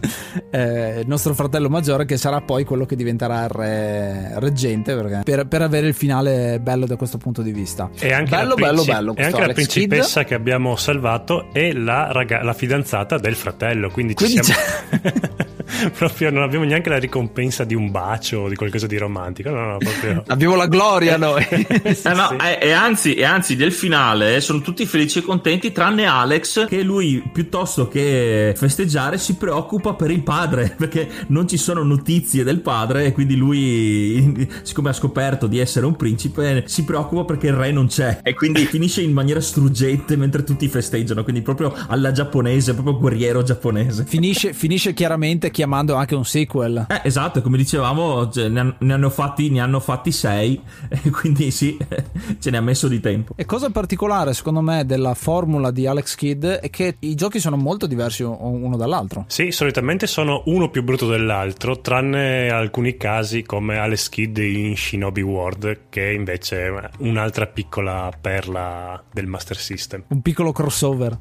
eh, 0.49 1.01
il 1.01 1.07
nostro 1.07 1.33
fratello 1.33 1.69
maggiore 1.69 2.05
che 2.05 2.17
sarà 2.17 2.41
poi 2.41 2.63
quello 2.63 2.85
che 2.85 2.95
diventerà 2.95 3.43
il 3.43 3.49
re 3.49 4.39
reggente 4.39 4.95
per, 5.23 5.47
per, 5.47 5.61
avere 5.61 5.87
il 5.87 5.93
finale 5.93 6.59
bello 6.61 6.85
da 6.85 6.95
questo 6.95 7.17
punto 7.17 7.41
di 7.41 7.51
vista. 7.51 7.89
E 7.99 8.13
anche 8.13 8.29
bello, 8.29 8.55
bello, 8.55 8.83
bello. 8.83 9.15
E 9.15 9.23
anche 9.23 9.45
la 9.45 9.53
principessa 9.53 10.19
Kid. 10.21 10.29
che 10.29 10.35
abbiamo 10.35 10.75
salvato 10.75 11.47
e 11.51 11.73
la, 11.73 12.11
raga- 12.11 12.43
la 12.43 12.53
fidanzata 12.53 13.16
fidanzata 13.17 13.19
del 13.19 13.35
fratello, 13.35 13.89
quindi 13.89 14.15
ci 14.15 14.25
quindi 14.25 14.43
siamo... 14.43 15.45
proprio 15.97 16.31
non 16.31 16.43
abbiamo 16.43 16.65
neanche 16.65 16.89
la 16.89 16.97
ricompensa 16.97 17.63
di 17.63 17.75
un 17.75 17.91
bacio 17.91 18.39
o 18.39 18.49
di 18.49 18.55
qualcosa 18.55 18.87
di 18.87 18.97
romantico. 18.97 19.49
No, 19.49 19.65
no, 19.65 19.77
proprio... 19.77 20.23
abbiamo 20.27 20.55
la 20.55 20.67
gloria 20.67 21.17
noi. 21.17 21.43
sì, 21.43 22.07
eh, 22.07 22.13
no, 22.13 22.29
sì. 22.29 22.35
e, 22.45 22.59
e, 22.61 22.71
anzi, 22.71 23.13
e 23.15 23.23
anzi, 23.23 23.55
del 23.55 23.71
finale 23.71 24.39
sono 24.41 24.61
tutti 24.61 24.85
felici 24.85 25.19
e 25.19 25.21
contenti, 25.21 25.71
tranne 25.71 26.05
Alex, 26.05 26.67
che 26.67 26.81
lui 26.81 27.23
piuttosto 27.31 27.87
che 27.87 28.53
festeggiare 28.55 29.17
si 29.17 29.35
preoccupa 29.35 29.93
per 29.93 30.11
il 30.11 30.23
padre, 30.23 30.73
perché 30.77 31.07
non 31.27 31.47
ci 31.47 31.57
sono 31.57 31.83
notizie 31.83 32.43
del 32.43 32.61
padre 32.61 33.05
e 33.05 33.11
quindi 33.11 33.35
lui, 33.35 34.47
siccome 34.63 34.89
ha 34.89 34.93
scoperto 34.93 35.47
di 35.47 35.59
essere 35.59 35.85
un 35.85 35.95
principe, 35.95 36.63
si 36.67 36.83
preoccupa 36.83 37.25
perché 37.25 37.47
il 37.47 37.53
re 37.53 37.71
non 37.71 37.87
c'è 37.87 38.19
e 38.23 38.33
quindi 38.33 38.65
finisce 38.65 39.01
in 39.01 39.11
maniera 39.11 39.41
struggente 39.41 40.15
mentre 40.15 40.43
tutti 40.43 40.67
festeggiano, 40.67 41.23
quindi 41.23 41.41
proprio 41.41 41.73
alla 41.87 42.11
giapponese, 42.11 42.73
proprio 42.73 42.96
guerriero 42.97 43.43
giapponese. 43.43 44.05
Finisce, 44.05 44.53
finisce 44.53 44.93
chiaramente 44.93 45.51
chiamando 45.51 45.95
anche 45.95 46.15
un 46.15 46.25
sequel. 46.25 46.85
Eh, 46.89 47.01
esatto, 47.03 47.41
come 47.41 47.57
dicevamo, 47.57 48.29
cioè, 48.29 48.49
ne, 48.49 48.75
hanno 48.79 49.09
fatti, 49.09 49.49
ne, 49.49 49.59
hanno 49.59 49.79
fatti, 49.79 50.11
sei, 50.11 50.61
quindi 51.11 51.51
sì, 51.51 51.77
ce 52.39 52.49
ne 52.49 52.57
ha 52.57 52.61
messo 52.61 52.87
di 52.87 52.99
tempo. 52.99 53.33
E 53.35 53.45
cosa 53.45 53.69
particolare 53.69 54.33
secondo 54.33 54.61
me 54.61 54.85
della 54.85 55.13
formula 55.13 55.71
di 55.71 55.87
Alex 55.87 56.15
Kidd 56.15 56.45
è 56.45 56.69
che 56.69 56.97
i 56.99 57.15
giochi 57.15 57.39
sono 57.39 57.57
molto 57.57 57.87
diversi 57.87 58.23
uno 58.23 58.77
dall'altro. 58.77 59.25
Sì, 59.27 59.51
solitamente 59.51 60.07
sono 60.07 60.43
uno 60.45 60.69
più 60.69 60.83
brutto 60.83 61.07
dell'altro, 61.07 61.79
tranne 61.79 62.49
alcuni 62.49 62.97
casi 62.97 63.43
come 63.43 63.77
Alex 63.77 64.09
Kidd 64.09 64.37
in 64.37 64.75
Shinobi 64.75 65.21
World, 65.21 65.79
che 65.89 66.11
invece 66.11 66.67
è 66.67 66.89
un'altra 66.99 67.47
piccola 67.47 68.11
perla 68.19 69.03
del 69.11 69.27
Master 69.27 69.57
System. 69.57 70.03
Un 70.07 70.21
piccolo 70.21 70.51
crossover. 70.51 71.17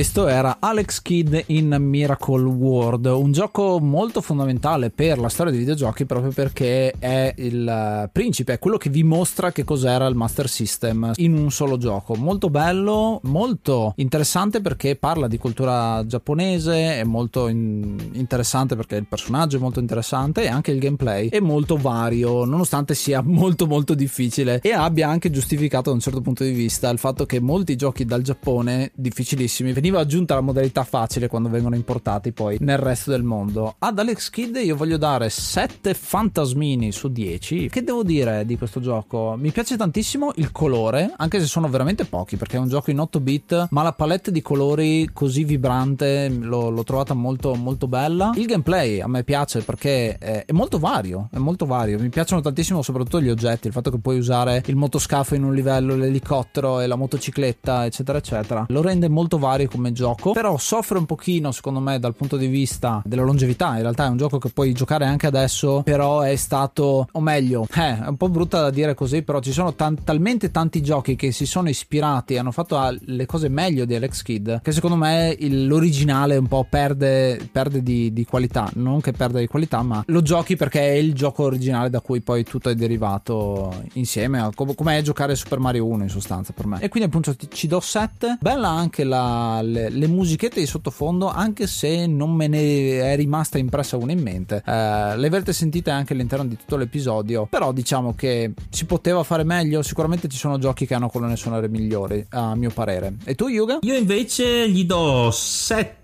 Questo 0.00 0.28
era 0.28 0.56
Alex 0.60 1.02
Kidd 1.02 1.36
in 1.48 1.76
Miracle 1.78 2.44
World, 2.44 3.04
un 3.04 3.32
gioco 3.32 3.78
molto 3.80 4.22
fondamentale 4.22 4.88
per 4.88 5.18
la 5.18 5.28
storia 5.28 5.52
dei 5.52 5.60
videogiochi 5.60 6.06
proprio 6.06 6.32
perché 6.32 6.94
è 6.98 7.34
il 7.36 8.08
principe, 8.10 8.54
è 8.54 8.58
quello 8.58 8.78
che 8.78 8.88
vi 8.88 9.02
mostra 9.02 9.52
che 9.52 9.62
cos'era 9.62 10.06
il 10.06 10.14
Master 10.14 10.48
System 10.48 11.12
in 11.16 11.34
un 11.36 11.50
solo 11.50 11.76
gioco. 11.76 12.14
Molto 12.14 12.48
bello, 12.48 13.20
molto 13.24 13.92
interessante 13.96 14.62
perché 14.62 14.96
parla 14.96 15.28
di 15.28 15.36
cultura 15.36 16.02
giapponese, 16.06 16.98
è 16.98 17.04
molto 17.04 17.48
in- 17.48 17.98
interessante 18.12 18.76
perché 18.76 18.96
il 18.96 19.06
personaggio 19.06 19.58
è 19.58 19.60
molto 19.60 19.80
interessante 19.80 20.44
e 20.44 20.48
anche 20.48 20.70
il 20.70 20.78
gameplay 20.78 21.28
è 21.28 21.40
molto 21.40 21.76
vario, 21.76 22.46
nonostante 22.46 22.94
sia 22.94 23.20
molto 23.22 23.66
molto 23.66 23.92
difficile 23.92 24.60
e 24.62 24.72
abbia 24.72 25.10
anche 25.10 25.28
giustificato 25.28 25.90
da 25.90 25.96
un 25.96 26.00
certo 26.00 26.22
punto 26.22 26.42
di 26.42 26.52
vista 26.52 26.88
il 26.88 26.98
fatto 26.98 27.26
che 27.26 27.38
molti 27.38 27.76
giochi 27.76 28.06
dal 28.06 28.22
Giappone 28.22 28.92
difficilissimi 28.94 29.74
veniva 29.90 30.00
aggiunta 30.00 30.34
la 30.34 30.40
modalità 30.40 30.84
facile 30.84 31.26
quando 31.26 31.48
vengono 31.48 31.74
importati 31.74 32.32
poi 32.32 32.56
nel 32.60 32.78
resto 32.78 33.10
del 33.10 33.22
mondo. 33.22 33.74
Ad 33.78 33.98
Alex 33.98 34.30
Kidd 34.30 34.56
io 34.56 34.76
voglio 34.76 34.96
dare 34.96 35.28
7 35.28 35.94
fantasmini 35.94 36.92
su 36.92 37.08
10. 37.08 37.68
Che 37.68 37.82
devo 37.82 38.04
dire 38.04 38.44
di 38.46 38.56
questo 38.56 38.80
gioco? 38.80 39.34
Mi 39.36 39.50
piace 39.50 39.76
tantissimo 39.76 40.32
il 40.36 40.52
colore, 40.52 41.12
anche 41.16 41.40
se 41.40 41.46
sono 41.46 41.68
veramente 41.68 42.04
pochi 42.04 42.36
perché 42.36 42.56
è 42.56 42.60
un 42.60 42.68
gioco 42.68 42.90
in 42.90 43.00
8 43.00 43.20
bit, 43.20 43.68
ma 43.70 43.82
la 43.82 43.92
palette 43.92 44.30
di 44.30 44.40
colori 44.40 45.10
così 45.12 45.44
vibrante 45.44 46.28
l'ho, 46.28 46.70
l'ho 46.70 46.84
trovata 46.84 47.14
molto 47.14 47.54
molto 47.54 47.88
bella. 47.88 48.32
Il 48.36 48.46
gameplay 48.46 49.00
a 49.00 49.08
me 49.08 49.24
piace 49.24 49.62
perché 49.62 50.16
è, 50.18 50.44
è 50.46 50.52
molto 50.52 50.78
vario, 50.78 51.28
è 51.32 51.38
molto 51.38 51.66
vario. 51.66 51.98
Mi 51.98 52.10
piacciono 52.10 52.40
tantissimo 52.40 52.82
soprattutto 52.82 53.20
gli 53.20 53.28
oggetti, 53.28 53.66
il 53.66 53.72
fatto 53.72 53.90
che 53.90 53.98
puoi 53.98 54.18
usare 54.18 54.62
il 54.66 54.76
motoscafo 54.76 55.34
in 55.34 55.42
un 55.42 55.54
livello, 55.54 55.96
l'elicottero 55.96 56.80
e 56.80 56.86
la 56.86 56.96
motocicletta, 56.96 57.84
eccetera 57.84 58.18
eccetera. 58.18 58.66
Lo 58.68 58.82
rende 58.82 59.08
molto 59.08 59.38
vario 59.38 59.68
come 59.70 59.92
gioco, 59.92 60.32
però 60.32 60.58
soffre 60.58 60.98
un 60.98 61.06
pochino 61.06 61.52
secondo 61.52 61.80
me 61.80 61.98
dal 61.98 62.14
punto 62.14 62.36
di 62.36 62.46
vista 62.46 63.02
della 63.04 63.22
longevità. 63.22 63.74
In 63.76 63.82
realtà 63.82 64.06
è 64.06 64.08
un 64.08 64.16
gioco 64.16 64.38
che 64.38 64.50
puoi 64.50 64.72
giocare 64.72 65.06
anche 65.06 65.26
adesso, 65.26 65.82
però 65.82 66.20
è 66.20 66.36
stato, 66.36 67.08
o 67.10 67.20
meglio, 67.20 67.66
eh, 67.74 67.98
è 68.00 68.06
un 68.06 68.16
po' 68.16 68.28
brutta 68.28 68.60
da 68.60 68.70
dire 68.70 68.94
così, 68.94 69.22
però 69.22 69.40
ci 69.40 69.52
sono 69.52 69.74
tan- 69.74 70.02
talmente 70.02 70.50
tanti 70.50 70.82
giochi 70.82 71.16
che 71.16 71.32
si 71.32 71.46
sono 71.46 71.68
ispirati 71.68 72.36
hanno 72.36 72.52
fatto 72.52 72.78
le 72.98 73.26
cose 73.26 73.48
meglio 73.48 73.84
di 73.84 73.94
Alex 73.94 74.22
Kidd, 74.22 74.56
che 74.62 74.72
secondo 74.72 74.96
me 74.96 75.34
il, 75.38 75.66
l'originale 75.66 76.36
un 76.36 76.46
po' 76.46 76.66
perde, 76.68 77.48
perde 77.50 77.82
di, 77.82 78.12
di, 78.12 78.24
qualità, 78.24 78.70
non 78.74 79.00
che 79.00 79.12
perde 79.12 79.40
di 79.40 79.46
qualità, 79.46 79.82
ma 79.82 80.02
lo 80.06 80.22
giochi 80.22 80.56
perché 80.56 80.80
è 80.80 80.92
il 80.92 81.14
gioco 81.14 81.44
originale 81.44 81.90
da 81.90 82.00
cui 82.00 82.20
poi 82.20 82.44
tutto 82.44 82.70
è 82.70 82.74
derivato 82.74 83.82
insieme, 83.94 84.40
a, 84.40 84.50
com- 84.54 84.74
come 84.74 84.98
è 84.98 85.02
giocare 85.02 85.34
Super 85.36 85.58
Mario 85.58 85.86
1 85.86 86.02
in 86.04 86.08
sostanza 86.08 86.52
per 86.52 86.66
me. 86.66 86.80
E 86.80 86.88
quindi 86.88 87.08
appunto 87.08 87.34
ci 87.48 87.66
do 87.66 87.80
7. 87.80 88.38
Bella 88.40 88.68
anche 88.68 89.04
la 89.04 89.59
le, 89.62 89.88
le, 89.88 90.06
musichette 90.06 90.60
di 90.60 90.66
sottofondo, 90.66 91.28
anche 91.28 91.66
se 91.66 92.06
non 92.06 92.32
me 92.32 92.46
ne 92.48 93.12
è 93.12 93.16
rimasta 93.16 93.58
impressa 93.58 93.96
una 93.96 94.12
in 94.12 94.20
mente. 94.20 94.62
Eh, 94.64 95.16
le 95.16 95.26
avete 95.26 95.52
sentite 95.52 95.90
anche 95.90 96.12
all'interno 96.12 96.46
di 96.46 96.56
tutto 96.56 96.76
l'episodio, 96.76 97.46
però 97.46 97.72
diciamo 97.72 98.14
che 98.14 98.52
si 98.68 98.84
poteva 98.84 99.22
fare 99.22 99.44
meglio. 99.44 99.82
Sicuramente 99.82 100.28
ci 100.28 100.36
sono 100.36 100.58
giochi 100.58 100.86
che 100.86 100.94
hanno 100.94 101.08
colonne 101.08 101.36
sonore 101.36 101.68
migliori, 101.68 102.24
a 102.30 102.54
mio 102.54 102.70
parere. 102.70 103.16
E 103.24 103.34
tu, 103.34 103.48
Yuga? 103.48 103.78
Io 103.82 103.96
invece 103.96 104.68
gli 104.68 104.84
do 104.84 105.30
7 105.30 105.99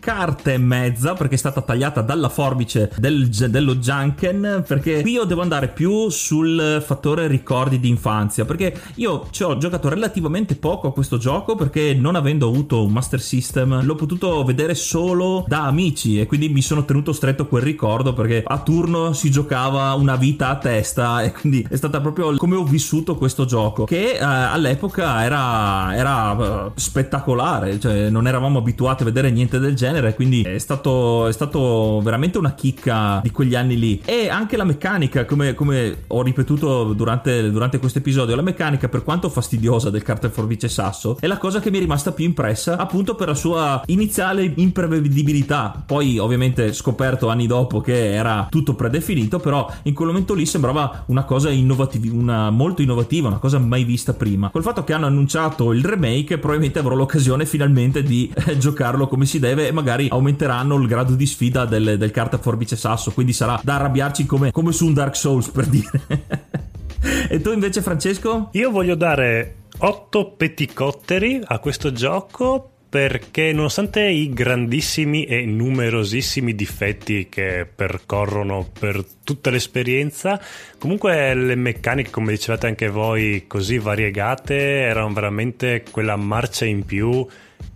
carte 0.00 0.54
e 0.54 0.58
mezza 0.58 1.12
perché 1.14 1.34
è 1.34 1.38
stata 1.38 1.60
tagliata 1.60 2.00
dalla 2.00 2.28
forbice 2.28 2.90
del, 2.96 3.28
dello 3.28 3.76
Junken 3.76 4.64
perché 4.66 5.02
qui 5.02 5.12
io 5.12 5.24
devo 5.24 5.42
andare 5.42 5.68
più 5.68 6.08
sul 6.08 6.82
fattore 6.84 7.28
ricordi 7.28 7.78
di 7.78 7.88
infanzia 7.88 8.44
perché 8.44 8.76
io 8.96 9.28
ci 9.30 9.44
ho 9.44 9.56
giocato 9.58 9.88
relativamente 9.88 10.56
poco 10.56 10.88
a 10.88 10.92
questo 10.92 11.18
gioco 11.18 11.54
perché 11.54 11.94
non 11.94 12.16
avendo 12.16 12.48
avuto 12.48 12.84
un 12.84 12.90
Master 12.90 13.20
System 13.20 13.84
l'ho 13.84 13.94
potuto 13.94 14.42
vedere 14.42 14.74
solo 14.74 15.44
da 15.46 15.66
amici 15.66 16.18
e 16.18 16.26
quindi 16.26 16.48
mi 16.48 16.62
sono 16.62 16.84
tenuto 16.84 17.12
stretto 17.12 17.46
quel 17.46 17.62
ricordo 17.62 18.12
perché 18.12 18.42
a 18.44 18.58
turno 18.58 19.12
si 19.12 19.30
giocava 19.30 19.92
una 19.94 20.16
vita 20.16 20.48
a 20.48 20.56
testa 20.56 21.22
e 21.22 21.30
quindi 21.30 21.64
è 21.68 21.76
stata 21.76 22.00
proprio 22.00 22.34
come 22.36 22.56
ho 22.56 22.64
vissuto 22.64 23.14
questo 23.16 23.44
gioco 23.44 23.84
che 23.84 24.14
eh, 24.14 24.18
all'epoca 24.20 25.22
era, 25.22 25.94
era 25.94 26.32
uh, 26.32 26.72
spettacolare 26.74 27.78
cioè 27.78 28.10
non 28.10 28.26
eravamo 28.26 28.58
abituati 28.58 29.02
a 29.02 29.06
vedere 29.06 29.30
niente 29.30 29.41
niente 29.42 29.58
del 29.58 29.74
genere, 29.74 30.14
quindi 30.14 30.42
è 30.42 30.58
stato, 30.58 31.26
è 31.26 31.32
stato 31.32 32.00
veramente 32.02 32.38
una 32.38 32.54
chicca 32.54 33.20
di 33.22 33.30
quegli 33.30 33.54
anni 33.54 33.78
lì. 33.78 34.00
E 34.04 34.28
anche 34.28 34.56
la 34.56 34.64
meccanica, 34.64 35.24
come, 35.24 35.54
come 35.54 36.04
ho 36.06 36.22
ripetuto 36.22 36.92
durante, 36.92 37.50
durante 37.50 37.78
questo 37.78 37.98
episodio, 37.98 38.36
la 38.36 38.42
meccanica 38.42 38.88
per 38.88 39.02
quanto 39.02 39.28
fastidiosa 39.28 39.90
del 39.90 40.02
cartel 40.02 40.30
forbice 40.30 40.68
sasso 40.68 41.16
è 41.20 41.26
la 41.26 41.38
cosa 41.38 41.60
che 41.60 41.70
mi 41.70 41.78
è 41.78 41.80
rimasta 41.80 42.12
più 42.12 42.24
impressa 42.24 42.76
appunto 42.76 43.14
per 43.14 43.28
la 43.28 43.34
sua 43.34 43.82
iniziale 43.86 44.52
imprevedibilità. 44.56 45.82
Poi 45.84 46.18
ovviamente 46.18 46.72
scoperto 46.72 47.28
anni 47.28 47.46
dopo 47.46 47.80
che 47.80 48.12
era 48.12 48.46
tutto 48.48 48.74
predefinito, 48.74 49.38
però 49.38 49.70
in 49.82 49.94
quel 49.94 50.08
momento 50.08 50.34
lì 50.34 50.46
sembrava 50.46 51.04
una 51.06 51.24
cosa 51.24 51.50
innovativa, 51.50 52.14
una, 52.14 52.50
molto 52.50 52.82
innovativa, 52.82 53.28
una 53.28 53.38
cosa 53.38 53.58
mai 53.58 53.84
vista 53.84 54.12
prima. 54.12 54.50
Col 54.50 54.62
fatto 54.62 54.84
che 54.84 54.92
hanno 54.92 55.06
annunciato 55.06 55.72
il 55.72 55.84
remake, 55.84 56.38
probabilmente 56.38 56.78
avrò 56.78 56.94
l'occasione 56.94 57.46
finalmente 57.46 58.02
di 58.02 58.32
eh, 58.34 58.56
giocarlo 58.58 59.08
come 59.08 59.26
si 59.26 59.31
deve 59.38 59.68
e 59.68 59.72
magari 59.72 60.08
aumenteranno 60.10 60.76
il 60.76 60.86
grado 60.86 61.14
di 61.14 61.26
sfida 61.26 61.64
del, 61.64 61.96
del 61.98 62.10
carta 62.10 62.38
forbice 62.38 62.76
sasso, 62.76 63.12
quindi 63.12 63.32
sarà 63.32 63.60
da 63.62 63.76
arrabbiarci 63.76 64.26
come, 64.26 64.50
come 64.50 64.72
su 64.72 64.86
un 64.86 64.94
Dark 64.94 65.16
Souls 65.16 65.48
per 65.48 65.66
dire. 65.66 65.90
e 67.28 67.40
tu 67.40 67.52
invece 67.52 67.82
Francesco? 67.82 68.48
Io 68.52 68.70
voglio 68.70 68.94
dare 68.94 69.56
8 69.78 70.32
petticotteri 70.36 71.40
a 71.44 71.58
questo 71.58 71.92
gioco 71.92 72.72
perché 72.92 73.54
nonostante 73.54 74.02
i 74.02 74.28
grandissimi 74.28 75.24
e 75.24 75.46
numerosissimi 75.46 76.54
difetti 76.54 77.26
che 77.30 77.66
percorrono 77.74 78.68
per 78.78 79.02
tutta 79.24 79.48
l'esperienza, 79.48 80.38
comunque 80.78 81.32
le 81.32 81.54
meccaniche, 81.54 82.10
come 82.10 82.32
dicevate 82.32 82.66
anche 82.66 82.90
voi, 82.90 83.44
così 83.46 83.78
variegate, 83.78 84.54
erano 84.54 85.10
veramente 85.10 85.84
quella 85.90 86.16
marcia 86.16 86.66
in 86.66 86.84
più 86.84 87.26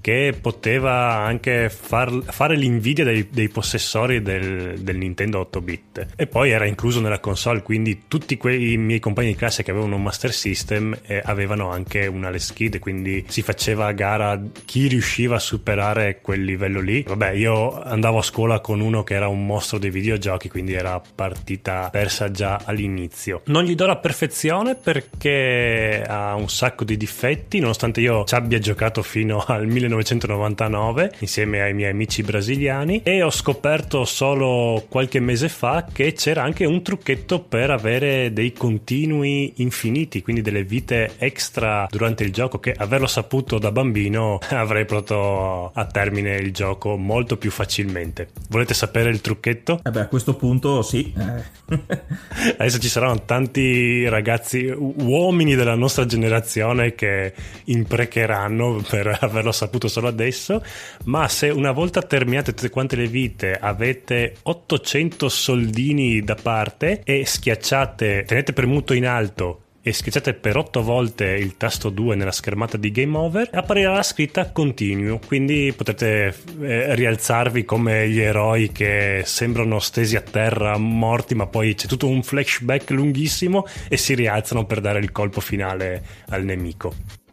che 0.01 0.34
poteva 0.41 1.16
anche 1.16 1.68
far, 1.68 2.22
fare 2.24 2.57
l'invidia 2.57 3.05
dei, 3.05 3.28
dei 3.30 3.49
possessori 3.49 4.22
del, 4.22 4.78
del, 4.78 4.97
Nintendo 4.97 5.49
8-bit. 5.51 6.07
E 6.16 6.26
poi 6.26 6.51
era 6.51 6.64
incluso 6.64 7.01
nella 7.01 7.18
console, 7.18 7.62
quindi 7.62 8.03
tutti 8.07 8.37
quei 8.37 8.76
miei 8.76 9.01
compagni 9.01 9.28
di 9.28 9.34
classe 9.34 9.62
che 9.62 9.70
avevano 9.70 9.97
un 9.97 10.03
Master 10.03 10.32
System 10.32 10.97
eh, 11.07 11.20
avevano 11.24 11.70
anche 11.70 12.07
una 12.07 12.30
Let's 12.30 12.53
Kid, 12.53 12.78
quindi 12.78 13.24
si 13.28 13.43
faceva 13.43 13.87
a 13.87 13.93
gara 13.93 14.41
chi 14.64 14.87
riusciva 14.87 15.37
a 15.37 15.41
superare 15.41 16.20
quel 16.20 16.45
livello 16.45 16.80
lì. 16.80 17.03
Vabbè, 17.03 17.30
io 17.30 17.82
andavo 17.82 18.18
a 18.18 18.22
scuola 18.22 18.61
con 18.61 18.80
uno 18.80 19.03
che 19.03 19.14
era 19.14 19.28
un 19.28 19.45
mostro 19.45 19.78
dei 19.78 19.91
videogiochi, 19.91 20.49
quindi 20.49 20.74
era 20.74 21.01
partita 21.14 21.89
persa 21.91 22.30
già 22.30 22.61
all'inizio. 22.64 23.43
Non 23.47 23.64
gli 23.64 23.74
do 23.74 23.87
la 23.87 23.97
perfezione 23.97 24.74
perché 24.76 26.05
ha 26.07 26.34
un 26.34 26.49
sacco 26.49 26.84
di 26.84 26.97
difetti, 26.97 27.59
nonostante 27.59 28.01
io 28.01 28.24
ci 28.24 28.34
abbia 28.34 28.59
giocato 28.59 29.03
fino 29.03 29.45
al 29.47 29.66
1900 29.66 29.75
1999 29.76 31.12
insieme 31.18 31.60
ai 31.60 31.74
miei 31.74 31.90
amici 31.90 32.22
brasiliani 32.22 33.02
e 33.02 33.22
ho 33.22 33.30
scoperto 33.30 34.04
solo 34.04 34.84
qualche 34.88 35.20
mese 35.20 35.48
fa 35.48 35.86
che 35.92 36.12
c'era 36.14 36.42
anche 36.42 36.64
un 36.64 36.82
trucchetto 36.82 37.40
per 37.40 37.70
avere 37.70 38.32
dei 38.32 38.52
continui 38.52 39.52
infiniti, 39.56 40.22
quindi 40.22 40.42
delle 40.42 40.64
vite 40.64 41.12
extra 41.18 41.86
durante 41.90 42.24
il 42.24 42.32
gioco 42.32 42.58
che 42.58 42.72
averlo 42.76 43.06
saputo 43.06 43.58
da 43.58 43.70
bambino 43.70 44.38
avrei 44.50 44.84
portato 44.84 45.70
a 45.74 45.84
termine 45.84 46.36
il 46.36 46.52
gioco 46.52 46.96
molto 46.96 47.36
più 47.36 47.50
facilmente. 47.50 48.30
Volete 48.48 48.74
sapere 48.74 49.10
il 49.10 49.20
trucchetto? 49.20 49.80
Eh 49.84 49.90
beh, 49.90 50.00
a 50.00 50.08
questo 50.08 50.34
punto 50.34 50.82
sì. 50.82 51.12
Adesso 52.58 52.78
ci 52.78 52.88
saranno 52.88 53.24
tanti 53.24 54.08
ragazzi, 54.08 54.66
uomini 54.66 55.54
della 55.54 55.74
nostra 55.74 56.06
generazione 56.06 56.94
che 56.94 57.34
imprecheranno 57.64 58.82
per 58.88 59.18
averlo 59.20 59.52
saputo 59.52 59.65
saputo 59.66 59.88
solo 59.88 60.08
adesso, 60.08 60.62
ma 61.04 61.28
se 61.28 61.50
una 61.50 61.72
volta 61.72 62.02
terminate 62.02 62.54
tutte 62.54 62.70
quante 62.70 62.96
le 62.96 63.06
vite 63.06 63.52
avete 63.52 64.36
800 64.42 65.28
soldini 65.28 66.22
da 66.22 66.34
parte 66.34 67.02
e 67.04 67.26
schiacciate, 67.26 68.24
tenete 68.26 68.52
premuto 68.52 68.94
in 68.94 69.06
alto 69.06 69.60
e 69.86 69.92
schiacciate 69.92 70.34
per 70.34 70.56
8 70.56 70.82
volte 70.82 71.26
il 71.26 71.56
tasto 71.56 71.90
2 71.90 72.16
nella 72.16 72.32
schermata 72.32 72.76
di 72.76 72.90
Game 72.90 73.16
Over, 73.16 73.50
apparirà 73.52 73.92
la 73.92 74.02
scritta 74.02 74.50
Continue, 74.50 75.20
quindi 75.24 75.72
potrete 75.76 76.34
eh, 76.60 76.92
rialzarvi 76.96 77.64
come 77.64 78.08
gli 78.08 78.18
eroi 78.18 78.72
che 78.72 79.22
sembrano 79.24 79.78
stesi 79.78 80.16
a 80.16 80.22
terra, 80.22 80.76
morti, 80.76 81.36
ma 81.36 81.46
poi 81.46 81.76
c'è 81.76 81.86
tutto 81.86 82.08
un 82.08 82.24
flashback 82.24 82.90
lunghissimo 82.90 83.64
e 83.88 83.96
si 83.96 84.14
rialzano 84.14 84.64
per 84.66 84.80
dare 84.80 84.98
il 84.98 85.12
colpo 85.12 85.40
finale 85.40 86.02
al 86.30 86.42
nemico. 86.42 87.25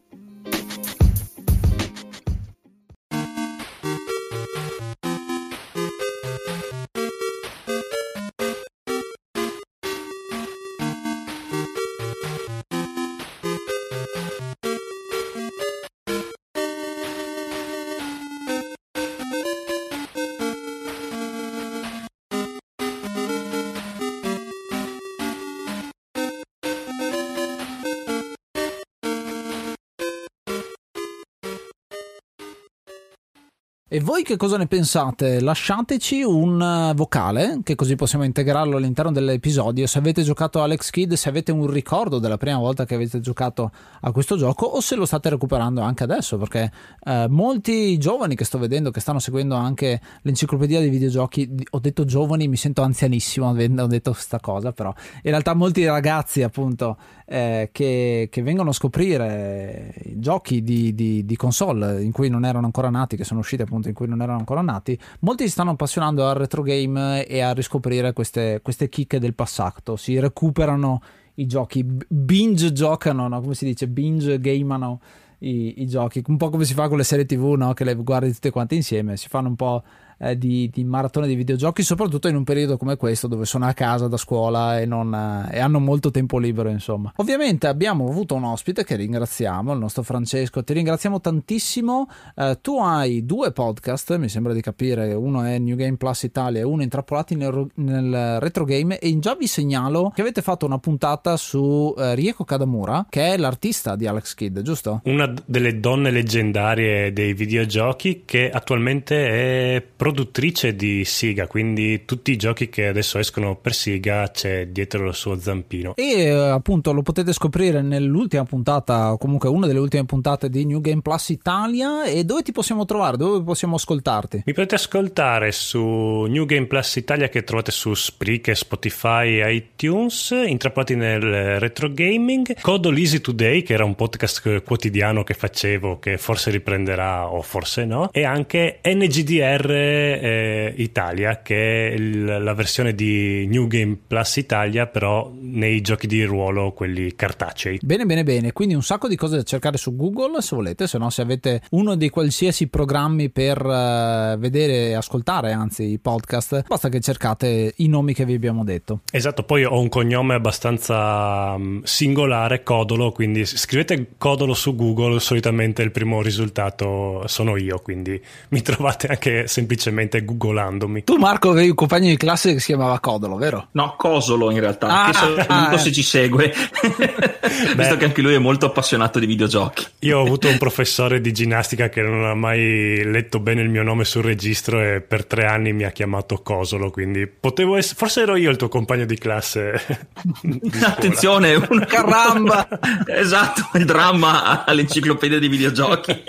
E 33.93 33.99
voi 33.99 34.23
che 34.23 34.37
cosa 34.37 34.57
ne 34.57 34.65
pensate? 34.65 35.39
Lasciateci 35.39 36.23
un 36.23 36.59
eh, 36.59 36.95
vocale, 36.95 37.59
che 37.61 37.75
così 37.75 37.95
possiamo 37.95 38.23
integrarlo 38.23 38.77
all'interno 38.77 39.11
dell'episodio. 39.11 39.85
Se 39.85 39.99
avete 39.99 40.23
giocato 40.23 40.63
Alex 40.63 40.89
Kidd, 40.89 41.13
se 41.13 41.29
avete 41.29 41.51
un 41.51 41.67
ricordo 41.67 42.17
della 42.17 42.37
prima 42.37 42.57
volta 42.57 42.87
che 42.87 42.95
avete 42.95 43.19
giocato 43.19 43.71
a 44.01 44.11
questo 44.11 44.35
gioco, 44.35 44.65
o 44.65 44.81
se 44.81 44.95
lo 44.95 45.05
state 45.05 45.29
recuperando 45.29 45.81
anche 45.81 46.01
adesso, 46.01 46.39
perché 46.39 46.71
eh, 47.03 47.27
molti 47.29 47.99
giovani 47.99 48.33
che 48.33 48.45
sto 48.45 48.57
vedendo, 48.57 48.89
che 48.89 48.99
stanno 48.99 49.19
seguendo 49.19 49.53
anche 49.53 50.01
l'enciclopedia 50.23 50.79
dei 50.79 50.89
videogiochi, 50.89 51.47
ho 51.69 51.77
detto 51.77 52.03
giovani, 52.03 52.47
mi 52.47 52.57
sento 52.57 52.81
anzianissimo 52.81 53.47
avendo 53.47 53.85
detto 53.85 54.09
questa 54.09 54.39
cosa, 54.39 54.71
però 54.71 54.91
in 55.17 55.29
realtà 55.29 55.53
molti 55.53 55.85
ragazzi, 55.85 56.41
appunto, 56.41 56.97
eh, 57.27 57.69
che, 57.71 58.27
che, 58.31 58.41
vengono 58.41 58.71
a 58.71 58.73
scoprire 58.73 59.93
giochi 60.15 60.63
di, 60.63 60.95
di, 60.95 61.25
di 61.25 61.35
console 61.35 62.01
in 62.01 62.11
cui 62.11 62.27
non 62.29 62.43
erano 62.43 62.65
ancora 62.65 62.89
nati, 62.89 63.15
che 63.15 63.23
sono 63.23 63.41
usciti 63.41 63.61
appunto 63.61 63.81
appunto 63.83 63.89
in 63.89 63.93
cui 63.93 64.07
non 64.07 64.21
erano 64.21 64.39
ancora 64.39 64.61
nati, 64.61 64.97
molti 65.19 65.43
si 65.43 65.51
stanno 65.51 65.71
appassionando 65.71 66.27
al 66.27 66.35
retro 66.35 66.61
game 66.61 67.25
e 67.25 67.41
a 67.41 67.53
riscoprire 67.53 68.13
queste, 68.13 68.61
queste 68.61 68.89
chicche 68.89 69.19
del 69.19 69.33
passato, 69.33 69.95
si 69.95 70.17
recuperano 70.19 71.01
i 71.35 71.45
giochi, 71.45 71.85
binge 72.07 72.71
giocano, 72.71 73.27
no? 73.27 73.41
come 73.41 73.55
si 73.55 73.65
dice, 73.65 73.87
binge 73.87 74.39
gamano 74.39 75.01
i, 75.39 75.81
i, 75.81 75.87
giochi, 75.87 76.23
un 76.27 76.37
po' 76.37 76.49
come 76.49 76.63
si 76.63 76.73
fa 76.73 76.87
con 76.87 76.97
le 76.97 77.03
serie 77.03 77.25
tv, 77.25 77.53
no? 77.53 77.73
che 77.73 77.83
le 77.83 77.95
guardi 77.95 78.31
tutte 78.31 78.51
quante 78.51 78.75
insieme, 78.75 79.17
si 79.17 79.27
fanno 79.27 79.49
un 79.49 79.55
po' 79.55 79.83
eh, 80.17 80.37
di, 80.37 80.69
di, 80.71 80.83
maratone 80.83 81.27
di 81.27 81.35
videogiochi, 81.35 81.83
soprattutto 81.83 82.27
in 82.27 82.35
un 82.35 82.43
periodo 82.43 82.77
come 82.77 82.97
questo 82.97 83.27
dove 83.27 83.45
sono 83.45 83.65
a 83.65 83.73
casa 83.73 84.07
da 84.07 84.17
scuola 84.17 84.79
e, 84.79 84.85
non, 84.85 85.13
eh, 85.13 85.55
e, 85.55 85.59
hanno 85.59 85.79
molto 85.79 86.11
tempo 86.11 86.37
libero, 86.37 86.69
insomma. 86.69 87.11
Ovviamente 87.17 87.67
abbiamo 87.67 88.07
avuto 88.07 88.35
un 88.35 88.43
ospite 88.43 88.83
che 88.83 88.95
ringraziamo, 88.95 89.73
il 89.73 89.79
nostro 89.79 90.03
Francesco, 90.03 90.63
ti 90.63 90.73
ringraziamo 90.73 91.19
tantissimo. 91.19 92.07
Eh, 92.35 92.59
tu 92.61 92.79
hai 92.79 93.25
due 93.25 93.51
podcast, 93.51 94.15
mi 94.17 94.29
sembra 94.29 94.53
di 94.53 94.61
capire, 94.61 95.13
uno 95.13 95.43
è 95.43 95.57
New 95.59 95.75
Game 95.75 95.97
Plus 95.97 96.23
Italia 96.23 96.61
e 96.61 96.63
uno 96.63 96.83
intrappolati 96.83 97.35
nel, 97.35 97.67
nel 97.75 98.39
retro 98.39 98.65
game 98.65 98.99
e 98.99 99.17
già 99.19 99.35
vi 99.35 99.47
segnalo 99.47 100.11
che 100.13 100.21
avete 100.21 100.41
fatto 100.41 100.65
una 100.65 100.79
puntata 100.79 101.37
su 101.37 101.93
eh, 101.97 102.15
Rieko 102.15 102.43
Kadamura, 102.43 103.05
che 103.09 103.33
è 103.33 103.37
l'artista 103.37 103.95
di 103.95 104.07
Alex 104.07 104.33
Kidd, 104.33 104.59
giusto? 104.59 105.01
Una 105.05 105.31
delle 105.45 105.79
donne 105.79 106.11
leggendarie 106.11 107.13
dei 107.13 107.33
videogiochi 107.33 108.23
che 108.25 108.49
attualmente 108.49 109.75
è 109.75 109.81
produttrice 110.03 110.75
di 110.75 111.05
Siga, 111.05 111.47
quindi 111.47 112.03
tutti 112.03 112.33
i 112.33 112.35
giochi 112.35 112.67
che 112.67 112.87
adesso 112.87 113.19
escono 113.19 113.55
per 113.55 113.73
Siga 113.73 114.29
c'è 114.29 114.67
dietro 114.67 115.07
il 115.07 115.13
suo 115.13 115.39
zampino. 115.39 115.93
E 115.95 116.25
eh, 116.25 116.29
appunto 116.29 116.91
lo 116.91 117.03
potete 117.03 117.31
scoprire 117.31 117.81
nell'ultima 117.81 118.43
puntata, 118.43 119.15
comunque 119.17 119.47
una 119.47 119.65
delle 119.65 119.79
ultime 119.79 120.03
puntate 120.03 120.49
di 120.49 120.65
New 120.65 120.81
Game 120.81 120.99
Plus 120.99 121.29
Italia. 121.29 122.03
E 122.03 122.25
dove 122.25 122.41
ti 122.41 122.51
possiamo 122.51 122.83
trovare? 122.83 123.15
Dove 123.15 123.45
possiamo 123.45 123.75
ascoltarti? 123.75 124.43
Mi 124.45 124.51
potete 124.51 124.75
ascoltare 124.75 125.53
su 125.53 125.79
New 125.79 126.43
Game 126.43 126.65
Plus 126.65 126.97
Italia 126.97 127.29
che 127.29 127.45
trovate 127.45 127.71
su 127.71 127.93
Spreaker, 127.93 128.57
Spotify 128.57 129.39
e 129.39 129.55
iTunes, 129.55 130.31
intrappolati 130.31 130.97
nel 130.97 131.61
retro 131.61 131.89
gaming. 131.89 132.59
Codol 132.59 132.97
Easy 132.97 133.21
Today, 133.21 133.61
che 133.61 133.71
era 133.71 133.85
un 133.85 133.95
podcast 133.95 134.63
quotidiano 134.63 135.23
che 135.23 135.33
facevo, 135.33 135.99
che 135.99 136.17
forse 136.17 136.51
riprenderà 136.51 137.31
o 137.31 137.41
forse 137.41 137.85
no, 137.85 138.09
e 138.11 138.25
anche 138.25 138.81
NGDR 138.83 139.91
eh, 139.93 140.73
Italia, 140.77 141.41
che 141.41 141.89
è 141.89 141.93
il- 141.93 142.23
la 142.25 142.53
versione 142.53 142.93
di 142.95 143.45
New 143.47 143.67
Game 143.67 143.97
Plus 144.07 144.37
Italia, 144.37 144.87
però 144.87 145.31
nei 145.39 145.81
giochi 145.81 146.07
di 146.07 146.23
ruolo, 146.23 146.71
quelli 146.71 147.15
cartacei. 147.15 147.79
Bene, 147.81 148.05
bene, 148.05 148.23
bene. 148.23 148.51
Quindi 148.51 148.73
un 148.73 148.83
sacco 148.83 149.07
di 149.07 149.15
cose 149.15 149.37
da 149.37 149.43
cercare 149.43 149.77
su 149.77 149.95
Google 149.95 150.41
se 150.41 150.55
volete, 150.55 150.87
se 150.87 150.97
no 150.97 151.09
se 151.09 151.21
avete 151.21 151.61
uno 151.71 151.95
dei 151.95 152.09
qualsiasi 152.09 152.67
programmi 152.67 153.29
per 153.29 153.57
eh, 153.57 154.35
vedere 154.39 154.89
e 154.89 154.93
ascoltare, 154.93 155.51
anzi 155.51 155.83
i 155.83 155.99
podcast, 155.99 156.63
basta 156.67 156.89
che 156.89 156.99
cercate 156.99 157.73
i 157.77 157.87
nomi 157.87 158.13
che 158.13 158.25
vi 158.25 158.33
abbiamo 158.33 158.63
detto. 158.63 159.01
Esatto, 159.11 159.43
poi 159.43 159.63
ho 159.63 159.79
un 159.79 159.89
cognome 159.89 160.33
abbastanza 160.35 161.57
mm, 161.57 161.81
singolare, 161.83 162.63
Codolo, 162.63 163.11
quindi 163.11 163.45
scrivete 163.45 164.07
Codolo 164.17 164.53
su 164.53 164.75
Google, 164.75 165.19
solitamente 165.19 165.81
il 165.81 165.91
primo 165.91 166.21
risultato 166.21 167.23
sono 167.27 167.57
io, 167.57 167.79
quindi 167.79 168.19
mi 168.49 168.61
trovate 168.63 169.07
anche 169.07 169.47
semplicemente 169.47 169.82
googolandomi. 170.23 171.03
Tu 171.03 171.15
Marco 171.17 171.49
avevi 171.49 171.69
un 171.69 171.75
compagno 171.75 172.09
di 172.09 172.17
classe 172.17 172.53
che 172.53 172.59
si 172.59 172.67
chiamava 172.67 172.99
Codolo, 172.99 173.35
vero? 173.35 173.67
No, 173.71 173.95
Cosolo 173.97 174.51
in 174.51 174.59
realtà. 174.59 174.87
Ah, 174.87 175.05
che 175.07 175.13
saluto 175.13 175.45
ah, 175.47 175.77
se 175.77 175.89
eh. 175.89 175.91
ci 175.91 176.03
segue. 176.03 176.53
Visto 177.75 177.97
che 177.97 178.05
anche 178.05 178.21
lui 178.21 178.33
è 178.33 178.39
molto 178.39 178.65
appassionato 178.65 179.19
di 179.19 179.25
videogiochi. 179.25 179.85
Io 179.99 180.19
ho 180.19 180.21
avuto 180.25 180.47
un 180.47 180.57
professore 180.57 181.21
di 181.21 181.31
ginnastica 181.31 181.89
che 181.89 182.01
non 182.01 182.25
ha 182.25 182.33
mai 182.33 183.03
letto 183.03 183.39
bene 183.39 183.61
il 183.61 183.69
mio 183.69 183.83
nome 183.83 184.05
sul 184.05 184.23
registro 184.23 184.81
e 184.81 185.01
per 185.01 185.25
tre 185.25 185.45
anni 185.45 185.73
mi 185.73 185.83
ha 185.83 185.91
chiamato 185.91 186.41
Cosolo, 186.41 186.89
quindi 186.91 187.27
potevo 187.27 187.75
essere, 187.75 187.95
forse 187.95 188.21
ero 188.21 188.35
io 188.35 188.49
il 188.49 188.57
tuo 188.57 188.69
compagno 188.69 189.05
di 189.05 189.17
classe. 189.17 190.07
di. 190.41 190.59
Attenzione, 190.81 191.55
un 191.55 191.85
Caramba! 191.87 192.67
esatto, 193.05 193.77
il 193.77 193.85
dramma 193.85 194.65
all'enciclopedia 194.65 195.39
di 195.39 195.47
videogiochi. 195.47 196.23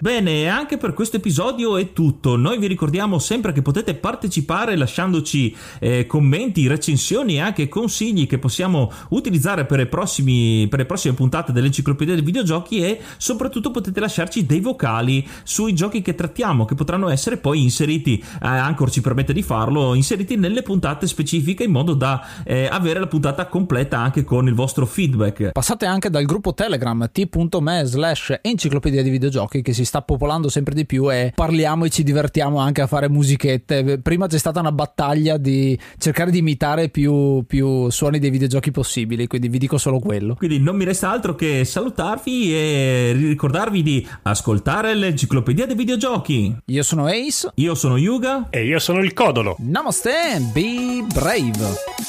Bene, 0.00 0.42
e 0.42 0.46
anche 0.48 0.76
per 0.76 0.92
questo 0.92 1.16
episodio 1.16 1.76
è 1.76 1.92
tutto. 1.92 2.25
Noi 2.34 2.58
vi 2.58 2.66
ricordiamo 2.66 3.20
sempre 3.20 3.52
che 3.52 3.62
potete 3.62 3.94
partecipare 3.94 4.74
lasciandoci 4.74 5.54
eh, 5.78 6.06
commenti, 6.06 6.66
recensioni 6.66 7.34
e 7.34 7.40
anche 7.40 7.68
consigli 7.68 8.26
che 8.26 8.38
possiamo 8.38 8.90
utilizzare 9.10 9.64
per, 9.64 9.88
prossimi, 9.88 10.66
per 10.68 10.80
le 10.80 10.86
prossime 10.86 11.14
puntate 11.14 11.52
dell'enciclopedia 11.52 12.14
dei 12.14 12.24
videogiochi 12.24 12.82
e 12.82 13.00
soprattutto 13.16 13.70
potete 13.70 14.00
lasciarci 14.00 14.44
dei 14.44 14.58
vocali 14.58 15.24
sui 15.44 15.74
giochi 15.74 16.02
che 16.02 16.16
trattiamo 16.16 16.64
che 16.64 16.74
potranno 16.74 17.08
essere 17.08 17.36
poi 17.36 17.62
inseriti, 17.62 18.18
eh, 18.18 18.46
Anchor 18.46 18.90
ci 18.90 19.00
permette 19.00 19.32
di 19.32 19.42
farlo, 19.42 19.94
inseriti 19.94 20.36
nelle 20.36 20.62
puntate 20.62 21.06
specifiche 21.06 21.62
in 21.62 21.70
modo 21.70 21.94
da 21.94 22.26
eh, 22.44 22.66
avere 22.66 22.98
la 22.98 23.06
puntata 23.06 23.46
completa 23.46 23.98
anche 23.98 24.24
con 24.24 24.48
il 24.48 24.54
vostro 24.54 24.86
feedback. 24.86 25.52
Passate 25.52 25.86
anche 25.86 26.10
dal 26.10 26.24
gruppo 26.24 26.54
Telegram 26.54 27.08
t.me 27.12 27.84
slash 27.84 28.38
enciclopedia 28.42 29.02
di 29.02 29.10
videogiochi 29.10 29.62
che 29.62 29.72
si 29.72 29.84
sta 29.84 30.02
popolando 30.02 30.48
sempre 30.48 30.74
di 30.74 30.86
più 30.86 31.12
e 31.12 31.32
parliamo 31.34 31.84
e 31.84 31.90
ci 31.90 32.02
divertiamo 32.02 32.14
anche 32.18 32.82
a 32.82 32.86
fare 32.86 33.08
musichette. 33.08 33.98
Prima 34.00 34.26
c'è 34.26 34.38
stata 34.38 34.60
una 34.60 34.72
battaglia 34.72 35.36
di 35.36 35.78
cercare 35.98 36.30
di 36.30 36.38
imitare 36.38 36.88
più, 36.88 37.44
più 37.46 37.90
suoni 37.90 38.18
dei 38.18 38.30
videogiochi 38.30 38.70
possibili, 38.70 39.26
quindi 39.26 39.48
vi 39.48 39.58
dico 39.58 39.78
solo 39.78 39.98
quello. 39.98 40.34
Quindi 40.34 40.58
non 40.58 40.76
mi 40.76 40.84
resta 40.84 41.10
altro 41.10 41.34
che 41.34 41.64
salutarvi 41.64 42.54
e 42.54 43.12
ricordarvi 43.16 43.82
di 43.82 44.06
ascoltare 44.22 44.94
l'enciclopedia 44.94 45.66
dei 45.66 45.76
videogiochi. 45.76 46.56
Io 46.66 46.82
sono 46.82 47.06
Ace. 47.06 47.50
Io 47.56 47.74
sono 47.74 47.96
Yuga. 47.96 48.48
E 48.50 48.64
io 48.64 48.78
sono 48.78 49.00
il 49.00 49.12
Codolo. 49.12 49.56
Namaste, 49.58 50.40
be 50.52 51.04
brave. 51.12 52.04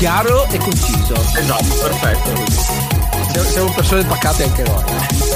Chiaro 0.00 0.46
e 0.48 0.56
conciso. 0.56 1.12
esatto, 1.36 1.74
perfetto. 1.82 3.44
Siamo 3.50 3.70
persone 3.74 4.02
pacate 4.04 4.44
anche 4.44 4.62
noi. 4.62 5.29